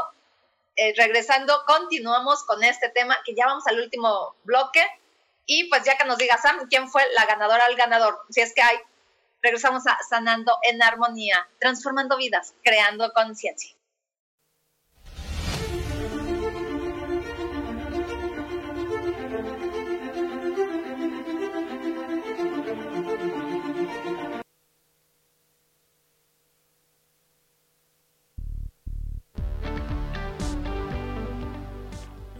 eh, 0.76 0.94
regresando, 0.96 1.64
continuamos 1.66 2.44
con 2.44 2.62
este 2.62 2.88
tema, 2.90 3.18
que 3.24 3.34
ya 3.34 3.46
vamos 3.46 3.66
al 3.66 3.80
último 3.80 4.36
bloque. 4.44 4.86
Y 5.44 5.64
pues 5.64 5.82
ya 5.82 5.96
que 5.96 6.04
nos 6.04 6.18
diga 6.18 6.38
Sam, 6.38 6.68
¿quién 6.68 6.88
fue 6.88 7.02
la 7.14 7.26
ganadora 7.26 7.64
al 7.64 7.74
ganador? 7.74 8.20
Si 8.30 8.40
es 8.40 8.54
que 8.54 8.62
hay, 8.62 8.78
regresamos 9.42 9.86
a 9.86 9.98
Sanando 10.08 10.58
en 10.68 10.82
Armonía, 10.82 11.48
transformando 11.58 12.16
vidas, 12.16 12.54
creando 12.62 13.12
conciencia. 13.12 13.74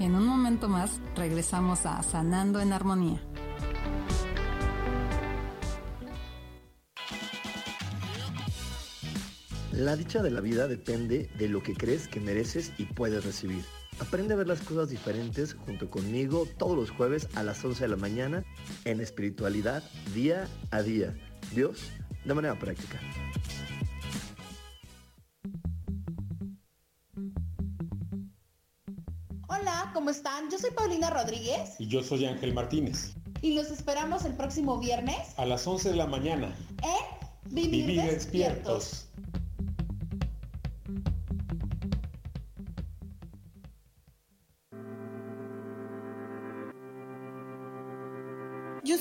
En 0.01 0.15
un 0.15 0.27
momento 0.27 0.69
más 0.69 1.01
regresamos 1.17 1.85
a 1.85 2.03
Sanando 2.03 2.61
en 2.61 2.73
Armonía. 2.73 3.21
La 9.79 9.95
dicha 9.95 10.25
de 10.25 10.33
la 10.33 10.41
vida 10.41 10.67
depende 10.67 11.31
de 11.39 11.49
lo 11.49 11.63
que 11.63 11.73
crees 11.73 12.09
que 12.09 12.19
mereces 12.19 12.73
y 12.79 12.85
puedes 12.87 13.25
recibir. 13.25 13.63
Aprende 14.01 14.35
a 14.35 14.37
ver 14.37 14.49
las 14.49 14.61
cosas 14.61 14.89
diferentes 14.89 15.55
junto 15.55 15.89
conmigo 15.89 16.49
todos 16.59 16.77
los 16.77 16.91
jueves 16.91 17.29
a 17.37 17.45
las 17.45 17.65
11 17.65 17.85
de 17.85 17.89
la 17.89 17.97
mañana 17.97 18.45
en 18.85 19.01
espiritualidad 19.01 19.85
día 20.13 20.49
a 20.73 20.83
día. 20.83 21.15
Dios, 21.55 21.79
de 22.25 22.35
manera 22.35 22.59
práctica. 22.59 22.99
¿cómo 29.95 30.11
están? 30.11 30.51
Yo 30.51 30.59
soy 30.59 30.71
Paulina 30.73 31.09
Rodríguez. 31.11 31.77
Y 31.79 31.87
yo 31.87 32.03
soy 32.03 32.27
Ángel 32.27 32.53
Martínez. 32.53 33.15
Y 33.43 33.55
los 33.55 33.71
esperamos 33.71 34.25
el 34.25 34.35
próximo 34.35 34.79
viernes. 34.79 35.17
A 35.37 35.47
las 35.47 35.67
11 35.67 35.91
de 35.91 35.97
la 35.97 36.07
mañana. 36.07 36.55
En 36.83 37.55
Vivir, 37.55 38.03
despiertos. 38.03 39.08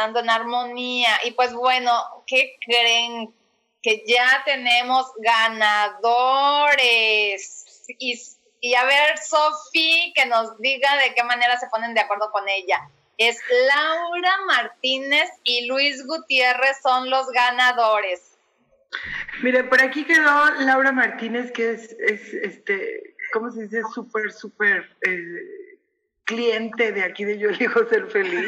Sanando 0.00 0.20
en 0.20 0.30
Armonía. 0.30 1.10
Y 1.24 1.32
pues 1.32 1.52
bueno, 1.52 1.92
¿qué 2.26 2.56
creen? 2.64 3.34
Que 3.82 4.02
ya 4.06 4.42
tenemos 4.46 5.12
ganadores. 5.18 6.66
Y, 7.98 8.74
a 8.74 8.84
ver, 8.84 9.18
Sofi, 9.18 10.12
que 10.14 10.24
nos 10.26 10.58
diga 10.58 10.96
de 10.96 11.14
qué 11.14 11.22
manera 11.24 11.58
se 11.58 11.66
ponen 11.68 11.92
de 11.94 12.00
acuerdo 12.00 12.30
con 12.30 12.48
ella. 12.48 12.88
Es 13.18 13.36
Laura 13.68 14.38
Martínez 14.46 15.28
y 15.44 15.66
Luis 15.66 16.06
Gutiérrez 16.06 16.78
son 16.82 17.10
los 17.10 17.26
ganadores. 17.28 18.38
Mire, 19.42 19.64
por 19.64 19.82
aquí 19.82 20.04
quedó 20.04 20.50
Laura 20.60 20.92
Martínez, 20.92 21.52
que 21.52 21.72
es, 21.72 21.94
es 22.00 22.32
este, 22.34 23.14
¿cómo 23.32 23.50
se 23.50 23.64
dice? 23.64 23.82
Súper, 23.94 24.32
súper... 24.32 24.96
Eh, 25.02 25.59
cliente 26.30 26.92
de 26.92 27.02
aquí 27.02 27.24
de 27.24 27.38
Yo 27.38 27.48
elijo 27.48 27.84
ser 27.88 28.06
feliz. 28.06 28.46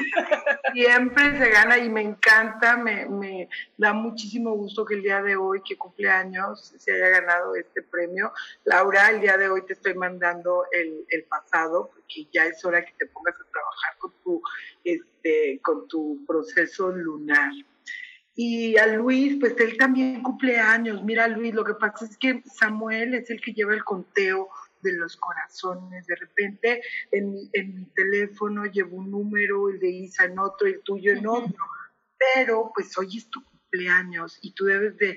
Siempre 0.73 1.37
se 1.37 1.51
gana 1.51 1.79
y 1.79 1.91
me 1.91 2.01
encanta, 2.01 2.77
me, 2.77 3.07
me, 3.07 3.49
da 3.77 3.93
muchísimo 3.93 4.53
gusto 4.53 4.85
que 4.85 4.95
el 4.95 5.03
día 5.03 5.21
de 5.21 5.35
hoy, 5.35 5.61
que 5.65 5.77
cumpleaños, 5.77 6.75
se 6.79 6.93
haya 6.93 7.09
ganado 7.09 7.57
este 7.57 7.83
premio. 7.83 8.33
Laura, 8.65 9.11
el 9.11 9.21
día 9.21 9.37
de 9.37 9.49
hoy 9.49 9.67
te 9.67 9.73
estoy 9.73 9.95
mandando 9.95 10.65
el, 10.71 11.05
el 11.09 11.25
pasado, 11.25 11.91
porque 11.93 12.29
ya 12.33 12.47
es 12.47 12.65
hora 12.65 12.85
que 12.85 12.93
te 12.97 13.07
pongas 13.07 13.35
a 13.35 13.51
trabajar 13.51 13.99
con 13.99 14.13
tu, 14.23 14.43
este, 14.85 15.61
con 15.63 15.89
tu 15.89 16.25
proceso 16.25 16.93
lunar. 16.93 17.51
Y 18.35 18.79
a 18.79 18.87
Luis, 18.87 19.39
pues 19.41 19.59
él 19.59 19.77
también 19.77 20.23
cumple 20.23 20.59
años. 20.59 21.03
Mira, 21.03 21.27
Luis, 21.27 21.53
lo 21.53 21.65
que 21.65 21.75
pasa 21.75 22.05
es 22.05 22.17
que 22.17 22.43
Samuel 22.47 23.15
es 23.15 23.29
el 23.29 23.41
que 23.41 23.53
lleva 23.53 23.75
el 23.75 23.85
conteo 23.85 24.49
de 24.83 24.93
los 24.93 25.17
corazones. 25.17 26.07
De 26.07 26.17
repente 26.17 26.83
en, 27.11 27.33
mi 27.33 27.87
teléfono 27.95 28.65
llevo 28.67 28.97
un 28.97 29.11
número, 29.11 29.69
el 29.69 29.79
de 29.79 29.89
Isa 29.89 30.25
en 30.25 30.39
otro, 30.39 30.67
el 30.67 30.81
tuyo 30.83 31.13
en 31.13 31.27
otro, 31.27 31.65
pero 32.19 32.71
pues 32.75 32.97
hoy 32.99 33.17
es 33.17 33.31
tu 33.31 33.43
cumpleaños 33.73 34.39
y 34.43 34.53
tú 34.53 34.67
debes 34.67 34.97
de, 34.99 35.17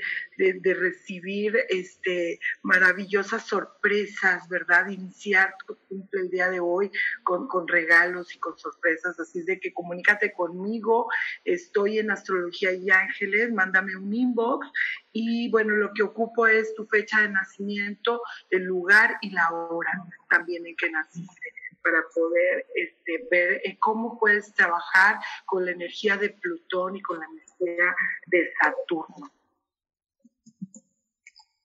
recibir 0.75 1.57
este, 1.69 2.39
maravillosas 2.61 3.45
sorpresas, 3.45 4.47
¿verdad? 4.49 4.87
Iniciar 4.89 5.55
tu 5.65 5.75
cumple 5.87 6.21
el 6.21 6.29
día 6.29 6.49
de 6.49 6.59
hoy 6.59 6.91
con, 7.23 7.47
con 7.47 7.67
regalos 7.67 8.33
y 8.33 8.39
con 8.39 8.57
sorpresas, 8.57 9.19
así 9.19 9.43
de 9.43 9.59
que 9.59 9.73
comunícate 9.73 10.33
conmigo, 10.33 11.07
estoy 11.43 11.99
en 11.99 12.11
Astrología 12.11 12.71
y 12.71 12.89
Ángeles, 12.89 13.51
mándame 13.51 13.95
un 13.95 14.13
inbox. 14.13 14.67
Y 15.11 15.49
bueno, 15.49 15.75
lo 15.75 15.93
que 15.93 16.03
ocupo 16.03 16.47
es 16.47 16.73
tu 16.75 16.85
fecha 16.87 17.21
de 17.21 17.29
nacimiento, 17.29 18.21
el 18.49 18.63
lugar 18.63 19.17
y 19.21 19.31
la 19.31 19.51
hora 19.51 19.91
también 20.29 20.65
en 20.65 20.75
que 20.75 20.89
naciste 20.89 21.53
para 21.83 22.01
poder 22.15 22.65
este, 22.73 23.27
ver 23.29 23.61
eh, 23.63 23.77
cómo 23.79 24.17
puedes 24.19 24.51
trabajar 24.55 25.19
con 25.45 25.65
la 25.65 25.71
energía 25.71 26.17
de 26.17 26.31
Plutón 26.31 26.95
y 26.95 27.01
con 27.01 27.19
la 27.19 27.25
energía 27.25 27.44
de 27.59 28.53
Saturno. 28.61 29.31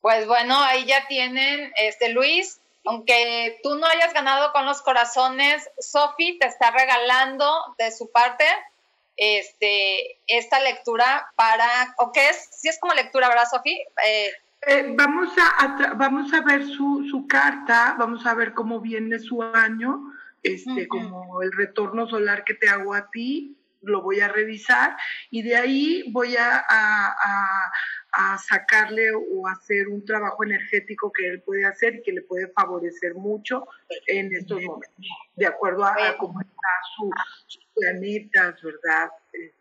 Pues 0.01 0.27
bueno, 0.27 0.59
ahí 0.59 0.87
ya 0.87 1.07
tienen, 1.09 1.73
este 1.77 2.11
Luis, 2.11 2.61
aunque 2.87 3.61
tú 3.63 3.75
no 3.75 3.87
hayas 3.87 4.15
ganado 4.15 4.53
con 4.53 4.65
los 4.65 4.81
corazones, 4.83 5.69
Sofi 5.79 6.39
te 6.39 6.47
está 6.47 6.71
regalando 6.71 7.47
de 7.79 7.93
su 7.93 8.11
parte 8.11 8.45
este, 9.17 10.19
esta 10.27 10.61
lectura 10.61 11.31
para, 11.37 11.95
o 11.99 12.11
qué 12.11 12.31
es, 12.31 12.49
si 12.53 12.69
es 12.69 12.79
como 12.81 12.95
lectura, 12.95 13.29
¿verdad, 13.29 13.45
Sofi? 13.51 13.79
Eh, 14.07 14.33
eh, 14.67 14.95
vamos, 14.97 15.29
a, 15.39 15.95
vamos 15.95 16.33
a 16.33 16.41
ver 16.41 16.65
su, 16.65 17.07
su, 17.11 17.27
carta, 17.27 17.97
vamos 17.99 18.25
a 18.27 18.35
ver 18.35 18.55
cómo 18.55 18.81
viene 18.81 19.19
su 19.19 19.43
año, 19.43 20.01
este, 20.43 20.89
como 20.89 21.43
el 21.43 21.53
retorno 21.53 22.09
solar 22.09 22.45
que 22.45 22.55
te 22.55 22.71
hago 22.71 22.95
a 22.95 23.11
ti, 23.11 23.59
lo 23.83 24.03
voy 24.03 24.21
a 24.21 24.29
revisar 24.29 24.97
y 25.31 25.43
de 25.43 25.57
ahí 25.57 26.05
voy 26.13 26.37
a, 26.37 26.65
a, 26.69 27.73
a, 28.13 28.39
sacarle 28.39 29.13
o 29.13 29.47
hacer 29.49 29.89
un 29.89 30.05
trabajo 30.05 30.45
energético 30.45 31.13
que 31.13 31.29
él 31.29 31.43
puede 31.43 31.65
hacer 31.65 31.97
y 31.97 32.03
que 32.03 32.13
le 32.13 32.23
puede 32.23 32.49
favorecer 32.49 33.15
mucho 33.15 33.67
en 34.07 34.35
estos 34.35 34.63
momentos, 34.63 35.07
de 35.37 35.47
acuerdo 35.47 35.85
a, 35.85 36.17
cómo 36.19 36.41
están 36.41 37.15
sus 37.47 37.67
planetas, 37.75 38.61
¿verdad? 38.63 39.11
Eh, 39.33 39.55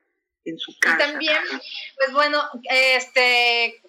en 0.45 0.57
su 0.57 0.77
casa. 0.79 0.95
Y 0.95 1.11
también, 1.11 1.41
pues 1.97 2.13
bueno, 2.13 2.41
este 2.69 3.81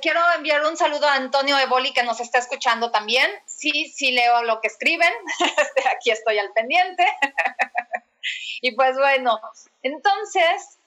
Quiero 0.00 0.20
enviar 0.36 0.64
un 0.64 0.76
saludo 0.76 1.06
a 1.06 1.14
Antonio 1.14 1.58
Eboli 1.58 1.92
que 1.92 2.02
nos 2.02 2.20
está 2.20 2.38
escuchando 2.38 2.90
también. 2.90 3.30
Sí, 3.46 3.92
sí 3.94 4.12
leo 4.12 4.42
lo 4.44 4.60
que 4.60 4.68
escriben. 4.68 5.12
Aquí 5.94 6.10
estoy 6.10 6.38
al 6.38 6.52
pendiente. 6.52 7.04
y 8.62 8.72
pues 8.72 8.96
bueno, 8.96 9.38
entonces, 9.82 10.78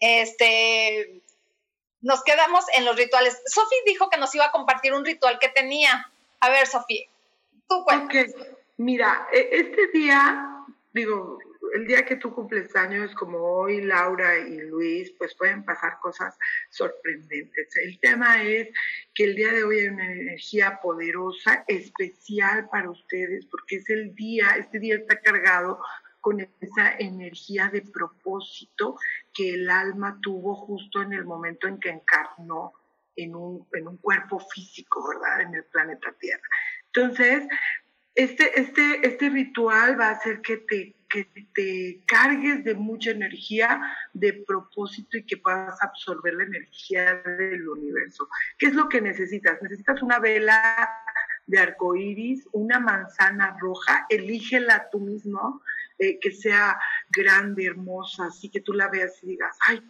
este, 0.00 1.22
nos 2.00 2.22
quedamos 2.22 2.64
en 2.74 2.84
los 2.84 2.96
rituales. 2.96 3.40
Sofi 3.46 3.76
dijo 3.86 4.08
que 4.08 4.18
nos 4.18 4.34
iba 4.34 4.46
a 4.46 4.52
compartir 4.52 4.94
un 4.94 5.04
ritual 5.04 5.38
que 5.38 5.48
tenía. 5.48 6.10
A 6.40 6.50
ver, 6.50 6.66
Sofi, 6.66 7.08
tú 7.68 7.84
cuéntame. 7.84 8.32
Mira, 8.76 9.28
e, 9.32 9.48
este 9.52 9.86
día, 9.92 10.64
digo, 10.92 11.38
el 11.74 11.88
día 11.88 12.04
que 12.04 12.14
tú 12.16 12.32
cumples 12.32 12.74
años, 12.76 13.12
como 13.16 13.38
hoy 13.38 13.82
Laura 13.82 14.38
y 14.38 14.60
Luis, 14.60 15.12
pues 15.18 15.34
pueden 15.34 15.64
pasar 15.64 15.98
cosas 16.00 16.38
sorprendentes. 16.70 17.76
El 17.76 17.98
tema 17.98 18.44
es 18.44 18.68
que 19.12 19.24
el 19.24 19.34
día 19.34 19.50
de 19.50 19.64
hoy 19.64 19.80
hay 19.80 19.88
una 19.88 20.12
energía 20.12 20.78
poderosa, 20.80 21.64
especial 21.66 22.68
para 22.70 22.90
ustedes, 22.90 23.44
porque 23.46 23.76
es 23.76 23.90
el 23.90 24.14
día, 24.14 24.50
este 24.56 24.78
día 24.78 24.94
está 24.94 25.20
cargado 25.20 25.80
con 26.20 26.40
esa 26.60 26.96
energía 26.96 27.68
de 27.72 27.82
propósito 27.82 28.96
que 29.32 29.54
el 29.54 29.68
alma 29.68 30.18
tuvo 30.22 30.54
justo 30.54 31.02
en 31.02 31.12
el 31.12 31.24
momento 31.24 31.66
en 31.66 31.80
que 31.80 31.90
encarnó 31.90 32.72
en 33.16 33.34
un, 33.34 33.66
en 33.72 33.88
un 33.88 33.96
cuerpo 33.96 34.38
físico, 34.38 35.08
¿verdad? 35.08 35.40
En 35.40 35.54
el 35.56 35.64
planeta 35.64 36.12
Tierra. 36.20 36.48
Entonces, 36.92 37.48
este, 38.14 38.60
este, 38.60 39.04
este 39.04 39.28
ritual 39.28 39.98
va 39.98 40.10
a 40.10 40.12
hacer 40.12 40.40
que 40.40 40.58
te, 40.58 40.94
que 41.14 41.46
te 41.54 42.00
cargues 42.06 42.64
de 42.64 42.74
mucha 42.74 43.12
energía, 43.12 43.80
de 44.12 44.32
propósito 44.32 45.16
y 45.16 45.22
que 45.24 45.36
puedas 45.36 45.80
absorber 45.80 46.34
la 46.34 46.44
energía 46.44 47.14
del 47.14 47.68
universo. 47.68 48.28
¿Qué 48.58 48.66
es 48.66 48.74
lo 48.74 48.88
que 48.88 49.00
necesitas? 49.00 49.62
Necesitas 49.62 50.02
una 50.02 50.18
vela 50.18 50.90
de 51.46 51.58
arco 51.60 51.94
iris, 51.94 52.48
una 52.52 52.80
manzana 52.80 53.56
roja, 53.60 54.06
elígela 54.08 54.88
tú 54.90 54.98
mismo, 54.98 55.62
eh, 55.98 56.18
que 56.18 56.32
sea 56.32 56.80
grande, 57.10 57.66
hermosa, 57.66 58.26
así 58.26 58.48
que 58.48 58.60
tú 58.60 58.72
la 58.72 58.88
veas 58.88 59.22
y 59.22 59.28
digas, 59.28 59.56
ay, 59.68 59.80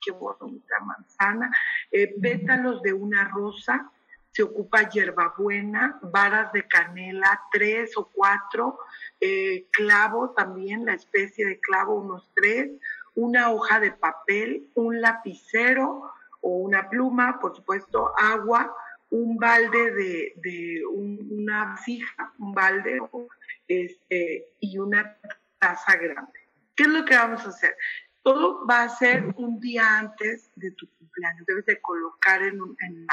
qué 0.00 0.12
bonita 0.12 0.80
manzana, 0.80 1.50
eh, 1.90 2.14
pétalos 2.18 2.80
de 2.80 2.94
una 2.94 3.28
rosa, 3.28 3.90
se 4.32 4.42
ocupa 4.42 4.88
hierbabuena, 4.88 5.98
varas 6.02 6.52
de 6.52 6.66
canela, 6.66 7.40
tres 7.52 7.96
o 7.96 8.10
cuatro, 8.12 8.78
eh, 9.20 9.66
clavo 9.70 10.30
también, 10.30 10.86
la 10.86 10.94
especie 10.94 11.46
de 11.46 11.60
clavo, 11.60 11.96
unos 11.96 12.30
tres, 12.34 12.70
una 13.14 13.50
hoja 13.50 13.78
de 13.78 13.92
papel, 13.92 14.70
un 14.74 15.00
lapicero 15.02 16.10
o 16.40 16.56
una 16.56 16.88
pluma, 16.88 17.38
por 17.40 17.54
supuesto, 17.54 18.12
agua, 18.18 18.74
un 19.10 19.36
balde 19.36 20.32
de, 20.36 20.82
una 20.86 21.66
vasija, 21.66 22.32
un 22.38 22.54
balde 22.54 23.00
este, 23.68 24.48
y 24.60 24.78
una 24.78 25.18
taza 25.58 25.96
grande. 25.96 26.40
¿Qué 26.74 26.84
es 26.84 26.88
lo 26.88 27.04
que 27.04 27.14
vamos 27.14 27.44
a 27.44 27.50
hacer? 27.50 27.76
Todo 28.22 28.66
va 28.66 28.84
a 28.84 28.88
ser 28.88 29.26
un 29.36 29.60
día 29.60 29.98
antes 29.98 30.50
de 30.56 30.70
tu 30.70 30.88
cumpleaños. 30.98 31.44
Debes 31.46 31.66
de 31.66 31.80
colocar 31.82 32.42
en, 32.42 32.62
un, 32.62 32.76
en 32.80 33.06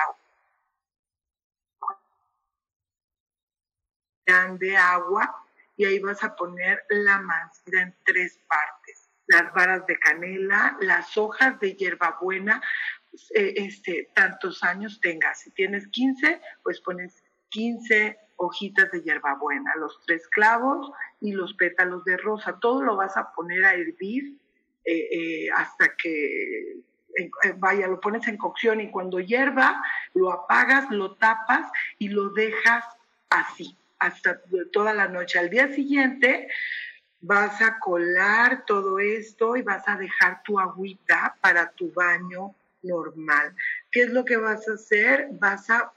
de 4.59 4.77
agua 4.77 5.35
y 5.75 5.85
ahí 5.85 5.99
vas 5.99 6.23
a 6.23 6.35
poner 6.35 6.83
la 6.89 7.19
manzana 7.19 7.81
en 7.81 7.95
tres 8.05 8.39
partes. 8.47 9.09
Las 9.27 9.53
varas 9.53 9.85
de 9.87 9.97
canela, 9.97 10.77
las 10.81 11.17
hojas 11.17 11.59
de 11.59 11.73
hierbabuena, 11.75 12.61
eh, 13.35 13.53
este, 13.55 14.09
tantos 14.13 14.63
años 14.63 14.99
tengas. 15.01 15.41
Si 15.41 15.51
tienes 15.51 15.87
15, 15.87 16.41
pues 16.63 16.81
pones 16.81 17.23
15 17.49 18.17
hojitas 18.37 18.91
de 18.91 19.01
hierbabuena, 19.01 19.75
los 19.77 19.99
tres 20.05 20.27
clavos 20.27 20.91
y 21.21 21.31
los 21.31 21.53
pétalos 21.55 22.03
de 22.05 22.17
rosa. 22.17 22.59
Todo 22.59 22.83
lo 22.83 22.95
vas 22.95 23.17
a 23.17 23.31
poner 23.33 23.65
a 23.65 23.73
hervir 23.73 24.37
eh, 24.85 25.07
eh, 25.11 25.49
hasta 25.55 25.95
que 25.95 26.77
vaya, 27.57 27.87
lo 27.87 27.99
pones 27.99 28.27
en 28.27 28.37
cocción 28.37 28.81
y 28.81 28.91
cuando 28.91 29.19
hierva, 29.19 29.81
lo 30.13 30.31
apagas, 30.31 30.89
lo 30.91 31.15
tapas 31.15 31.71
y 31.97 32.09
lo 32.09 32.29
dejas 32.29 32.85
así, 33.29 33.77
hasta 33.99 34.41
toda 34.71 34.93
la 34.93 35.07
noche. 35.07 35.37
Al 35.37 35.49
día 35.49 35.73
siguiente 35.73 36.49
vas 37.21 37.61
a 37.61 37.79
colar 37.79 38.65
todo 38.65 38.99
esto 38.99 39.55
y 39.55 39.61
vas 39.61 39.87
a 39.87 39.97
dejar 39.97 40.41
tu 40.43 40.59
agüita 40.59 41.35
para 41.41 41.69
tu 41.71 41.91
baño 41.91 42.55
normal. 42.81 43.55
¿Qué 43.91 44.03
es 44.03 44.09
lo 44.09 44.23
que 44.23 44.37
vas 44.37 44.67
a 44.67 44.73
hacer? 44.73 45.27
Vas 45.31 45.69
a, 45.69 45.91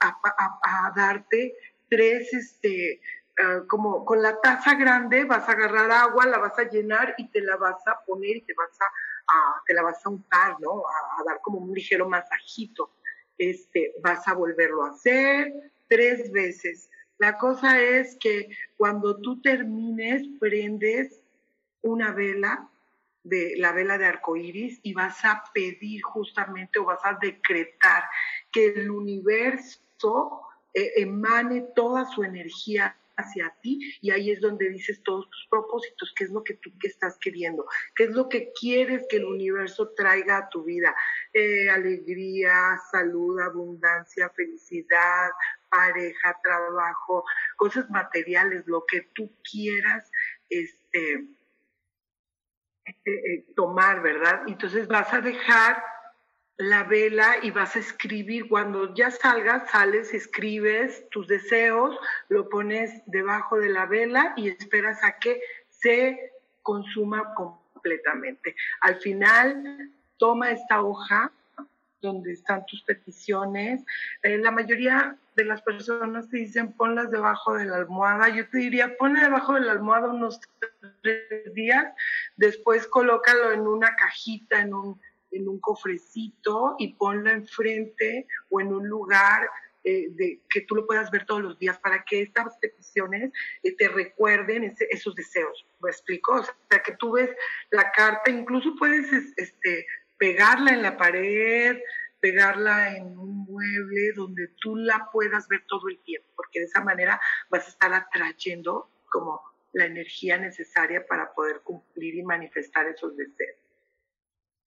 darte 0.95 1.55
tres, 1.89 2.33
este, 2.33 3.01
ah, 3.41 3.61
como 3.67 4.03
con 4.03 4.21
la 4.21 4.39
taza 4.41 4.75
grande 4.75 5.23
vas 5.23 5.47
a 5.47 5.53
agarrar 5.53 5.91
agua, 5.91 6.25
la 6.25 6.39
vas 6.39 6.57
a 6.59 6.69
llenar 6.69 7.15
y 7.17 7.29
te 7.29 7.41
la 7.41 7.55
vas 7.55 7.87
a 7.87 8.03
poner 8.05 8.37
y 8.37 8.41
te 8.41 8.53
vas 8.53 8.77
a, 8.81 8.85
te 9.65 9.73
la 9.73 9.83
vas 9.83 10.05
a 10.05 10.09
untar, 10.09 10.59
¿no? 10.59 10.83
A, 10.87 11.23
dar 11.25 11.39
como 11.41 11.59
un 11.59 11.73
ligero 11.73 12.09
masajito. 12.09 12.91
Este, 13.37 13.93
vas 14.01 14.27
a 14.27 14.33
volverlo 14.33 14.83
a 14.83 14.91
hacer 14.91 15.53
tres 15.87 16.31
veces. 16.31 16.89
La 17.23 17.37
cosa 17.37 17.79
es 17.79 18.17
que 18.17 18.49
cuando 18.75 19.15
tú 19.15 19.41
termines, 19.41 20.27
prendes 20.41 21.21
una 21.81 22.11
vela 22.11 22.69
de 23.23 23.53
la 23.55 23.71
vela 23.71 23.97
de 23.97 24.07
arcoíris 24.07 24.81
y 24.83 24.93
vas 24.93 25.23
a 25.23 25.41
pedir 25.53 26.01
justamente 26.01 26.79
o 26.79 26.83
vas 26.83 26.99
a 27.05 27.17
decretar 27.21 28.03
que 28.51 28.73
el 28.73 28.91
universo 28.91 30.41
eh, 30.73 30.91
emane 30.97 31.61
toda 31.73 32.03
su 32.03 32.25
energía 32.25 32.93
hacia 33.15 33.55
ti 33.61 33.79
y 34.01 34.11
ahí 34.11 34.31
es 34.31 34.41
donde 34.41 34.69
dices 34.69 35.01
todos 35.03 35.29
tus 35.29 35.47
propósitos, 35.49 36.13
qué 36.17 36.25
es 36.25 36.29
lo 36.29 36.43
que 36.43 36.55
tú 36.55 36.71
que 36.79 36.87
estás 36.87 37.17
queriendo, 37.19 37.65
qué 37.95 38.05
es 38.05 38.09
lo 38.11 38.27
que 38.27 38.51
quieres 38.59 39.05
que 39.09 39.17
el 39.17 39.25
universo 39.25 39.93
traiga 39.95 40.37
a 40.37 40.49
tu 40.49 40.63
vida, 40.63 40.93
eh, 41.33 41.69
alegría, 41.69 42.77
salud, 42.91 43.39
abundancia, 43.39 44.29
felicidad, 44.29 45.29
pareja, 45.73 46.37
trabajo, 46.43 47.23
cosas 47.55 47.89
materiales, 47.89 48.63
lo 48.67 48.85
que 48.85 49.01
tú 49.13 49.31
quieras, 49.49 50.09
este, 50.49 51.27
eh, 53.05 53.45
tomar, 53.55 54.01
¿verdad? 54.01 54.43
Entonces 54.47 54.87
vas 54.87 55.13
a 55.13 55.21
dejar 55.21 55.83
la 56.57 56.83
vela 56.83 57.37
y 57.41 57.51
vas 57.51 57.75
a 57.75 57.79
escribir, 57.79 58.47
cuando 58.47 58.93
ya 58.93 59.09
salgas, 59.09 59.69
sales, 59.71 60.13
escribes 60.13 61.09
tus 61.09 61.27
deseos, 61.27 61.97
lo 62.29 62.49
pones 62.49 63.01
debajo 63.07 63.57
de 63.57 63.69
la 63.69 63.85
vela 63.85 64.33
y 64.37 64.49
esperas 64.49 65.03
a 65.03 65.17
que 65.17 65.41
se 65.69 66.31
consuma 66.61 67.33
completamente. 67.33 68.55
Al 68.81 68.95
final, 68.97 69.91
toma 70.17 70.51
esta 70.51 70.81
hoja 70.81 71.31
donde 72.03 72.33
están 72.33 72.65
tus 72.65 72.83
peticiones. 72.83 73.83
Eh, 74.21 74.37
la 74.37 74.51
mayoría 74.51 75.17
de 75.35 75.45
las 75.45 75.61
personas 75.61 76.29
te 76.29 76.37
dicen 76.37 76.73
ponlas 76.73 77.09
debajo 77.09 77.55
de 77.55 77.65
la 77.65 77.77
almohada. 77.77 78.29
Yo 78.29 78.47
te 78.49 78.59
diría 78.59 78.95
ponla 78.97 79.21
debajo 79.21 79.53
de 79.53 79.61
la 79.61 79.71
almohada 79.71 80.09
unos 80.09 80.39
tres 81.01 81.53
días, 81.53 81.91
después 82.35 82.85
colócalo 82.87 83.51
en 83.51 83.61
una 83.61 83.95
cajita, 83.95 84.61
en 84.61 84.73
un, 84.73 84.99
cofrecito 85.61 86.75
y 86.77 86.93
ponla 86.93 87.31
enfrente 87.31 88.27
o 88.49 88.61
en 88.61 88.67
un 88.67 88.87
lugar 88.87 89.49
eh, 89.83 90.09
de, 90.11 90.39
que 90.47 90.61
tú 90.61 90.75
lo 90.75 90.85
puedas 90.85 91.09
ver 91.09 91.25
todos 91.25 91.41
los 91.41 91.57
días 91.57 91.79
para 91.79 92.03
que 92.03 92.21
estas 92.21 92.55
peticiones 92.57 93.31
eh, 93.63 93.75
te 93.75 93.87
recuerden 93.89 94.75
esos 94.91 95.15
deseos. 95.15 95.65
¿Me 95.81 95.89
explico? 95.89 96.35
O 96.35 96.43
sea, 96.43 96.83
que 96.83 96.95
tú 96.97 97.13
ves 97.13 97.31
la 97.71 97.91
carta, 97.91 98.29
incluso 98.29 98.75
puedes 98.77 99.11
este, 99.37 99.87
pegarla 100.23 100.71
en 100.71 100.81
la 100.81 100.95
pared, 100.95 101.77
pegarla 102.23 102.95
en 102.95 103.17
un 103.17 103.43
mueble 103.43 104.13
donde 104.15 104.47
tú 104.61 104.77
la 104.77 105.09
puedas 105.11 105.45
ver 105.49 105.65
todo 105.67 105.89
el 105.89 105.99
tiempo, 106.03 106.29
porque 106.37 106.61
de 106.61 106.65
esa 106.67 106.81
manera 106.81 107.19
vas 107.49 107.65
a 107.65 107.69
estar 107.69 107.93
atrayendo 107.93 108.89
como 109.11 109.41
la 109.73 109.87
energía 109.87 110.37
necesaria 110.37 111.05
para 111.05 111.33
poder 111.33 111.59
cumplir 111.63 112.15
y 112.15 112.23
manifestar 112.23 112.87
esos 112.87 113.17
deseos. 113.17 113.57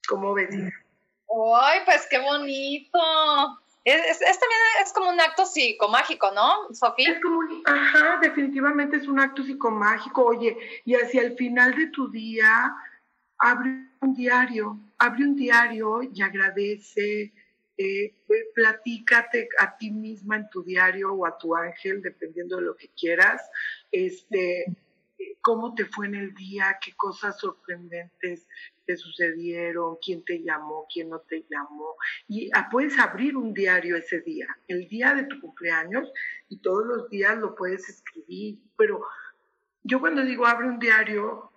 ¿Cómo 0.07 0.35
ves? 0.35 0.51
¡Ay, 0.55 1.81
pues 1.87 2.07
qué 2.11 2.19
bonito! 2.19 2.99
Es, 3.85 4.19
también 4.19 4.61
es 4.85 4.93
como 4.93 5.09
un 5.09 5.21
acto 5.21 5.47
psicomágico, 5.47 6.31
¿no, 6.33 6.75
Sofía? 6.75 7.13
Es 7.13 7.23
como 7.23 7.39
un, 7.39 7.63
ajá, 7.65 8.19
definitivamente 8.21 8.99
es 8.99 9.09
un 9.09 9.19
acto 9.19 9.43
psicomágico. 9.43 10.27
Oye, 10.27 10.59
y 10.85 10.95
hacia 10.95 11.23
el 11.23 11.39
final 11.39 11.75
de 11.75 11.87
tu 11.87 12.11
día, 12.11 12.77
abre 13.39 13.71
un 14.03 14.15
diario, 14.15 14.79
abre 14.99 15.25
un 15.25 15.37
diario 15.37 16.03
y 16.03 16.21
agradece, 16.21 17.33
eh, 17.79 18.15
platícate 18.55 19.49
a 19.59 19.77
ti 19.77 19.91
misma 19.91 20.37
en 20.37 20.51
tu 20.51 20.63
diario 20.63 21.13
o 21.13 21.27
a 21.27 21.37
tu 21.37 21.55
ángel, 21.55 22.03
dependiendo 22.03 22.57
de 22.57 22.63
lo 22.63 22.77
que 22.77 22.89
quieras, 22.89 23.51
este, 23.93 24.77
cómo 25.41 25.75
te 25.75 25.85
fue 25.85 26.07
en 26.07 26.15
el 26.15 26.35
día, 26.35 26.79
qué 26.83 26.95
cosas 26.95 27.39
sorprendentes 27.39 28.47
te 28.87 28.97
sucedieron, 28.97 29.97
quién 30.05 30.25
te 30.25 30.43
llamó, 30.43 30.87
quién 30.93 31.09
no 31.11 31.21
te 31.21 31.45
llamó. 31.51 31.97
Y 32.29 32.51
ah, 32.55 32.69
puedes 32.71 32.99
abrir 32.99 33.37
un 33.37 33.53
diario 33.53 33.97
ese 33.97 34.21
día, 34.21 34.47
el 34.69 34.89
día 34.89 35.15
de 35.15 35.25
tu 35.25 35.41
cumpleaños, 35.41 36.11
y 36.49 36.59
todos 36.59 36.87
los 36.87 37.11
días 37.11 37.37
lo 37.39 37.55
puedes 37.55 37.89
escribir. 37.89 38.59
Pero 38.77 39.05
yo 39.83 40.01
cuando 40.01 40.25
digo 40.25 40.47
abre 40.47 40.69
un 40.69 40.79
diario, 40.79 41.53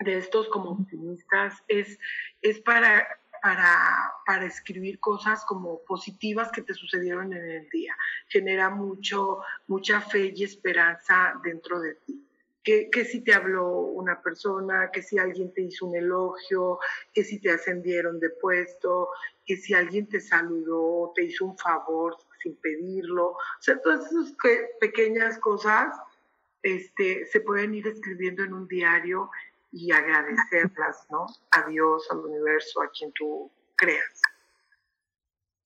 de 0.00 0.18
estos 0.18 0.48
como 0.48 0.70
optimistas 0.70 1.62
es, 1.66 1.98
es 2.40 2.60
para, 2.60 3.06
para, 3.42 4.12
para, 4.26 4.46
escribir 4.46 4.98
cosas 5.00 5.44
como 5.44 5.80
positivas 5.84 6.50
que 6.50 6.62
te 6.62 6.74
sucedieron 6.74 7.32
en 7.32 7.48
el 7.48 7.68
día. 7.68 7.96
Genera 8.28 8.70
mucho, 8.70 9.40
mucha 9.66 10.00
fe 10.00 10.32
y 10.34 10.44
esperanza 10.44 11.34
dentro 11.42 11.80
de 11.80 11.94
ti. 11.94 12.24
Que, 12.62 12.90
que, 12.90 13.04
si 13.04 13.20
te 13.20 13.32
habló 13.32 13.70
una 13.70 14.20
persona, 14.20 14.90
que 14.92 15.02
si 15.02 15.18
alguien 15.18 15.52
te 15.54 15.62
hizo 15.62 15.86
un 15.86 15.96
elogio, 15.96 16.78
que 17.14 17.24
si 17.24 17.38
te 17.38 17.50
ascendieron 17.50 18.20
de 18.20 18.30
puesto, 18.30 19.08
que 19.46 19.56
si 19.56 19.72
alguien 19.72 20.06
te 20.06 20.20
saludó, 20.20 21.12
te 21.14 21.24
hizo 21.24 21.46
un 21.46 21.56
favor 21.56 22.16
sin 22.42 22.56
pedirlo. 22.56 23.30
O 23.30 23.60
sea, 23.60 23.80
todas 23.80 24.06
esas 24.12 24.34
pequeñas 24.80 25.38
cosas 25.38 25.96
este, 26.62 27.26
se 27.26 27.40
pueden 27.40 27.74
ir 27.74 27.86
escribiendo 27.86 28.42
en 28.42 28.52
un 28.52 28.68
diario 28.68 29.30
y 29.72 29.92
agradecerlas, 29.92 31.06
¿no? 31.10 31.26
A 31.50 31.68
Dios, 31.68 32.06
al 32.10 32.18
universo, 32.18 32.82
a 32.82 32.90
quien 32.90 33.12
tú 33.12 33.50
creas. 33.76 34.20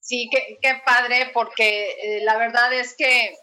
Sí, 0.00 0.28
qué, 0.30 0.82
padre, 0.84 1.30
porque 1.32 1.90
eh, 2.02 2.24
la 2.24 2.36
verdad 2.36 2.72
es 2.72 2.94
que 2.96 3.36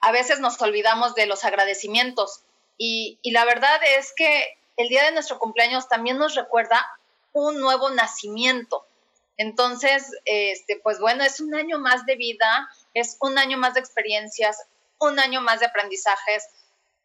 a 0.00 0.10
veces 0.10 0.40
nos 0.40 0.60
olvidamos 0.60 1.14
de 1.14 1.26
los 1.26 1.44
agradecimientos 1.44 2.42
y, 2.76 3.20
y 3.22 3.30
la 3.30 3.44
verdad 3.44 3.80
es 3.98 4.12
que 4.16 4.58
el 4.76 4.88
día 4.88 5.04
de 5.04 5.12
nuestro 5.12 5.38
cumpleaños 5.38 5.88
también 5.88 6.18
nos 6.18 6.34
recuerda 6.34 6.84
un 7.32 7.60
nuevo 7.60 7.90
nacimiento. 7.90 8.86
Entonces, 9.36 10.10
este, 10.24 10.80
pues 10.82 11.00
bueno, 11.00 11.24
es 11.24 11.40
un 11.40 11.54
año 11.54 11.78
más 11.78 12.04
de 12.06 12.16
vida, 12.16 12.68
es 12.94 13.16
un 13.20 13.38
año 13.38 13.58
más 13.58 13.74
de 13.74 13.80
experiencias, 13.80 14.58
un 14.98 15.18
año 15.18 15.40
más 15.40 15.60
de 15.60 15.66
aprendizajes 15.66 16.48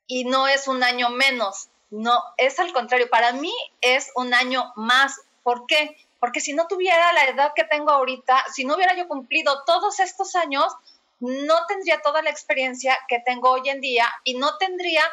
y 0.05 0.25
no 0.25 0.47
es 0.47 0.67
un 0.67 0.83
año 0.83 1.09
menos. 1.09 1.69
No, 1.89 2.21
es 2.37 2.59
al 2.59 2.73
contrario, 2.73 3.09
para 3.09 3.31
mí 3.31 3.53
es 3.81 4.11
un 4.15 4.33
año 4.33 4.73
más. 4.75 5.21
¿Por 5.43 5.65
qué? 5.67 5.95
Porque 6.19 6.41
si 6.41 6.53
no 6.53 6.67
tuviera 6.67 7.13
la 7.13 7.25
edad 7.25 7.53
que 7.55 7.63
tengo 7.63 7.91
ahorita, 7.91 8.45
si 8.53 8.65
no 8.65 8.75
hubiera 8.75 8.95
yo 8.95 9.07
cumplido 9.07 9.63
todos 9.65 9.99
estos 9.99 10.35
años, 10.35 10.73
no 11.19 11.65
tendría 11.67 12.01
toda 12.01 12.21
la 12.21 12.29
experiencia 12.29 12.97
que 13.07 13.19
tengo 13.19 13.51
hoy 13.51 13.69
en 13.69 13.81
día 13.81 14.07
y 14.23 14.35
no 14.35 14.57
tendría 14.57 15.03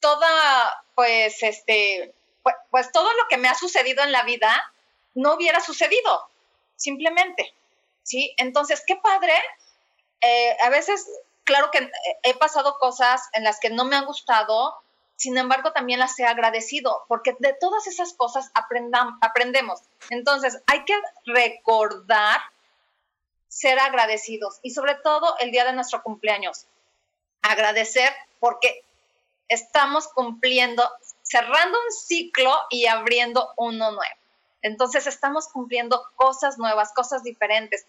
toda, 0.00 0.84
pues, 0.94 1.42
este, 1.42 2.14
pues, 2.42 2.56
pues 2.70 2.92
todo 2.92 3.10
lo 3.12 3.28
que 3.28 3.38
me 3.38 3.48
ha 3.48 3.54
sucedido 3.54 4.02
en 4.02 4.12
la 4.12 4.24
vida 4.24 4.50
no 5.14 5.34
hubiera 5.34 5.60
sucedido, 5.60 6.28
simplemente, 6.76 7.54
¿sí? 8.02 8.34
Entonces, 8.36 8.82
qué 8.86 8.96
padre. 8.96 9.34
Eh, 10.20 10.56
a 10.62 10.70
veces, 10.70 11.06
claro 11.44 11.70
que 11.70 11.90
he 12.22 12.34
pasado 12.34 12.76
cosas 12.78 13.22
en 13.32 13.44
las 13.44 13.60
que 13.60 13.70
no 13.70 13.84
me 13.84 13.96
han 13.96 14.06
gustado, 14.06 14.76
sin 15.22 15.38
embargo, 15.38 15.70
también 15.70 16.00
las 16.00 16.18
he 16.18 16.24
agradecido, 16.24 17.04
porque 17.06 17.36
de 17.38 17.52
todas 17.52 17.86
esas 17.86 18.12
cosas 18.12 18.50
aprendemos. 19.20 19.80
Entonces, 20.10 20.60
hay 20.66 20.84
que 20.84 20.98
recordar 21.26 22.40
ser 23.46 23.78
agradecidos 23.78 24.58
y 24.62 24.72
sobre 24.72 24.96
todo 24.96 25.38
el 25.38 25.52
día 25.52 25.64
de 25.64 25.74
nuestro 25.74 26.02
cumpleaños. 26.02 26.66
Agradecer 27.40 28.12
porque 28.40 28.82
estamos 29.46 30.08
cumpliendo, 30.08 30.82
cerrando 31.22 31.78
un 31.78 31.92
ciclo 31.92 32.52
y 32.68 32.86
abriendo 32.86 33.52
uno 33.56 33.92
nuevo. 33.92 34.16
Entonces 34.60 35.06
estamos 35.06 35.46
cumpliendo 35.46 36.02
cosas 36.16 36.58
nuevas, 36.58 36.92
cosas 36.92 37.22
diferentes. 37.22 37.86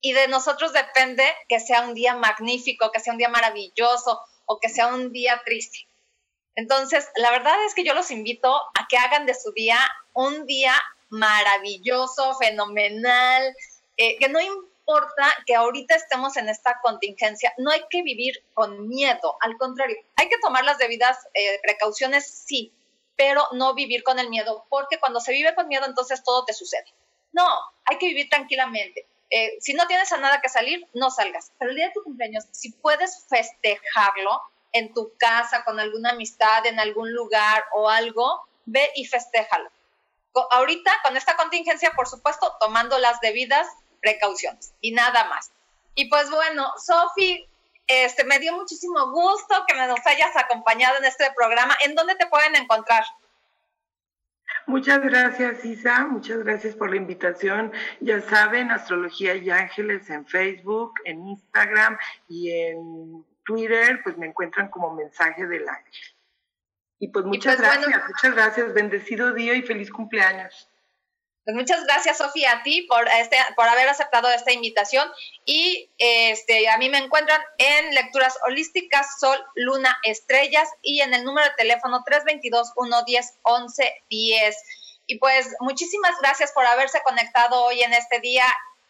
Y 0.00 0.14
de 0.14 0.28
nosotros 0.28 0.72
depende 0.72 1.30
que 1.46 1.60
sea 1.60 1.82
un 1.82 1.92
día 1.92 2.14
magnífico, 2.14 2.90
que 2.90 3.00
sea 3.00 3.12
un 3.12 3.18
día 3.18 3.28
maravilloso 3.28 4.22
o 4.46 4.58
que 4.60 4.70
sea 4.70 4.86
un 4.86 5.12
día 5.12 5.42
triste. 5.44 5.86
Entonces, 6.56 7.08
la 7.16 7.30
verdad 7.30 7.54
es 7.66 7.74
que 7.74 7.84
yo 7.84 7.94
los 7.94 8.10
invito 8.10 8.54
a 8.54 8.86
que 8.88 8.96
hagan 8.96 9.26
de 9.26 9.34
su 9.34 9.52
día 9.52 9.78
un 10.12 10.46
día 10.46 10.74
maravilloso, 11.08 12.34
fenomenal, 12.36 13.54
eh, 13.96 14.16
que 14.18 14.28
no 14.28 14.40
importa 14.40 15.32
que 15.46 15.54
ahorita 15.54 15.94
estemos 15.94 16.36
en 16.36 16.48
esta 16.48 16.80
contingencia, 16.82 17.52
no 17.58 17.70
hay 17.70 17.82
que 17.90 18.02
vivir 18.02 18.44
con 18.54 18.88
miedo, 18.88 19.36
al 19.40 19.56
contrario, 19.56 19.96
hay 20.16 20.28
que 20.28 20.38
tomar 20.38 20.64
las 20.64 20.78
debidas 20.78 21.18
eh, 21.34 21.60
precauciones, 21.62 22.26
sí, 22.28 22.72
pero 23.16 23.46
no 23.52 23.74
vivir 23.74 24.02
con 24.02 24.18
el 24.18 24.28
miedo, 24.28 24.66
porque 24.68 24.98
cuando 24.98 25.20
se 25.20 25.32
vive 25.32 25.54
con 25.54 25.68
miedo, 25.68 25.86
entonces 25.86 26.22
todo 26.22 26.44
te 26.44 26.52
sucede. 26.52 26.86
No, 27.32 27.46
hay 27.84 27.98
que 27.98 28.06
vivir 28.06 28.28
tranquilamente. 28.28 29.06
Eh, 29.30 29.56
si 29.60 29.74
no 29.74 29.86
tienes 29.86 30.12
a 30.12 30.18
nada 30.18 30.40
que 30.40 30.48
salir, 30.48 30.86
no 30.94 31.10
salgas. 31.10 31.52
Pero 31.58 31.70
el 31.70 31.76
día 31.76 31.86
de 31.86 31.92
tu 31.92 32.02
cumpleaños, 32.02 32.44
si 32.52 32.70
puedes 32.70 33.26
festejarlo 33.28 34.40
en 34.74 34.92
tu 34.92 35.12
casa, 35.16 35.64
con 35.64 35.80
alguna 35.80 36.10
amistad, 36.10 36.66
en 36.66 36.78
algún 36.78 37.12
lugar 37.14 37.64
o 37.72 37.88
algo, 37.88 38.46
ve 38.66 38.90
y 38.96 39.06
festéjalo. 39.06 39.70
Ahorita, 40.50 40.92
con 41.04 41.16
esta 41.16 41.36
contingencia, 41.36 41.92
por 41.92 42.08
supuesto, 42.08 42.52
tomando 42.60 42.98
las 42.98 43.20
debidas 43.20 43.68
precauciones 44.02 44.74
y 44.80 44.90
nada 44.90 45.24
más. 45.26 45.52
Y 45.94 46.08
pues 46.10 46.28
bueno, 46.28 46.72
Sofi, 46.76 47.48
este, 47.86 48.24
me 48.24 48.40
dio 48.40 48.52
muchísimo 48.56 49.12
gusto 49.12 49.54
que 49.68 49.74
nos 49.76 50.04
hayas 50.06 50.36
acompañado 50.36 50.98
en 50.98 51.04
este 51.04 51.30
programa. 51.36 51.76
¿En 51.84 51.94
dónde 51.94 52.16
te 52.16 52.26
pueden 52.26 52.56
encontrar? 52.56 53.04
Muchas 54.66 55.00
gracias, 55.02 55.64
Isa. 55.64 56.06
Muchas 56.06 56.38
gracias 56.38 56.74
por 56.74 56.90
la 56.90 56.96
invitación. 56.96 57.72
Ya 58.00 58.20
saben, 58.22 58.72
Astrología 58.72 59.36
y 59.36 59.50
Ángeles 59.50 60.10
en 60.10 60.26
Facebook, 60.26 60.94
en 61.04 61.28
Instagram 61.28 61.96
y 62.28 62.50
en 62.50 63.24
Twitter, 63.44 64.00
pues 64.02 64.16
me 64.16 64.26
encuentran 64.26 64.68
como 64.68 64.94
mensaje 64.94 65.46
del 65.46 65.68
ángel. 65.68 65.92
Y 66.98 67.08
pues 67.08 67.24
muchas 67.24 67.56
pues 67.56 67.68
gracias, 67.68 68.02
muchas 68.08 68.34
gracias. 68.34 68.74
Bendecido 68.74 69.32
día 69.32 69.54
y 69.54 69.62
feliz 69.62 69.90
cumpleaños. 69.90 70.68
Pues 71.44 71.56
muchas 71.56 71.84
gracias, 71.84 72.16
Sofía, 72.16 72.52
a 72.52 72.62
ti 72.62 72.86
por, 72.88 73.06
este, 73.06 73.36
por 73.54 73.68
haber 73.68 73.86
aceptado 73.86 74.30
esta 74.30 74.52
invitación. 74.52 75.06
Y 75.44 75.92
este, 75.98 76.70
a 76.70 76.78
mí 76.78 76.88
me 76.88 76.96
encuentran 76.96 77.38
en 77.58 77.94
Lecturas 77.94 78.38
Holísticas, 78.46 79.18
Sol, 79.20 79.36
Luna, 79.54 79.94
Estrellas 80.04 80.70
y 80.80 81.02
en 81.02 81.12
el 81.12 81.22
número 81.22 81.46
de 81.48 81.54
teléfono 81.56 82.02
322-110-1110. 82.04 84.54
Y 85.06 85.18
pues 85.18 85.54
muchísimas 85.60 86.18
gracias 86.22 86.50
por 86.52 86.64
haberse 86.64 87.02
conectado 87.02 87.62
hoy 87.64 87.82
en 87.82 87.92
este 87.92 88.20
día 88.20 88.46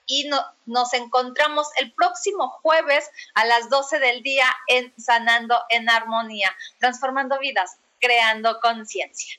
y 0.06 0.30
nos 0.66 0.94
encontramos 0.94 1.68
el 1.80 1.92
próximo 1.92 2.50
jueves 2.62 3.10
a 3.34 3.44
las 3.44 3.68
12 3.70 3.98
del 3.98 4.22
día 4.22 4.46
en 4.68 4.92
Sanando 4.98 5.56
en 5.70 5.88
Armonía, 5.88 6.54
transformando 6.78 7.38
vidas, 7.38 7.78
creando 8.00 8.60
conciencia. 8.60 9.38